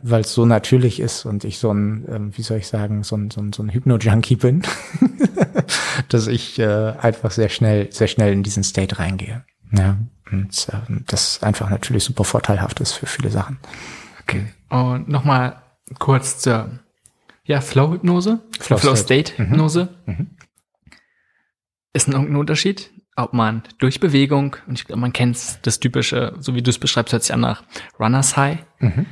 [0.00, 3.16] weil es so natürlich ist und ich so ein, ähm, wie soll ich sagen, so
[3.16, 4.62] ein so ein, so ein Hypno-Junkie bin,
[6.08, 9.44] dass ich äh, einfach sehr schnell, sehr schnell in diesen State reingehe.
[9.72, 9.98] Ja,
[10.30, 13.58] und äh, das einfach natürlich super vorteilhaft ist für viele Sachen.
[14.22, 14.46] Okay.
[14.68, 15.62] Und nochmal
[15.98, 16.70] kurz zur
[17.44, 19.88] ja, Flow-Hypnose, Flow-State-Hypnose.
[20.06, 20.14] Mhm.
[20.14, 20.30] Mhm.
[21.92, 26.34] Ist ein irgendein Unterschied, ob man durch Bewegung, und ich glaube, man kennt das typische,
[26.38, 27.62] so wie du es beschreibst, hört sich an nach
[27.98, 28.58] Runners High.
[28.78, 29.06] Mhm.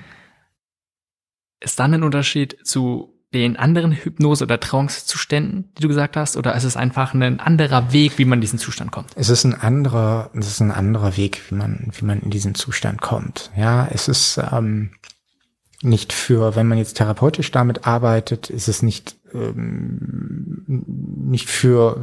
[1.61, 6.55] Ist dann ein Unterschied zu den anderen Hypnose- oder Trance-Zuständen, die du gesagt hast, oder
[6.55, 9.11] ist es einfach ein anderer Weg, wie man in diesen Zustand kommt?
[9.15, 12.55] Es ist ein anderer, es ist ein anderer Weg, wie man, wie man in diesen
[12.55, 13.53] Zustand kommt.
[13.57, 14.91] Ja, es ist ähm,
[15.83, 19.17] nicht für, wenn man jetzt therapeutisch damit arbeitet, ist es nicht
[21.31, 22.01] nicht für,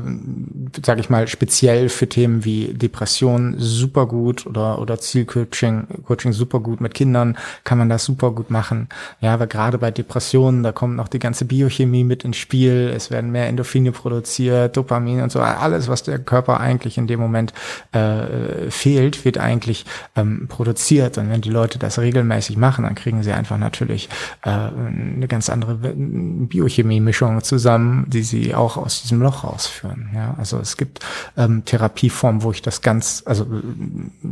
[0.84, 6.60] sage ich mal, speziell für Themen wie Depression super gut oder oder Zielcoaching, Coaching super
[6.60, 8.88] gut mit Kindern kann man das super gut machen.
[9.22, 12.92] Ja, aber gerade bei Depressionen, da kommt noch die ganze Biochemie mit ins Spiel.
[12.96, 17.20] Es werden mehr Endorphine produziert, Dopamin und so alles, was der Körper eigentlich in dem
[17.20, 17.54] Moment
[17.92, 19.86] äh, fehlt, wird eigentlich
[20.16, 21.18] ähm, produziert.
[21.18, 24.10] Und wenn die Leute das regelmäßig machen, dann kriegen sie einfach natürlich
[24.44, 30.12] äh, eine ganz andere Biochemie Mischungen zusammen, die sie auch aus diesem Loch rausführen.
[30.14, 31.00] Ja, also es gibt
[31.36, 34.28] ähm, Therapieformen, wo ich das ganz, also äh,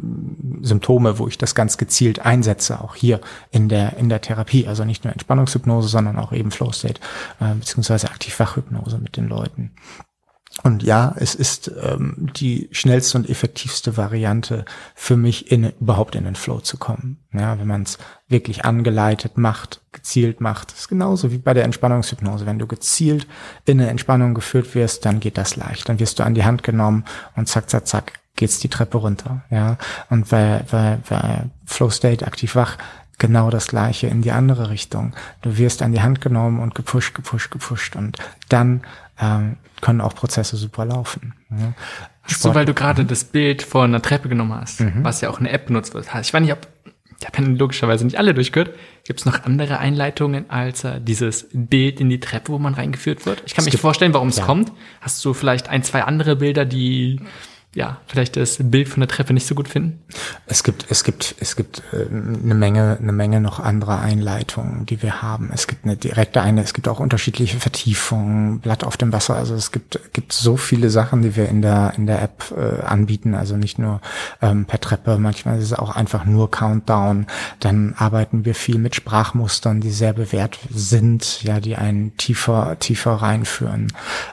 [0.62, 4.68] Symptome, wo ich das ganz gezielt einsetze, auch hier in der in der Therapie.
[4.68, 7.02] Also nicht nur Entspannungshypnose, sondern auch eben Flow State
[7.40, 9.72] äh, beziehungsweise Aktivwachhypnose mit den Leuten.
[10.64, 14.66] Und ja, es ist ähm, die schnellste und effektivste Variante
[14.96, 17.18] für mich, in, überhaupt in den Flow zu kommen.
[17.34, 17.98] Ja, wenn man es
[18.30, 22.46] wirklich angeleitet macht, gezielt macht, das ist genauso wie bei der Entspannungshypnose.
[22.46, 23.28] Wenn du gezielt
[23.66, 25.90] in eine Entspannung geführt wirst, dann geht das leicht.
[25.90, 27.04] Dann wirst du an die Hand genommen
[27.36, 29.44] und zack, zack, zack, geht's die Treppe runter.
[29.50, 29.78] Ja,
[30.10, 32.78] und bei, bei, bei Flow State aktiv wach
[33.18, 35.14] genau das Gleiche in die andere Richtung.
[35.42, 38.18] Du wirst an die Hand genommen und gepusht, gepusht, gepusht und
[38.50, 38.82] dann
[39.20, 41.34] ähm, können auch Prozesse super laufen.
[41.52, 41.74] Ja.
[42.28, 45.04] So, weil du gerade das Bild von einer Treppe genommen hast, mhm.
[45.04, 46.08] was ja auch eine App benutzt wird.
[46.22, 46.68] Ich weiß nicht, ob,
[47.20, 48.76] ich habe logischerweise nicht alle durchgehört.
[49.06, 53.26] Gibt es noch andere Einleitungen als äh, dieses Bild in die Treppe, wo man reingeführt
[53.26, 53.44] wird?
[53.46, 54.46] Ich kann es mir nicht vorstellen, warum es ja.
[54.46, 54.72] kommt.
[55.02, 57.22] Hast du vielleicht ein, zwei andere Bilder, die
[57.76, 60.02] ja, vielleicht das Bild von der Treppe nicht so gut finden?
[60.48, 65.02] Es gibt, es gibt, es gibt äh, eine Menge, eine Menge noch anderer Einleitungen, die
[65.02, 65.50] wir haben.
[65.54, 69.36] Es gibt eine direkte eine, es gibt auch unterschiedliche Vertiefungen, Blatt auf dem Wasser.
[69.36, 72.82] Also es gibt, gibt so viele Sachen, die wir in der, in der App äh,
[72.82, 73.36] anbieten.
[73.36, 74.00] Also nicht nur
[74.42, 77.28] ähm, per Treppe, manchmal ist es auch einfach nur Countdown.
[77.60, 83.16] Dann arbeiten wir viel mit Sprachmustern, die sehr bewährt sind, ja, die einen tiefer, tiefer
[83.16, 83.92] reinführen.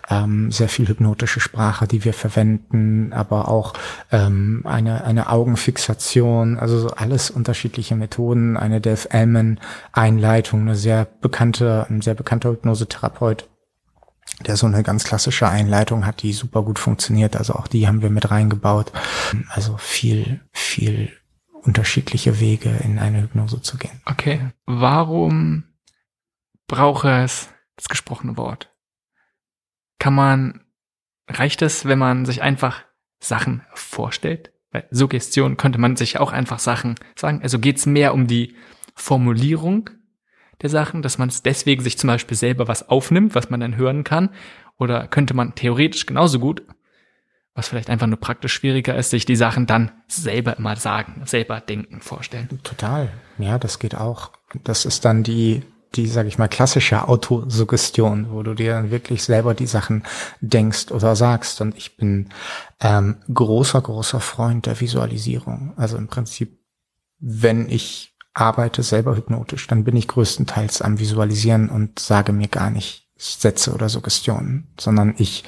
[0.09, 3.72] Ähm, sehr viel hypnotische Sprache, die wir verwenden, aber aber auch
[4.10, 9.59] ähm, eine, eine Augenfixation, also so alles unterschiedliche Methoden, eine Death Elman
[9.92, 13.48] Einleitung, eine sehr bekannte, ein sehr bekannter Hypnosetherapeut,
[14.46, 17.36] der so eine ganz klassische Einleitung hat, die super gut funktioniert.
[17.36, 18.92] Also auch die haben wir mit reingebaut.
[19.48, 21.10] Also viel, viel
[21.62, 24.00] unterschiedliche Wege in eine Hypnose zu gehen.
[24.04, 24.50] Okay.
[24.66, 25.64] Warum
[26.66, 28.70] brauche es das gesprochene Wort?
[29.98, 30.60] Kann man,
[31.28, 32.82] reicht es, wenn man sich einfach
[33.23, 34.53] Sachen vorstellt.
[34.73, 37.40] Weil Suggestion könnte man sich auch einfach Sachen sagen.
[37.43, 38.57] Also geht es mehr um die
[38.94, 39.90] Formulierung
[40.61, 43.77] der Sachen, dass man es deswegen sich zum Beispiel selber was aufnimmt, was man dann
[43.77, 44.31] hören kann.
[44.78, 46.62] Oder könnte man theoretisch genauso gut,
[47.55, 51.61] was vielleicht einfach nur praktisch schwieriger ist, sich die Sachen dann selber immer sagen, selber
[51.61, 52.49] denken, vorstellen?
[52.62, 53.12] Total.
[53.39, 54.32] Ja, das geht auch.
[54.65, 55.62] Das ist dann die,
[55.97, 60.05] die, sage ich mal, klassische Autosuggestion, wo du dir dann wirklich selber die Sachen
[60.40, 61.60] denkst oder sagst.
[61.60, 62.28] Und ich bin
[62.81, 65.73] ähm, großer, großer Freund der Visualisierung.
[65.77, 66.59] Also im Prinzip,
[67.19, 72.70] wenn ich arbeite selber hypnotisch, dann bin ich größtenteils am Visualisieren und sage mir gar
[72.70, 75.44] nicht Sätze oder Suggestionen, sondern ich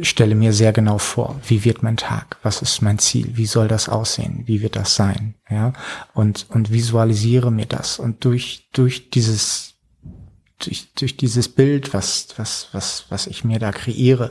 [0.00, 3.68] stelle mir sehr genau vor, wie wird mein Tag, was ist mein Ziel, wie soll
[3.68, 5.72] das aussehen, wie wird das sein, ja,
[6.14, 7.98] und, und visualisiere mir das.
[7.98, 9.74] Und durch, durch dieses,
[10.58, 14.30] durch, durch dieses Bild, was, was, was, was ich mir da kreiere,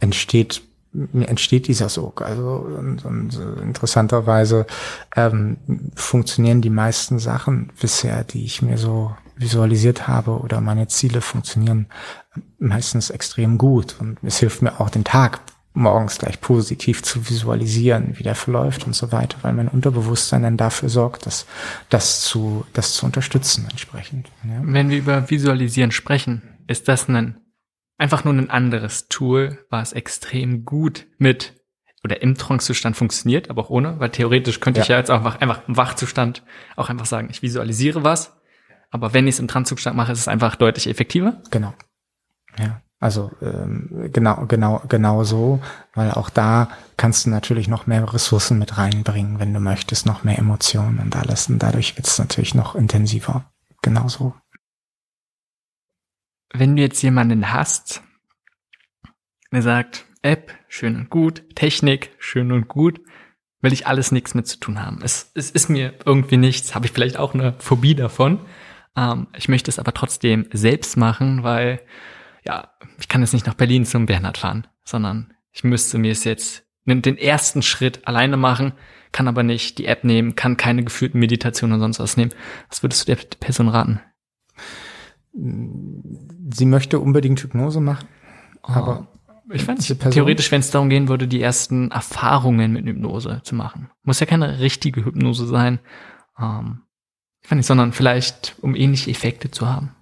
[0.00, 0.62] entsteht
[0.92, 2.20] mir entsteht dieser Sog.
[2.20, 4.66] Also und, und interessanterweise
[5.16, 5.56] ähm,
[5.94, 11.86] funktionieren die meisten Sachen bisher, die ich mir so visualisiert habe oder meine Ziele funktionieren
[12.62, 13.96] meistens extrem gut.
[13.98, 15.40] Und es hilft mir auch den Tag
[15.74, 20.56] morgens gleich positiv zu visualisieren, wie der verläuft und so weiter, weil mein Unterbewusstsein dann
[20.58, 21.46] dafür sorgt, dass
[21.88, 24.28] das zu, das zu unterstützen entsprechend.
[24.44, 24.60] Ja.
[24.62, 27.40] Wenn wir über Visualisieren sprechen, ist das ein,
[27.96, 31.54] einfach nur ein anderes Tool, was extrem gut mit
[32.04, 34.82] oder im Trancezustand funktioniert, aber auch ohne, weil theoretisch könnte ja.
[34.82, 36.42] ich ja jetzt auch einfach, einfach im Wachzustand
[36.76, 38.36] auch einfach sagen, ich visualisiere was
[38.92, 41.42] aber wenn ich es im Transzustand mache, ist es einfach deutlich effektiver.
[41.50, 41.72] Genau.
[42.58, 42.80] Ja.
[43.02, 45.60] Also ähm, genau, genau, genau so,
[45.92, 50.22] weil auch da kannst du natürlich noch mehr Ressourcen mit reinbringen, wenn du möchtest, noch
[50.22, 51.48] mehr Emotionen und alles.
[51.48, 53.50] Und dadurch wird es natürlich noch intensiver.
[53.82, 54.36] Genauso.
[56.54, 58.04] Wenn du jetzt jemanden hast,
[59.50, 63.00] der sagt, App, schön und gut, Technik, schön und gut,
[63.62, 65.00] will ich alles nichts mit zu tun haben.
[65.02, 68.38] Es, es ist mir irgendwie nichts, habe ich vielleicht auch eine Phobie davon.
[68.96, 71.80] Ähm, ich möchte es aber trotzdem selbst machen, weil
[72.44, 76.24] ja, ich kann jetzt nicht nach Berlin zum Bernhard fahren, sondern ich müsste mir es
[76.24, 78.72] jetzt den ersten Schritt alleine machen,
[79.12, 82.32] kann aber nicht die App nehmen, kann keine geführten Meditationen und sonst was nehmen.
[82.68, 84.00] Was würdest du der Person raten?
[85.32, 88.08] Sie möchte unbedingt Hypnose machen,
[88.64, 89.08] oh, aber
[89.50, 93.90] ich fand theoretisch, wenn es darum gehen würde, die ersten Erfahrungen mit Hypnose zu machen.
[94.02, 95.78] Muss ja keine richtige Hypnose sein.
[96.38, 96.82] Ähm,
[97.42, 99.94] Kann nicht, sondern vielleicht, um ähnliche Effekte zu haben.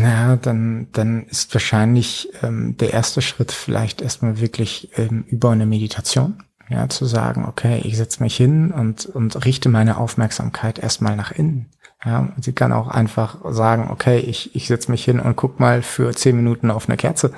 [0.00, 5.66] Ja, dann, dann ist wahrscheinlich ähm, der erste Schritt vielleicht erstmal wirklich ähm, über eine
[5.66, 6.42] Meditation.
[6.68, 11.30] Ja, zu sagen, okay, ich setze mich hin und, und richte meine Aufmerksamkeit erstmal nach
[11.30, 11.70] innen.
[12.04, 15.82] Ja, sie kann auch einfach sagen, okay, ich, ich setze mich hin und guck mal
[15.82, 17.32] für zehn Minuten auf eine Kerze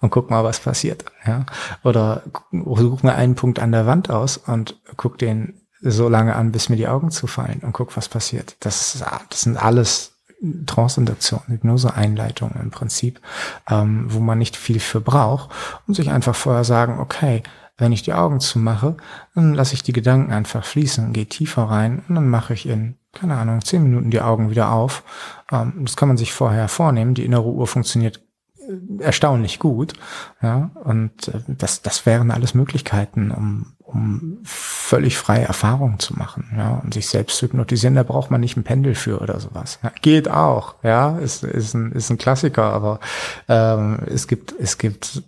[0.00, 1.04] und guck mal, was passiert.
[1.24, 1.46] Ja,
[1.84, 6.52] oder such mir einen Punkt an der Wand aus und guck den so lange an,
[6.52, 8.56] bis mir die Augen zufallen und guck, was passiert.
[8.60, 10.12] Das, das sind alles
[10.66, 13.20] Trance-Induktionen, Hypnose-Einleitungen im Prinzip,
[13.70, 15.50] ähm, wo man nicht viel für braucht
[15.86, 17.42] und sich einfach vorher sagen, okay,
[17.78, 18.96] wenn ich die Augen zumache,
[19.34, 22.96] dann lasse ich die Gedanken einfach fließen, gehe tiefer rein und dann mache ich in,
[23.12, 25.02] keine Ahnung, zehn Minuten die Augen wieder auf.
[25.50, 27.14] Ähm, das kann man sich vorher vornehmen.
[27.14, 28.22] Die innere Uhr funktioniert
[28.58, 29.94] äh, erstaunlich gut.
[30.42, 36.50] Ja, und äh, das, das wären alles Möglichkeiten, um, um völlig freie Erfahrungen zu machen,
[36.56, 39.78] ja, und sich selbst zu hypnotisieren, da braucht man nicht ein Pendel für oder sowas.
[39.82, 43.00] Ja, geht auch, ja, ist, ist, ein, ist ein Klassiker, aber
[43.48, 45.22] ähm, es gibt, es gibt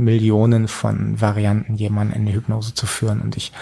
[0.00, 3.20] Millionen von Varianten, jemanden in die Hypnose zu führen.
[3.20, 3.52] Und ich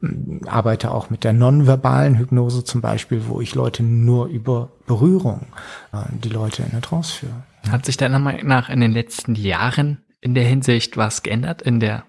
[0.00, 5.46] mm, arbeite auch mit der nonverbalen Hypnose zum Beispiel, wo ich Leute nur über Berührung
[5.92, 7.42] äh, die Leute in eine Trance führe.
[7.70, 11.80] Hat sich deiner Meinung nach in den letzten Jahren in der Hinsicht was geändert in
[11.80, 12.04] der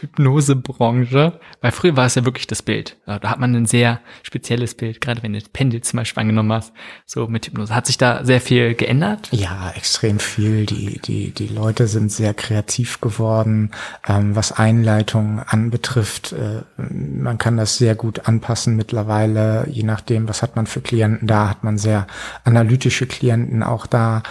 [0.00, 2.96] Hypnosebranche, weil früher war es ja wirklich das Bild.
[3.06, 6.72] Da hat man ein sehr spezielles Bild, gerade wenn du Pendel zum Beispiel angenommen hast,
[7.04, 7.74] so mit Hypnose.
[7.74, 9.28] Hat sich da sehr viel geändert?
[9.32, 10.66] Ja, extrem viel.
[10.66, 13.70] Die, die, die Leute sind sehr kreativ geworden,
[14.06, 16.32] ähm, was Einleitungen anbetrifft.
[16.32, 21.26] Äh, man kann das sehr gut anpassen mittlerweile, je nachdem, was hat man für Klienten
[21.26, 22.06] da, hat man sehr
[22.44, 24.22] analytische Klienten auch da.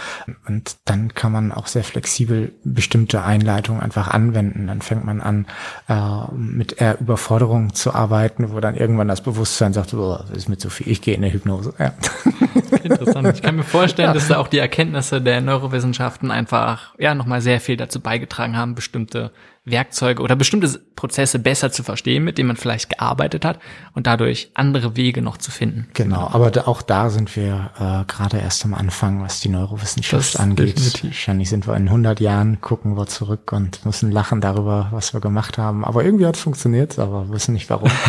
[0.46, 4.66] Und dann kann man auch sehr flexibel bestimmte Einleitungen einfach anwenden.
[4.66, 5.46] Dann fängt man an,
[5.88, 10.48] äh, mit eher Überforderung zu arbeiten, wo dann irgendwann das Bewusstsein sagt, oh, das ist
[10.48, 11.74] mir zu viel, ich gehe in eine Hypnose.
[11.78, 11.92] Ja.
[12.82, 13.28] Interessant.
[13.34, 14.14] Ich kann mir vorstellen, ja.
[14.14, 18.74] dass da auch die Erkenntnisse der Neurowissenschaften einfach ja nochmal sehr viel dazu beigetragen haben,
[18.74, 19.32] bestimmte
[19.66, 23.58] Werkzeuge oder bestimmte Prozesse besser zu verstehen, mit denen man vielleicht gearbeitet hat
[23.94, 25.88] und dadurch andere Wege noch zu finden.
[25.92, 30.34] Genau, aber da, auch da sind wir äh, gerade erst am Anfang, was die Neurowissenschaft
[30.34, 30.76] das angeht.
[30.76, 31.10] Definitiv.
[31.10, 35.20] Wahrscheinlich sind wir in 100 Jahren, gucken wir zurück und müssen lachen darüber, was wir
[35.20, 35.84] gemacht haben.
[35.84, 37.90] Aber irgendwie hat es funktioniert, aber wir wissen nicht warum.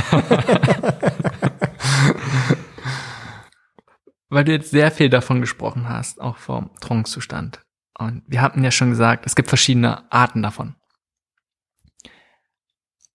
[4.29, 7.61] Weil du jetzt sehr viel davon gesprochen hast, auch vom Trancezustand.
[7.97, 10.75] Und wir hatten ja schon gesagt, es gibt verschiedene Arten davon.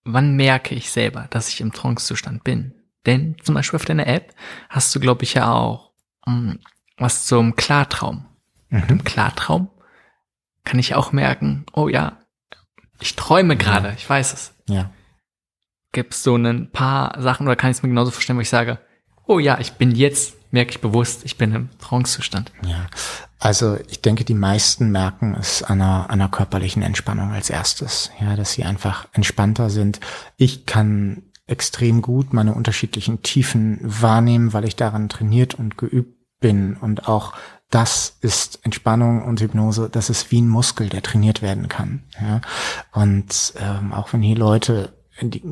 [0.04, 2.74] Wann merke ich selber, dass ich im Trance-Zustand bin?
[3.06, 4.34] Denn zum Beispiel auf deiner App
[4.68, 5.92] hast du, glaube ich, ja auch
[6.24, 6.60] um, hm,
[6.96, 8.26] was zum Klartraum.
[8.68, 8.82] Mhm.
[8.82, 9.70] Und im Klartraum
[10.64, 12.18] kann ich auch merken, oh ja,
[13.00, 13.94] ich träume gerade, ja.
[13.94, 14.54] ich weiß es.
[14.68, 14.90] Ja.
[15.92, 18.48] Gibt es so ein paar Sachen oder kann ich es mir genauso vorstellen, wo ich
[18.48, 18.78] sage,
[19.26, 22.52] oh ja, ich bin jetzt, merke ich bewusst, ich bin im Trance-Zustand.
[22.64, 22.86] Ja,
[23.38, 28.10] also ich denke, die meisten merken es an einer, einer körperlichen Entspannung als erstes.
[28.20, 29.98] Ja, dass sie einfach entspannter sind.
[30.36, 36.76] Ich kann extrem gut meine unterschiedlichen Tiefen wahrnehmen, weil ich daran trainiert und geübt bin
[36.76, 37.32] und auch
[37.70, 42.02] das ist Entspannung und Hypnose, das ist wie ein Muskel, der trainiert werden kann.
[42.20, 42.42] Ja?
[42.92, 45.42] Und ähm, auch wenn hier Leute in die,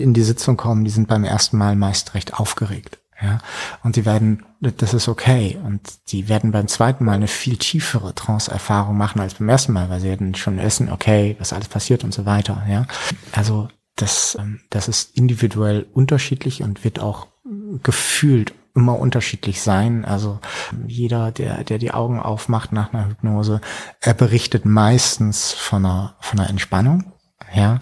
[0.00, 3.00] in die Sitzung kommen, die sind beim ersten Mal meist recht aufgeregt.
[3.24, 3.38] Ja,
[3.82, 5.58] und die werden, das ist okay.
[5.64, 9.88] Und die werden beim zweiten Mal eine viel tiefere Trance-Erfahrung machen als beim ersten Mal,
[9.88, 12.62] weil sie werden schon wissen, okay, was alles passiert und so weiter.
[12.68, 12.86] Ja,
[13.32, 17.28] also das, ähm, das ist individuell unterschiedlich und wird auch
[17.82, 20.04] gefühlt immer unterschiedlich sein.
[20.04, 20.40] Also
[20.86, 23.60] jeder, der, der die Augen aufmacht nach einer Hypnose,
[24.00, 27.12] er berichtet meistens von einer, von einer Entspannung.
[27.54, 27.80] Ja,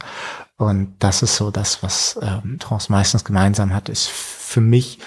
[0.56, 4.98] und das ist so das, was ähm, Trance meistens gemeinsam hat, ist für mich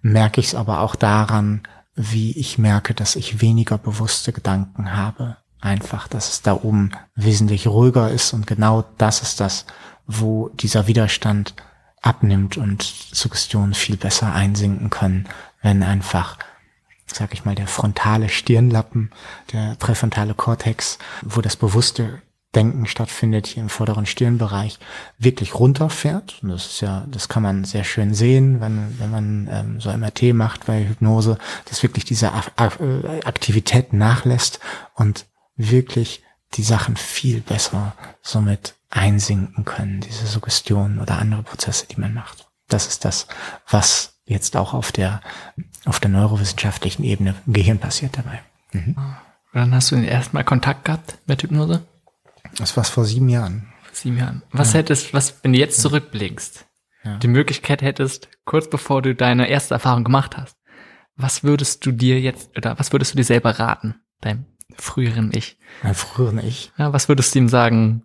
[0.00, 1.62] merke ich es aber auch daran,
[1.94, 5.36] wie ich merke, dass ich weniger bewusste Gedanken habe.
[5.60, 9.66] Einfach, dass es da oben wesentlich ruhiger ist und genau das ist das,
[10.06, 11.54] wo dieser Widerstand
[12.00, 15.28] abnimmt und Suggestionen viel besser einsinken können,
[15.62, 16.38] wenn einfach,
[17.06, 19.12] sag ich mal, der frontale Stirnlappen,
[19.52, 22.22] der präfrontale Kortex, wo das bewusste
[22.54, 24.78] Denken stattfindet, hier im vorderen Stirnbereich,
[25.18, 26.40] wirklich runterfährt.
[26.42, 29.90] Und das ist ja, das kann man sehr schön sehen, wenn, wenn man ähm, so
[29.90, 34.60] MRT macht bei Hypnose, dass wirklich diese äh, Aktivität nachlässt
[34.94, 35.26] und
[35.56, 36.22] wirklich
[36.54, 42.46] die Sachen viel besser somit einsinken können, diese Suggestionen oder andere Prozesse, die man macht.
[42.68, 43.26] Das ist das,
[43.68, 45.20] was jetzt auch auf der,
[45.84, 48.40] auf der neurowissenschaftlichen Ebene im Gehirn passiert dabei.
[48.72, 48.96] Mhm.
[49.52, 51.82] Dann hast du den ersten Mal Kontakt gehabt mit Hypnose?
[52.58, 53.72] Das war vor sieben Jahren.
[53.82, 54.42] Vor sieben Jahren.
[54.50, 54.80] Was ja.
[54.80, 56.66] hättest, was, wenn du jetzt zurückblickst,
[57.04, 57.16] ja.
[57.18, 60.56] die Möglichkeit hättest, kurz bevor du deine erste Erfahrung gemacht hast,
[61.16, 64.46] was würdest du dir jetzt, oder was würdest du dir selber raten, deinem
[64.76, 65.58] früheren Ich?
[65.82, 66.72] Mein früheren Ich?
[66.78, 68.04] Ja, was würdest du ihm sagen?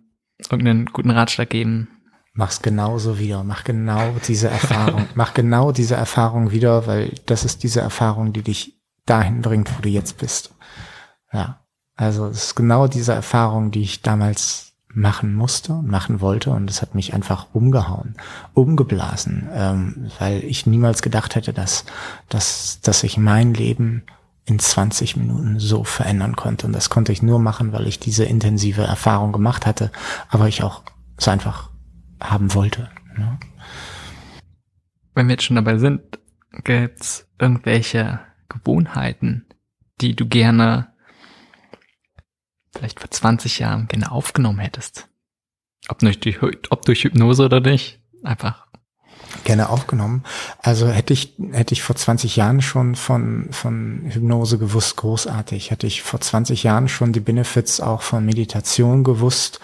[0.50, 1.88] Irgendeinen guten Ratschlag geben?
[2.32, 3.42] Mach's genauso wieder.
[3.42, 5.08] Mach genau diese Erfahrung.
[5.14, 9.82] Mach genau diese Erfahrung wieder, weil das ist diese Erfahrung, die dich dahin bringt, wo
[9.82, 10.54] du jetzt bist.
[11.32, 11.64] Ja.
[11.98, 16.70] Also es ist genau diese Erfahrung, die ich damals machen musste und machen wollte und
[16.70, 18.14] es hat mich einfach umgehauen,
[18.54, 21.84] umgeblasen, ähm, weil ich niemals gedacht hätte, dass,
[22.28, 24.04] dass, dass ich mein Leben
[24.44, 26.68] in 20 Minuten so verändern konnte.
[26.68, 29.90] Und das konnte ich nur machen, weil ich diese intensive Erfahrung gemacht hatte,
[30.28, 30.84] aber ich auch
[31.16, 31.68] es einfach
[32.22, 32.88] haben wollte.
[33.16, 33.38] Ne?
[35.14, 36.00] Wenn wir jetzt schon dabei sind,
[36.62, 39.46] gibt's irgendwelche Gewohnheiten,
[40.00, 40.92] die du gerne
[42.78, 45.08] vielleicht vor 20 Jahren gerne aufgenommen hättest?
[45.88, 46.18] Ob durch,
[46.70, 48.00] ob durch Hypnose oder nicht?
[48.22, 48.68] Einfach
[49.44, 50.24] gerne aufgenommen.
[50.62, 55.70] Also hätte ich, hätte ich vor 20 Jahren schon von, von Hypnose gewusst, großartig.
[55.70, 59.60] Hätte ich vor 20 Jahren schon die Benefits auch von Meditation gewusst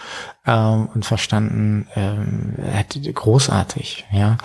[0.46, 4.36] ähm, und verstanden, ähm, hätte großartig, ja.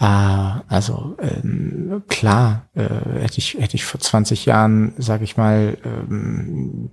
[0.00, 2.88] Äh, also ähm, klar, äh,
[3.20, 6.90] hätte ich, hätte ich vor 20 Jahren, sage ich mal, ähm,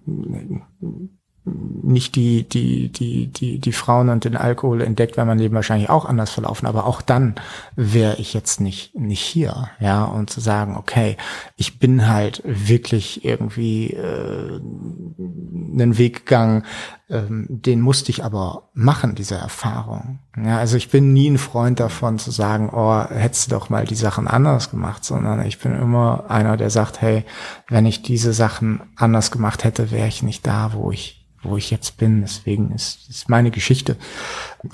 [1.46, 5.90] nicht die, die, die, die, die Frauen und den Alkohol entdeckt, wäre mein Leben wahrscheinlich
[5.90, 6.66] auch anders verlaufen.
[6.66, 7.36] Aber auch dann
[7.76, 11.18] wäre ich jetzt nicht, nicht hier, ja, und zu sagen, okay,
[11.56, 16.64] ich bin halt wirklich irgendwie äh, einen Weg gegangen,
[17.10, 20.20] ähm, den musste ich aber machen, diese Erfahrung.
[20.44, 23.86] Ja, also ich bin nie ein Freund davon zu sagen, oh, hättest du doch mal
[23.86, 27.24] die Sachen anders gemacht, sondern ich bin immer einer, der sagt, hey,
[27.68, 31.72] wenn ich diese Sachen anders gemacht hätte, wäre ich nicht da, wo ich wo ich
[31.72, 32.22] jetzt bin.
[32.22, 33.98] Deswegen ist, ist meine Geschichte,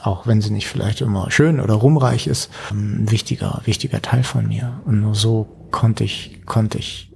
[0.01, 4.47] auch wenn sie nicht vielleicht immer schön oder rumreich ist, ein wichtiger, wichtiger Teil von
[4.47, 4.81] mir.
[4.85, 7.11] Und nur so konnte ich, konnte ich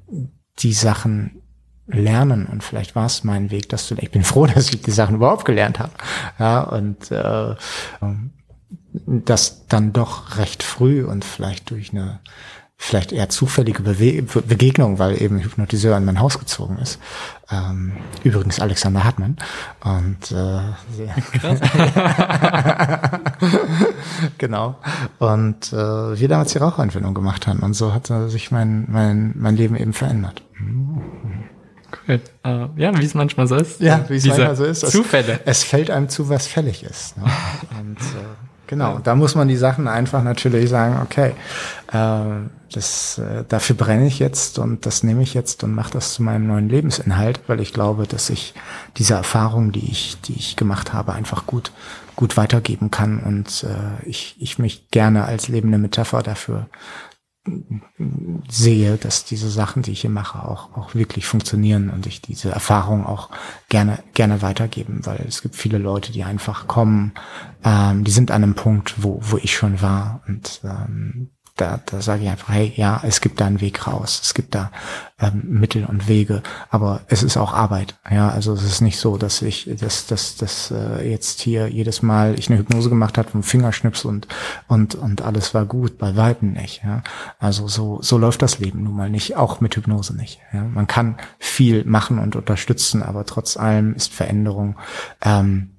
[0.59, 1.41] die Sachen
[1.87, 4.91] lernen und vielleicht war es mein Weg, dass du, ich bin froh, dass ich die
[4.91, 5.91] Sachen überhaupt gelernt habe.
[6.39, 7.55] Ja, und äh,
[9.05, 12.19] das dann doch recht früh und vielleicht durch eine
[12.77, 16.99] vielleicht eher zufällige Bewe Begegnung, weil eben Hypnotiseur in mein Haus gezogen ist.
[17.49, 17.93] Ähm,
[18.23, 19.37] übrigens Alexander Hartmann.
[19.83, 20.59] Und äh,
[24.37, 24.75] genau.
[25.19, 27.59] Und äh, wir damals die Raucheinfindung gemacht haben.
[27.59, 30.43] Und so hat sich mein, mein, mein Leben eben verändert.
[32.07, 32.21] Cool.
[32.45, 33.79] Uh, ja, wie es manchmal so ist.
[33.79, 34.81] Ja, wie es manchmal so ist.
[34.81, 35.39] Zufälle.
[35.45, 37.17] Es, es fällt einem zu, was fällig ist.
[37.17, 37.23] Ne?
[37.79, 38.25] Und äh,
[38.67, 41.33] genau, da muss man die Sachen einfach natürlich sagen, okay,
[41.91, 46.13] äh, das, äh, dafür brenne ich jetzt und das nehme ich jetzt und mache das
[46.13, 48.53] zu meinem neuen Lebensinhalt, weil ich glaube, dass ich
[48.97, 51.71] diese Erfahrung, die ich, die ich gemacht habe, einfach gut,
[52.15, 53.19] gut weitergeben kann.
[53.19, 56.67] Und äh, ich, ich mich gerne als lebende Metapher dafür
[58.47, 62.49] sehe, dass diese Sachen, die ich hier mache, auch, auch wirklich funktionieren und ich diese
[62.49, 63.29] Erfahrung auch
[63.69, 67.13] gerne, gerne weitergeben, weil es gibt viele Leute, die einfach kommen,
[67.63, 72.01] ähm, die sind an einem Punkt, wo, wo ich schon war und ähm, da, da
[72.01, 74.71] sage ich einfach, hey, ja, es gibt da einen Weg raus, es gibt da
[75.19, 77.95] ähm, Mittel und Wege, aber es ist auch Arbeit.
[78.11, 82.01] Ja, also es ist nicht so, dass ich, dass, dass, dass äh, jetzt hier jedes
[82.01, 84.27] Mal ich eine Hypnose gemacht habe, mit Fingerschnips und
[84.67, 86.83] und und alles war gut, bei weitem nicht.
[86.83, 87.03] Ja,
[87.39, 90.39] also so so läuft das Leben nun mal nicht, auch mit Hypnose nicht.
[90.51, 94.75] Ja, man kann viel machen und unterstützen, aber trotz allem ist Veränderung
[95.21, 95.74] ähm,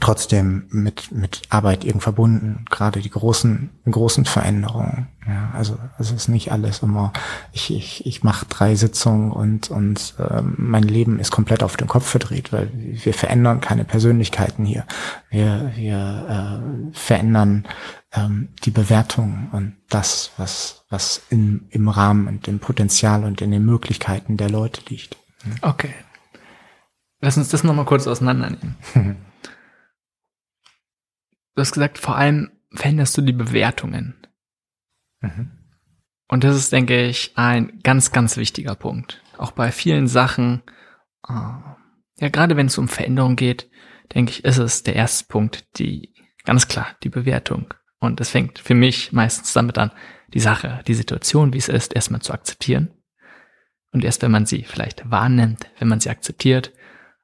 [0.00, 5.08] trotzdem mit mit Arbeit irgend verbunden, gerade die großen großen Veränderungen.
[5.26, 7.12] Ja, also es ist nicht alles immer
[7.52, 11.88] ich ich ich mache drei Sitzungen und und äh, mein Leben ist komplett auf den
[11.88, 14.86] Kopf verdreht, weil wir verändern keine Persönlichkeiten hier.
[15.30, 17.66] Wir wir äh, verändern
[18.12, 23.50] ähm, die Bewertung und das was was in, im Rahmen und im Potenzial und in
[23.50, 25.16] den Möglichkeiten der Leute liegt.
[25.62, 25.94] Okay.
[27.20, 28.76] Lass uns das nochmal kurz auseinandernehmen.
[31.56, 34.14] Du hast gesagt, vor allem veränderst du die Bewertungen.
[35.20, 35.52] Mhm.
[36.28, 39.22] Und das ist, denke ich, ein ganz, ganz wichtiger Punkt.
[39.38, 40.62] Auch bei vielen Sachen,
[41.26, 43.70] äh, ja, gerade wenn es um Veränderung geht,
[44.14, 46.14] denke ich, ist es der erste Punkt, die,
[46.44, 47.72] ganz klar, die Bewertung.
[48.00, 49.92] Und es fängt für mich meistens damit an,
[50.34, 52.92] die Sache, die Situation, wie es ist, erstmal zu akzeptieren.
[53.92, 56.74] Und erst wenn man sie vielleicht wahrnimmt, wenn man sie akzeptiert,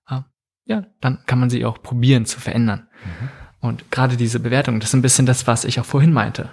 [0.09, 0.22] äh,
[0.64, 2.88] ja, dann kann man sie auch probieren zu verändern.
[3.04, 3.41] Mhm.
[3.62, 6.51] Und gerade diese Bewertung, das ist ein bisschen das, was ich auch vorhin meinte.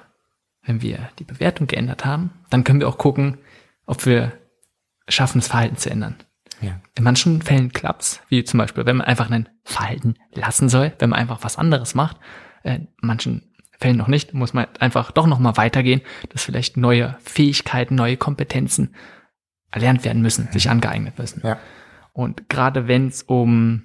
[0.61, 3.39] Wenn wir die Bewertung geändert haben, dann können wir auch gucken,
[3.87, 4.31] ob wir
[5.07, 6.15] schaffen, das Verhalten zu ändern.
[6.61, 6.79] Ja.
[6.95, 11.09] In manchen Fällen klappt's, wie zum Beispiel, wenn man einfach ein Verhalten lassen soll, wenn
[11.09, 12.17] man einfach was anderes macht.
[12.61, 17.17] Äh, in manchen Fällen noch nicht, muss man einfach doch nochmal weitergehen, dass vielleicht neue
[17.23, 18.93] Fähigkeiten, neue Kompetenzen
[19.71, 20.51] erlernt werden müssen, mhm.
[20.51, 21.41] sich angeeignet müssen.
[21.43, 21.57] Ja.
[22.13, 23.83] Und gerade wenn es um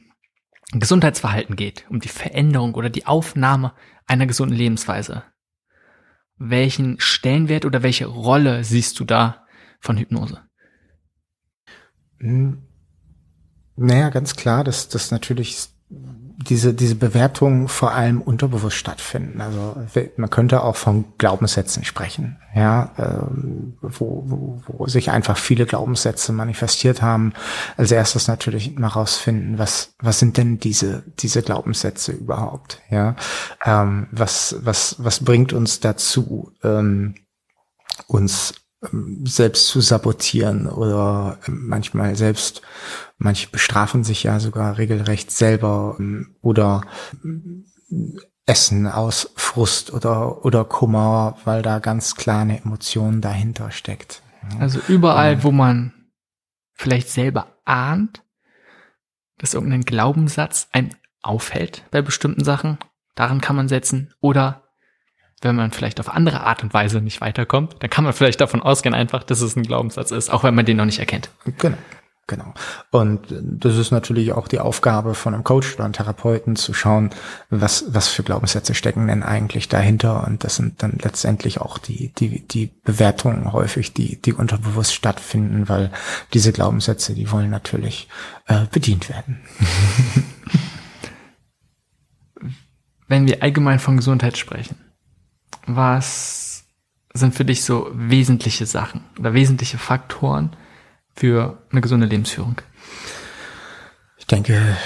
[0.73, 3.73] Gesundheitsverhalten geht, um die Veränderung oder die Aufnahme
[4.07, 5.23] einer gesunden Lebensweise.
[6.36, 9.47] Welchen Stellenwert oder welche Rolle siehst du da
[9.81, 10.43] von Hypnose?
[12.19, 12.62] Hm.
[13.77, 15.69] Naja, ganz klar, dass das natürlich
[16.45, 19.41] diese, diese Bewertungen vor allem unterbewusst stattfinden.
[19.41, 19.77] Also
[20.16, 26.33] man könnte auch von Glaubenssätzen sprechen, ja, ähm, wo, wo, wo sich einfach viele Glaubenssätze
[26.33, 27.33] manifestiert haben.
[27.77, 33.16] Als erstes natürlich mal rausfinden, was, was sind denn diese, diese Glaubenssätze überhaupt, ja,
[33.65, 37.15] ähm, was, was, was bringt uns dazu, ähm,
[38.07, 38.55] uns
[39.24, 42.62] selbst zu sabotieren oder ähm, manchmal selbst,
[43.19, 46.82] manche bestrafen sich ja sogar regelrecht selber ähm, oder
[48.47, 54.23] essen aus Frust oder, oder Kummer, weil da ganz kleine Emotionen dahinter steckt.
[54.59, 55.93] Also überall, wo man
[56.74, 58.23] vielleicht selber ahnt,
[59.39, 62.78] dass irgendein Glaubenssatz einen aufhält bei bestimmten Sachen,
[63.15, 64.64] daran kann man setzen oder
[65.40, 68.62] wenn man vielleicht auf andere Art und Weise nicht weiterkommt, dann kann man vielleicht davon
[68.62, 71.31] ausgehen einfach, dass es ein Glaubenssatz ist, auch wenn man den noch nicht erkennt.
[71.59, 71.77] Genau.
[72.27, 72.55] Genau.
[72.90, 77.11] Und das ist natürlich auch die Aufgabe von einem Coach oder einem Therapeuten zu schauen,
[77.51, 80.27] was, was für Glaubenssätze stecken denn eigentlich dahinter.
[80.27, 85.69] Und das sind dann letztendlich auch die, die, die Bewertungen häufig, die, die unterbewusst stattfinden,
[85.69, 85.90] weil
[86.32, 88.09] diese Glaubenssätze, die wollen natürlich
[88.47, 89.43] äh, bedient werden.
[93.06, 94.77] Wenn wir allgemein von Gesundheit sprechen,
[95.66, 96.65] was
[97.12, 100.57] sind für dich so wesentliche Sachen oder wesentliche Faktoren
[101.15, 102.57] für eine gesunde Lebensführung?
[104.19, 104.77] Ich denke,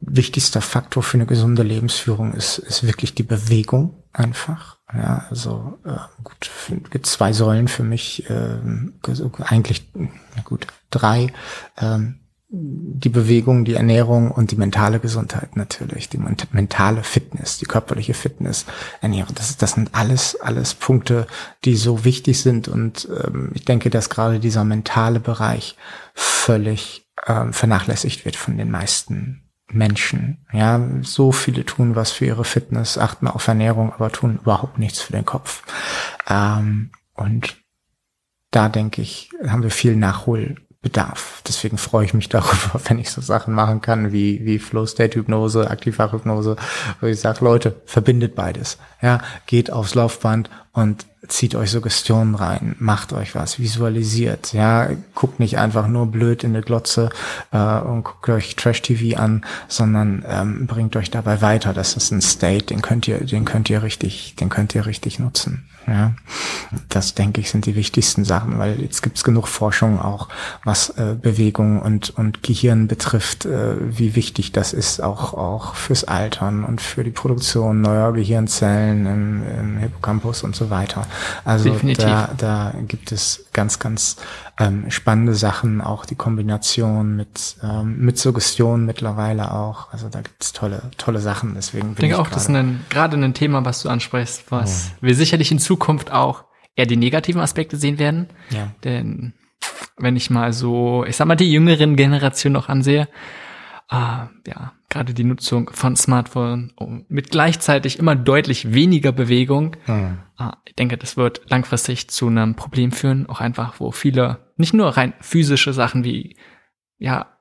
[0.00, 4.78] wichtigster Faktor für eine gesunde Lebensführung ist, ist wirklich die Bewegung einfach.
[4.92, 6.50] Ja, also äh, gut,
[6.90, 8.58] gibt zwei Säulen für mich, äh,
[9.44, 9.90] eigentlich
[10.44, 11.32] gut drei.
[11.78, 12.21] Ähm,
[12.54, 18.66] die Bewegung, die Ernährung und die mentale Gesundheit natürlich, die mentale Fitness, die körperliche Fitness,
[19.00, 19.34] Ernährung.
[19.34, 21.26] Das, das sind alles, alles Punkte,
[21.64, 25.76] die so wichtig sind und ähm, ich denke, dass gerade dieser mentale Bereich
[26.12, 30.44] völlig ähm, vernachlässigt wird von den meisten Menschen.
[30.52, 35.00] Ja, so viele tun was für ihre Fitness, achten auf Ernährung, aber tun überhaupt nichts
[35.00, 35.62] für den Kopf.
[36.28, 37.56] Ähm, und
[38.50, 41.42] da denke ich, haben wir viel Nachhol Bedarf.
[41.46, 46.56] Deswegen freue ich mich darüber, wenn ich so Sachen machen kann wie, wie Flow-State-Hypnose, Aktivfachhypnose,
[47.00, 48.78] wo ich sage, Leute, verbindet beides.
[49.00, 55.38] Ja, geht aufs Laufband und zieht euch Suggestionen rein, macht euch was, visualisiert, ja, guckt
[55.38, 57.10] nicht einfach nur blöd in der Glotze
[57.52, 61.72] äh, und guckt euch Trash-TV an, sondern ähm, bringt euch dabei weiter.
[61.74, 65.20] Das ist ein State, den könnt ihr, den könnt ihr richtig, den könnt ihr richtig
[65.20, 65.64] nutzen.
[65.86, 66.12] Ja,
[66.88, 70.28] das denke ich sind die wichtigsten Sachen, weil jetzt gibt es genug Forschung auch,
[70.64, 76.04] was äh, Bewegung und und Gehirn betrifft, äh, wie wichtig das ist auch auch fürs
[76.04, 81.04] Altern und für die Produktion neuer Gehirnzellen im, im Hippocampus und so weiter.
[81.44, 82.04] Also Definitiv.
[82.04, 84.16] da da gibt es ganz ganz
[84.58, 89.92] ähm, spannende Sachen, auch die Kombination mit ähm, mit Suggestion mittlerweile auch.
[89.92, 91.54] Also da gibt es tolle tolle Sachen.
[91.54, 94.92] Deswegen bin ich denke ich auch, das ist gerade ein Thema, was du ansprichst, was
[94.92, 94.96] oh.
[95.06, 96.44] wir sicherlich in Zukunft auch
[96.76, 98.28] eher die negativen Aspekte sehen werden.
[98.50, 98.72] Ja.
[98.84, 99.34] Denn
[99.96, 103.08] wenn ich mal so, ich sag mal, die jüngeren Generationen noch ansehe,
[103.90, 106.72] äh, ja, gerade die Nutzung von Smartphone
[107.08, 109.76] mit gleichzeitig immer deutlich weniger Bewegung.
[109.86, 110.18] Mhm.
[110.38, 114.74] Äh, ich denke, das wird langfristig zu einem Problem führen, auch einfach, wo viele, nicht
[114.74, 116.36] nur rein physische Sachen wie,
[116.98, 117.38] ja,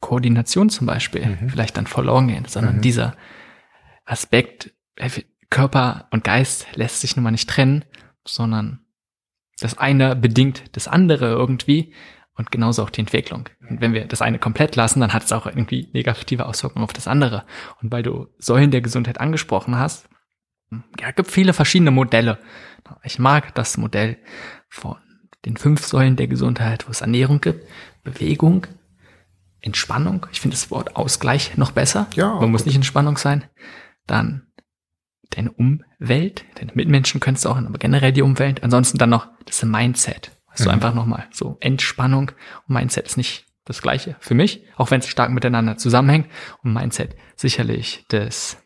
[0.00, 1.50] Koordination zum Beispiel mhm.
[1.50, 2.80] vielleicht dann verloren gehen, sondern mhm.
[2.80, 3.14] dieser
[4.04, 5.10] Aspekt, äh,
[5.50, 7.84] Körper und Geist lässt sich nun mal nicht trennen,
[8.26, 8.80] sondern
[9.60, 11.92] das eine bedingt das andere irgendwie
[12.38, 13.48] und genauso auch die Entwicklung.
[13.68, 16.92] Und wenn wir das eine komplett lassen, dann hat es auch irgendwie negative Auswirkungen auf
[16.92, 17.44] das andere.
[17.82, 20.08] Und weil du Säulen der Gesundheit angesprochen hast,
[21.00, 22.38] ja, gibt viele verschiedene Modelle.
[23.02, 24.18] Ich mag das Modell
[24.68, 24.96] von
[25.44, 27.66] den fünf Säulen der Gesundheit, wo es Ernährung gibt,
[28.04, 28.66] Bewegung,
[29.60, 30.26] Entspannung.
[30.30, 32.06] Ich finde das Wort Ausgleich noch besser.
[32.14, 32.34] Ja.
[32.34, 33.44] Man muss nicht Entspannung sein.
[34.06, 34.46] Dann
[35.30, 38.62] deine Umwelt, deine Mitmenschen könntest du auch, aber generell die Umwelt.
[38.62, 40.37] Ansonsten dann noch das Mindset.
[40.58, 40.74] So mhm.
[40.74, 42.32] einfach nochmal so Entspannung
[42.66, 46.28] und Mindset ist nicht das gleiche für mich, auch wenn es stark miteinander zusammenhängt.
[46.62, 48.56] Und Mindset sicherlich das,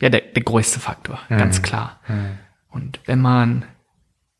[0.00, 1.38] ja, der, der größte Faktor, mhm.
[1.38, 2.00] ganz klar.
[2.08, 2.38] Mhm.
[2.68, 3.64] Und wenn man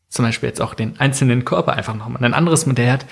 [0.07, 3.05] zum Beispiel jetzt auch den einzelnen Körper einfach nochmal ein anderes Modell hat,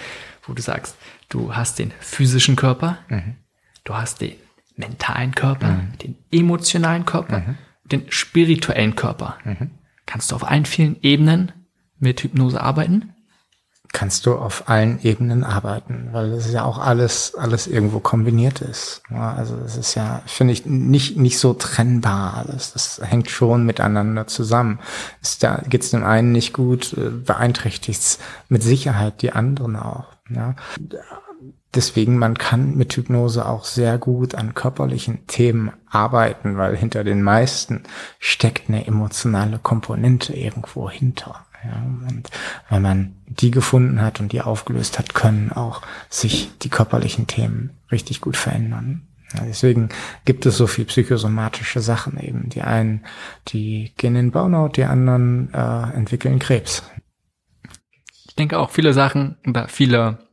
[0.43, 0.97] wo du sagst,
[1.29, 3.35] du hast den physischen Körper, mhm.
[3.83, 4.35] du hast den
[4.75, 5.97] mentalen Körper, mhm.
[5.99, 7.57] den emotionalen Körper mhm
[7.91, 9.37] den spirituellen Körper.
[9.43, 9.71] Mhm.
[10.05, 11.51] Kannst du auf allen vielen Ebenen
[11.99, 13.13] mit Hypnose arbeiten?
[13.91, 19.01] Kannst du auf allen Ebenen arbeiten, weil es ja auch alles, alles irgendwo kombiniert ist.
[19.09, 22.73] Also es ist ja, finde ich, nicht, nicht so trennbar alles.
[22.73, 24.79] Das hängt schon miteinander zusammen.
[25.21, 30.05] Ist da, geht's dem einen nicht gut, äh, beeinträchtigt es mit Sicherheit die anderen auch.
[30.29, 30.55] Ja
[31.73, 37.21] deswegen, man kann mit Hypnose auch sehr gut an körperlichen Themen arbeiten, weil hinter den
[37.21, 37.83] meisten
[38.19, 41.45] steckt eine emotionale Komponente irgendwo hinter.
[41.63, 42.29] Ja, und
[42.69, 47.71] wenn man die gefunden hat und die aufgelöst hat, können auch sich die körperlichen Themen
[47.91, 49.07] richtig gut verändern.
[49.33, 49.89] Ja, deswegen
[50.25, 52.49] gibt es so viel psychosomatische Sachen eben.
[52.49, 53.05] Die einen,
[53.49, 56.83] die gehen in Burnout, die anderen äh, entwickeln Krebs.
[58.27, 60.29] Ich denke auch viele Sachen oder viele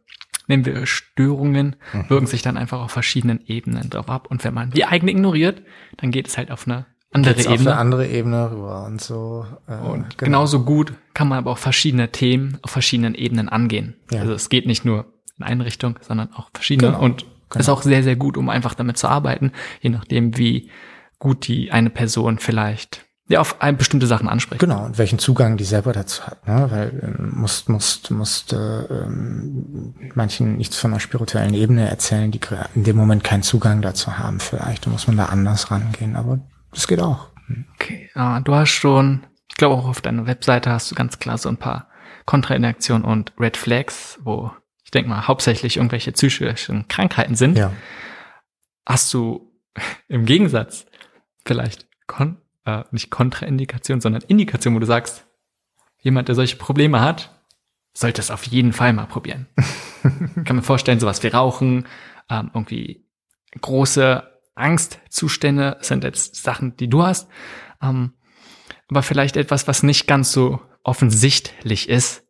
[0.46, 2.08] nehmen wir Störungen, mhm.
[2.08, 4.28] wirken sich dann einfach auf verschiedenen Ebenen drauf ab.
[4.30, 5.62] Und wenn man die eigene ignoriert,
[5.96, 6.86] dann geht es halt auf eine
[7.16, 7.60] andere Geht's Ebene.
[7.60, 9.46] Auf eine andere Ebene rüber und so.
[9.66, 10.38] Äh, und genau.
[10.38, 13.96] genauso gut kann man aber auch verschiedene Themen auf verschiedenen Ebenen angehen.
[14.10, 14.20] Ja.
[14.20, 15.06] Also es geht nicht nur
[15.38, 16.92] in eine Richtung, sondern auch verschiedene.
[16.92, 17.02] Genau.
[17.02, 17.60] Und genau.
[17.60, 20.70] ist auch sehr, sehr gut, um einfach damit zu arbeiten, je nachdem, wie
[21.18, 24.60] gut die eine Person vielleicht ja, auf ein, bestimmte Sachen ansprechen.
[24.60, 26.68] Genau, und welchen Zugang die selber dazu hat, ne?
[26.70, 32.40] Weil ähm, musst, musst, musst äh, ähm, manchen nichts von einer spirituellen Ebene erzählen, die
[32.76, 34.38] in dem Moment keinen Zugang dazu haben.
[34.38, 36.38] Vielleicht da muss man da anders rangehen, aber
[36.76, 37.30] das geht auch.
[37.74, 41.38] Okay, ja, du hast schon, ich glaube auch auf deiner Webseite hast du ganz klar
[41.38, 41.88] so ein paar
[42.26, 44.52] Kontraindiationen und Red Flags, wo
[44.84, 47.56] ich denke mal hauptsächlich irgendwelche psychischen Krankheiten sind.
[47.56, 47.72] Ja.
[48.84, 49.50] Hast du
[50.08, 50.86] im Gegensatz
[51.44, 52.36] vielleicht Kon
[52.66, 55.26] äh, nicht Kontraindikation, sondern Indikation, wo du sagst,
[56.00, 57.34] jemand, der solche Probleme hat,
[57.94, 59.46] sollte es auf jeden Fall mal probieren.
[60.44, 61.86] kann mir vorstellen, sowas wie Rauchen,
[62.28, 63.06] ähm, irgendwie
[63.60, 67.28] große Angstzustände sind jetzt Sachen, die du hast,
[67.82, 68.12] ähm,
[68.88, 72.24] aber vielleicht etwas, was nicht ganz so offensichtlich ist.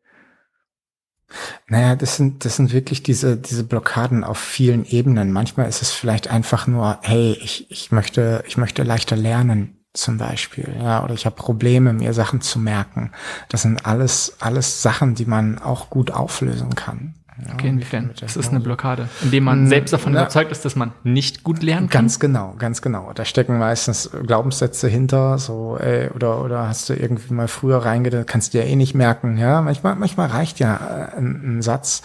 [1.68, 5.32] Naja, das sind, das sind wirklich diese, diese Blockaden auf vielen Ebenen.
[5.32, 10.18] Manchmal ist es vielleicht einfach nur, hey, ich, ich möchte, ich möchte leichter lernen zum
[10.18, 13.12] Beispiel, ja, oder ich habe Probleme, mir Sachen zu merken.
[13.48, 17.14] Das sind alles, alles Sachen, die man auch gut auflösen kann.
[17.44, 18.10] Ja, okay, inwiefern?
[18.18, 21.44] Das ist eine Blockade, indem man hm, selbst davon Na, überzeugt ist, dass man nicht
[21.44, 22.04] gut lernen kann.
[22.04, 23.12] Ganz genau, ganz genau.
[23.14, 28.26] Da stecken meistens Glaubenssätze hinter, so, ey, oder, oder hast du irgendwie mal früher reingedacht,
[28.26, 29.60] kannst du ja eh nicht merken, ja.
[29.60, 32.02] Manchmal, manchmal reicht ja äh, ein, ein Satz,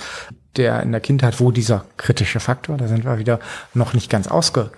[0.57, 3.39] der in der Kindheit, wo dieser kritische Faktor, da sind wir wieder
[3.73, 4.69] noch nicht ganz ausge,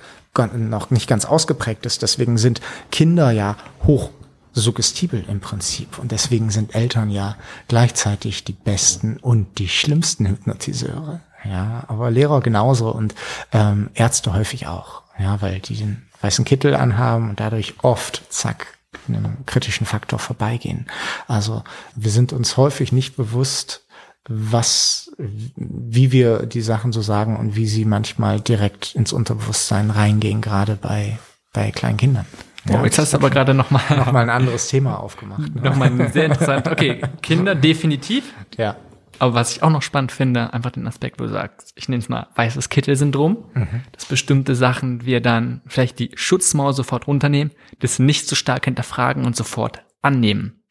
[0.55, 2.01] noch nicht ganz ausgeprägt ist.
[2.01, 2.61] Deswegen sind
[2.91, 3.55] Kinder ja
[3.85, 4.11] hoch
[4.53, 5.99] suggestibel im Prinzip.
[5.99, 7.35] Und deswegen sind Eltern ja
[7.67, 11.21] gleichzeitig die besten und die schlimmsten Hypnotiseure.
[11.43, 13.15] Ja, aber Lehrer genauso und
[13.51, 15.03] ähm, Ärzte häufig auch.
[15.19, 18.77] Ja, weil die den weißen Kittel anhaben und dadurch oft, zack,
[19.07, 20.85] einem kritischen Faktor vorbeigehen.
[21.27, 21.63] Also
[21.95, 23.85] wir sind uns häufig nicht bewusst,
[24.27, 30.41] was, wie wir die Sachen so sagen und wie sie manchmal direkt ins Unterbewusstsein reingehen,
[30.41, 31.19] gerade bei,
[31.51, 32.25] bei kleinen Kindern.
[32.65, 35.53] Ja, oh, jetzt hast du aber gerade nochmal noch mal ein anderes Thema aufgemacht.
[35.53, 35.61] Ne?
[35.61, 36.67] Nochmal sehr interessant.
[36.67, 38.33] Okay, Kinder definitiv.
[38.57, 38.77] Ja.
[39.19, 42.01] Aber was ich auch noch spannend finde, einfach den Aspekt, wo du sagst, ich nenne
[42.01, 43.81] es mal weißes Kittel-Syndrom, mhm.
[43.91, 49.25] dass bestimmte Sachen wir dann vielleicht die Schutzmauer sofort runternehmen, das nicht so stark hinterfragen
[49.25, 50.63] und sofort annehmen.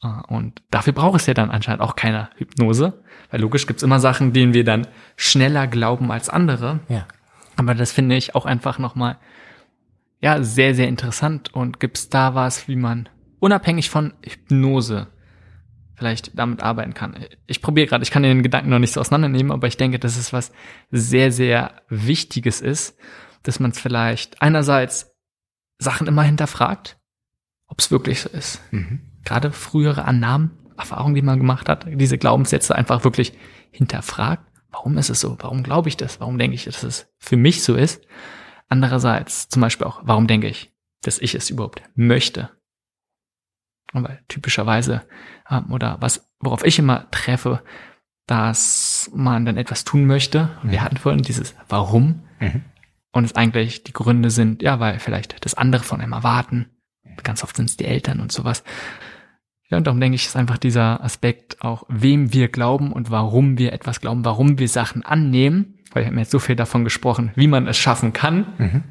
[0.00, 4.00] Ah, und dafür braucht es ja dann anscheinend auch keine Hypnose, weil logisch gibt's immer
[4.00, 4.86] Sachen, denen wir dann
[5.16, 6.80] schneller glauben als andere.
[6.88, 7.06] Ja.
[7.56, 9.18] Aber das finde ich auch einfach nochmal
[10.22, 11.52] ja, sehr, sehr interessant.
[11.52, 13.08] Und gibt's da was, wie man
[13.40, 15.08] unabhängig von Hypnose
[15.94, 17.16] vielleicht damit arbeiten kann?
[17.46, 20.16] Ich probiere gerade, ich kann den Gedanken noch nicht so auseinandernehmen, aber ich denke, dass
[20.16, 20.52] es was
[20.90, 22.96] sehr, sehr Wichtiges ist,
[23.42, 25.12] dass man vielleicht einerseits
[25.78, 26.98] Sachen immer hinterfragt,
[27.66, 28.60] ob es wirklich so ist.
[28.72, 29.00] Mhm.
[29.24, 33.32] Gerade frühere Annahmen, Erfahrungen, die man gemacht hat, diese Glaubenssätze einfach wirklich
[33.72, 34.44] hinterfragt.
[34.70, 35.36] Warum ist es so?
[35.40, 36.20] Warum glaube ich das?
[36.20, 38.02] Warum denke ich, dass es für mich so ist?
[38.72, 40.72] Andererseits zum Beispiel auch, warum denke ich,
[41.02, 42.48] dass ich es überhaupt möchte?
[43.92, 45.06] Weil typischerweise,
[45.50, 47.62] ähm, oder was, worauf ich immer treffe,
[48.26, 50.48] dass man dann etwas tun möchte.
[50.62, 50.70] Mhm.
[50.70, 52.22] Wir hatten vorhin dieses Warum.
[52.40, 52.64] Mhm.
[53.12, 56.70] Und es eigentlich die Gründe sind, ja, weil vielleicht das andere von einem erwarten.
[57.24, 58.64] Ganz oft sind es die Eltern und sowas.
[59.68, 63.58] Ja, und darum denke ich, ist einfach dieser Aspekt auch, wem wir glauben und warum
[63.58, 67.32] wir etwas glauben, warum wir Sachen annehmen weil wir haben jetzt so viel davon gesprochen,
[67.34, 68.82] wie man es schaffen kann, mhm.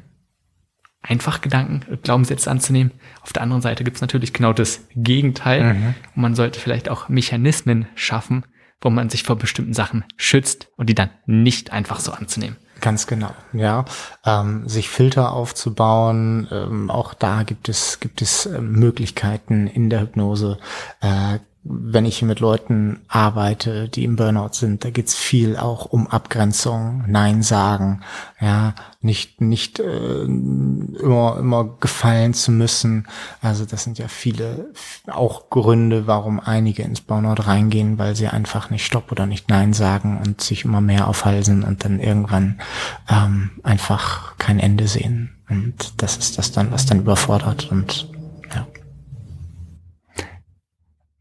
[1.02, 2.92] einfach Gedanken, Glaubenssätze anzunehmen.
[3.22, 5.74] Auf der anderen Seite gibt es natürlich genau das Gegenteil.
[5.74, 5.94] Mhm.
[6.14, 8.44] Und man sollte vielleicht auch Mechanismen schaffen,
[8.80, 12.56] wo man sich vor bestimmten Sachen schützt und die dann nicht einfach so anzunehmen.
[12.82, 13.84] Ganz genau, ja.
[14.26, 20.00] Ähm, sich Filter aufzubauen, ähm, auch da gibt es gibt es äh, Möglichkeiten in der
[20.00, 20.58] Hypnose,
[21.00, 26.08] äh, wenn ich mit Leuten arbeite, die im Burnout sind, da geht's viel auch um
[26.08, 28.00] Abgrenzung, Nein sagen,
[28.40, 33.06] ja, nicht nicht äh, immer immer gefallen zu müssen.
[33.40, 34.72] Also das sind ja viele
[35.06, 39.72] auch Gründe, warum einige ins Burnout reingehen, weil sie einfach nicht Stopp oder nicht Nein
[39.72, 42.60] sagen und sich immer mehr aufhalsen und dann irgendwann
[43.08, 45.30] ähm, einfach kein Ende sehen.
[45.48, 48.08] Und das ist das dann, was dann überfordert und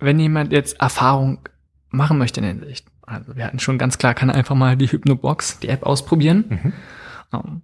[0.01, 1.39] wenn jemand jetzt Erfahrung
[1.89, 4.75] machen möchte in der Hinsicht, also wir hatten schon ganz klar, kann er einfach mal
[4.77, 6.45] die Hypnobox, die App ausprobieren.
[6.49, 6.73] Mhm.
[7.31, 7.61] Um, ähm,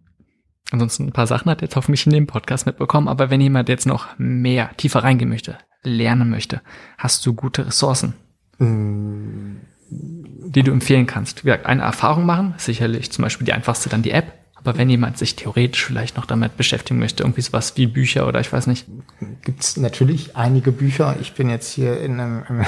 [0.72, 3.70] ansonsten ein paar Sachen hat er jetzt hoffentlich in dem Podcast mitbekommen, aber wenn jemand
[3.70, 6.62] jetzt noch mehr tiefer reingehen möchte, lernen möchte,
[6.98, 8.14] hast du gute Ressourcen,
[8.60, 9.62] mhm.
[9.90, 11.44] die du empfehlen kannst.
[11.44, 14.34] Wie gesagt, eine Erfahrung machen, sicherlich zum Beispiel die einfachste dann die App.
[14.68, 18.42] Aber wenn jemand sich theoretisch vielleicht noch damit beschäftigen möchte, irgendwie sowas wie Bücher oder
[18.42, 18.86] ich weiß nicht.
[19.46, 21.16] Gibt es natürlich einige Bücher.
[21.22, 22.66] Ich bin jetzt hier in einem,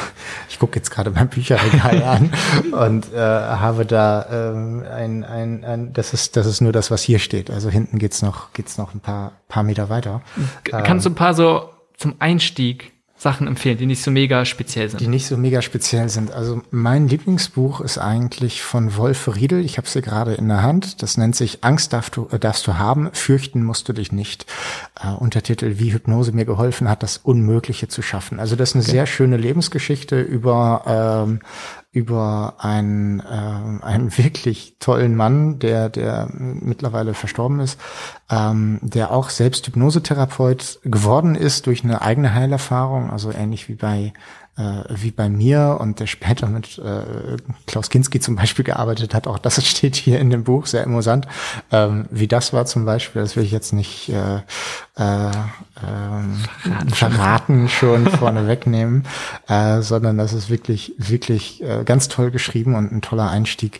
[0.49, 2.31] ich gucke jetzt gerade mein Bücherregal an
[2.71, 7.03] und äh, habe da ähm, ein, ein, ein, das ist, das ist nur das, was
[7.03, 7.51] hier steht.
[7.51, 10.21] Also hinten geht's noch, geht's noch ein paar, paar Meter weiter.
[10.63, 15.01] Kannst du ein paar so zum Einstieg Sachen empfehlen, die nicht so mega speziell sind?
[15.01, 16.31] Die nicht so mega speziell sind.
[16.31, 19.65] Also mein Lieblingsbuch ist eigentlich von Wolf Riedel.
[19.65, 21.01] Ich habe sie gerade in der Hand.
[21.01, 24.45] Das nennt sich Angst darfst du, äh, darfst du haben, fürchten musst du dich nicht.
[25.03, 28.39] Äh, Untertitel, wie Hypnose mir geholfen hat, das Unmögliche zu schaffen.
[28.39, 28.91] Also das ist eine okay.
[28.91, 31.41] sehr schöne Lebensgeschichte über ähm,
[31.91, 37.79] über einen, äh, einen wirklich tollen Mann, der, der mittlerweile verstorben ist,
[38.29, 44.13] ähm, der auch selbst Hypnosetherapeut geworden ist durch eine eigene Heilerfahrung, also ähnlich wie bei
[44.59, 49.25] äh, wie bei mir und der später mit äh, Klaus Kinski zum Beispiel gearbeitet hat.
[49.25, 51.27] Auch das steht hier in dem Buch, sehr imposant.
[51.71, 54.37] Ähm, wie das war zum Beispiel, das will ich jetzt nicht äh,
[54.97, 55.31] äh,
[55.81, 59.05] ähm, verraten, verraten schon vorne wegnehmen,
[59.47, 63.79] äh, sondern das ist wirklich, wirklich äh, ganz toll geschrieben und ein toller Einstieg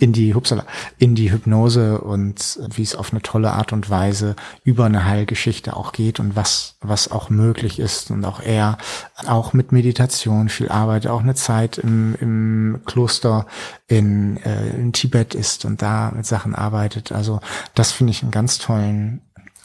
[0.00, 0.64] in die, hupsala,
[0.98, 5.76] in die Hypnose und wie es auf eine tolle Art und Weise über eine Heilgeschichte
[5.76, 8.78] auch geht und was, was auch möglich ist und auch er
[9.26, 13.46] auch mit Meditation viel Arbeit, auch eine Zeit im, im Kloster
[13.88, 17.12] in, äh, in Tibet ist und da mit Sachen arbeitet.
[17.12, 17.40] Also
[17.74, 19.20] das finde ich einen ganz tollen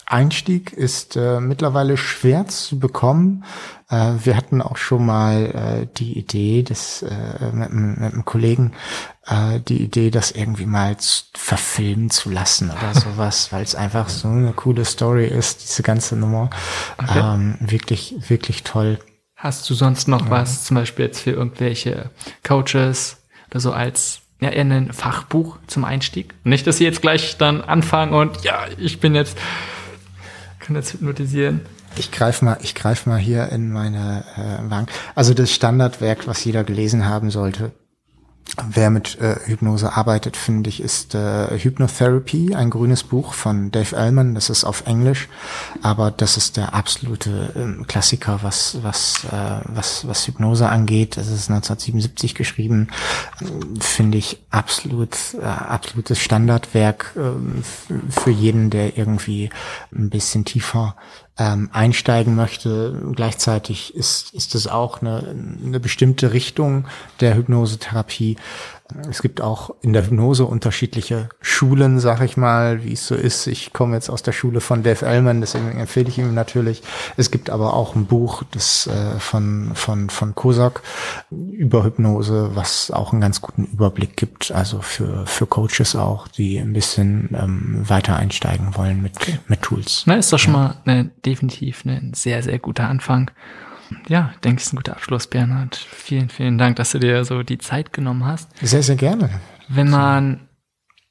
[0.06, 3.44] Einstieg ist äh, mittlerweile schwer zu bekommen.
[3.90, 8.74] Äh, wir hatten auch schon mal äh, die Idee, das äh, mit, mit einem Kollegen
[9.26, 14.10] äh, die Idee, das irgendwie mal zu, verfilmen zu lassen oder sowas, weil es einfach
[14.10, 16.50] so eine coole Story ist, diese ganze Nummer.
[16.98, 17.20] Okay.
[17.20, 19.00] Ähm, wirklich, wirklich toll.
[19.36, 20.32] Hast du sonst noch ja.
[20.32, 22.10] was, zum Beispiel jetzt für irgendwelche
[22.44, 23.18] Coaches
[23.50, 26.34] oder so als ja, eher ein Fachbuch zum Einstieg?
[26.44, 29.38] Nicht, dass sie jetzt gleich dann anfangen und ja, ich bin jetzt,
[30.66, 31.62] kann jetzt hypnotisieren.
[31.98, 34.88] Ich greife mal, ich greife mal hier in meine äh, Wagen.
[35.14, 37.72] Also das Standardwerk, was jeder gelesen haben sollte,
[38.70, 43.96] Wer mit äh, Hypnose arbeitet, finde ich, ist äh, Hypnotherapy, ein grünes Buch von Dave
[43.96, 44.36] Ellman.
[44.36, 45.28] Das ist auf Englisch,
[45.82, 51.18] aber das ist der absolute ähm, Klassiker, was was äh, was was Hypnose angeht.
[51.18, 52.90] Das ist 1977 geschrieben,
[53.80, 59.50] finde ich absolut äh, absolutes Standardwerk äh, für jeden, der irgendwie
[59.94, 60.96] ein bisschen tiefer
[61.38, 63.02] ähm, einsteigen möchte.
[63.14, 65.36] Gleichzeitig ist, ist es auch eine,
[65.66, 66.86] eine bestimmte Richtung
[67.20, 68.38] der Hypnosetherapie,
[69.10, 73.48] es gibt auch in der Hypnose unterschiedliche Schulen, sag ich mal, wie es so ist.
[73.48, 76.84] Ich komme jetzt aus der Schule von Dave Ellman, deswegen empfehle ich ihm natürlich.
[77.18, 80.84] Es gibt aber auch ein Buch das, äh, von, von, von Kosok
[81.32, 86.60] über Hypnose, was auch einen ganz guten Überblick gibt, also für, für Coaches auch, die
[86.60, 89.14] ein bisschen ähm, weiter einsteigen wollen mit,
[89.48, 90.04] mit Tools.
[90.06, 90.60] Na, ist doch schon ja.
[90.60, 93.32] mal ne, definitiv ne, ein sehr, sehr guter Anfang
[94.08, 95.76] ja, denke ich, ist ein guter Abschluss, Bernhard.
[95.76, 98.50] Vielen, vielen Dank, dass du dir so die Zeit genommen hast.
[98.62, 99.30] Sehr, sehr gerne.
[99.68, 100.48] Wenn man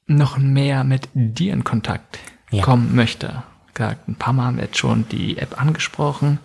[0.07, 2.19] noch mehr mit dir in Kontakt
[2.51, 2.63] ja.
[2.63, 3.43] kommen möchte,
[3.73, 6.39] gesagt, ein paar Mal haben wir jetzt schon die App angesprochen.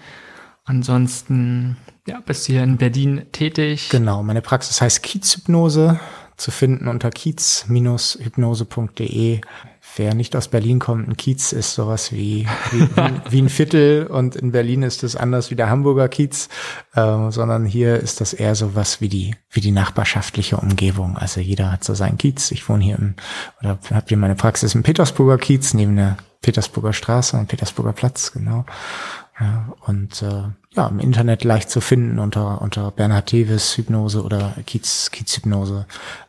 [0.64, 1.76] Ansonsten,
[2.06, 3.88] ja, bist du hier in Berlin tätig.
[3.90, 5.98] Genau, meine Praxis heißt Kiezhypnose,
[6.36, 9.40] zu finden unter kiez-hypnose.de
[9.96, 12.88] wer nicht aus Berlin kommt, ein Kiez ist sowas wie, wie,
[13.30, 16.48] wie, ein Viertel und in Berlin ist es anders wie der Hamburger Kiez,
[16.94, 21.16] äh, sondern hier ist das eher sowas wie die, wie die nachbarschaftliche Umgebung.
[21.16, 22.50] Also jeder hat so seinen Kiez.
[22.50, 23.14] Ich wohne hier im,
[23.60, 28.32] oder habe hier meine Praxis im Petersburger Kiez neben der Petersburger Straße und Petersburger Platz,
[28.32, 28.64] genau.
[29.38, 34.54] Ja, und äh, ja, im Internet leicht zu finden unter, unter Bernhard Tevis Hypnose oder
[34.66, 35.86] Kiez, Kiez Hypnose.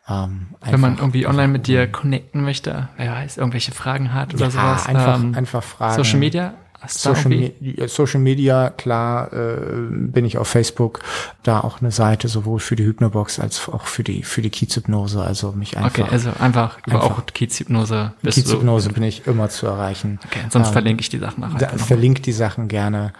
[0.07, 4.45] Ähm, Wenn man irgendwie online mit dir connecten möchte, ja, weiß, irgendwelche Fragen hat oder
[4.45, 4.88] ja, sowas.
[4.88, 6.03] Einfach, ähm, einfach Fragen.
[6.03, 6.55] Social Media,
[6.88, 7.53] Social, Me
[7.88, 9.58] Social, Media, klar, äh,
[9.90, 10.99] bin ich auf Facebook,
[11.44, 15.22] da auch eine Seite sowohl für die Hypnobox als auch für die für die Kiezhypnose,
[15.22, 19.68] also mich einfach Okay, also einfach über einfach, auch Kiezhypnose Kiezhypnose bin ich immer zu
[19.68, 20.20] erreichen.
[20.26, 21.58] Okay, sonst ähm, verlinke ich die Sachen nachher.
[21.58, 23.14] Da, verlinke die Sachen gerne.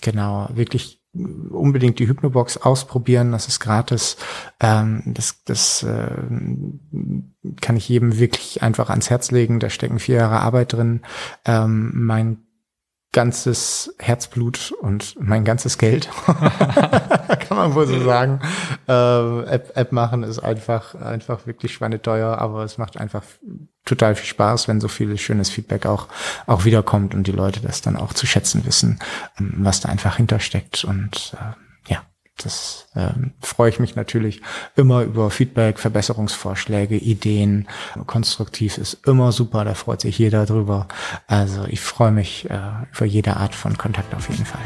[0.00, 1.00] Genau, wirklich
[1.50, 4.16] unbedingt die Hypnobox ausprobieren, das ist gratis.
[4.60, 6.10] Ähm, das das äh,
[7.60, 9.60] kann ich jedem wirklich einfach ans Herz legen.
[9.60, 11.02] Da stecken vier Jahre Arbeit drin.
[11.44, 12.45] Ähm, mein
[13.16, 18.40] ganzes Herzblut und mein ganzes Geld, kann man wohl so sagen.
[18.86, 23.22] Äh, App, App machen ist einfach, einfach wirklich schweineteuer, aber es macht einfach
[23.86, 26.08] total viel Spaß, wenn so viel schönes Feedback auch,
[26.46, 28.98] auch wiederkommt und die Leute das dann auch zu schätzen wissen,
[29.40, 31.65] ähm, was da einfach hintersteckt und äh,
[32.42, 34.42] das ähm, freue ich mich natürlich
[34.76, 37.66] immer über Feedback, Verbesserungsvorschläge, Ideen.
[38.06, 40.86] Konstruktiv ist immer super, da freut sich jeder drüber.
[41.26, 42.58] Also ich freue mich äh,
[42.94, 44.60] über jede Art von Kontakt auf jeden Fall.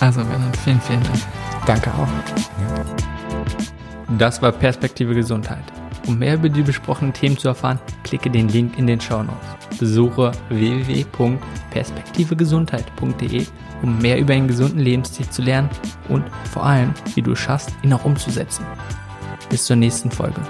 [0.00, 1.20] Also Bernhard, vielen, vielen Dank.
[1.66, 2.08] Danke auch.
[4.18, 5.64] Das war Perspektive Gesundheit.
[6.06, 9.78] Um mehr über die besprochenen Themen zu erfahren, klicke den Link in den Show Notes.
[9.78, 13.46] Besuche www.perspektivegesundheit.de
[13.84, 15.68] um mehr über einen gesunden Lebensstil zu lernen
[16.08, 18.64] und vor allem, wie du es schaffst, ihn auch umzusetzen.
[19.50, 20.40] Bis zur nächsten Folge.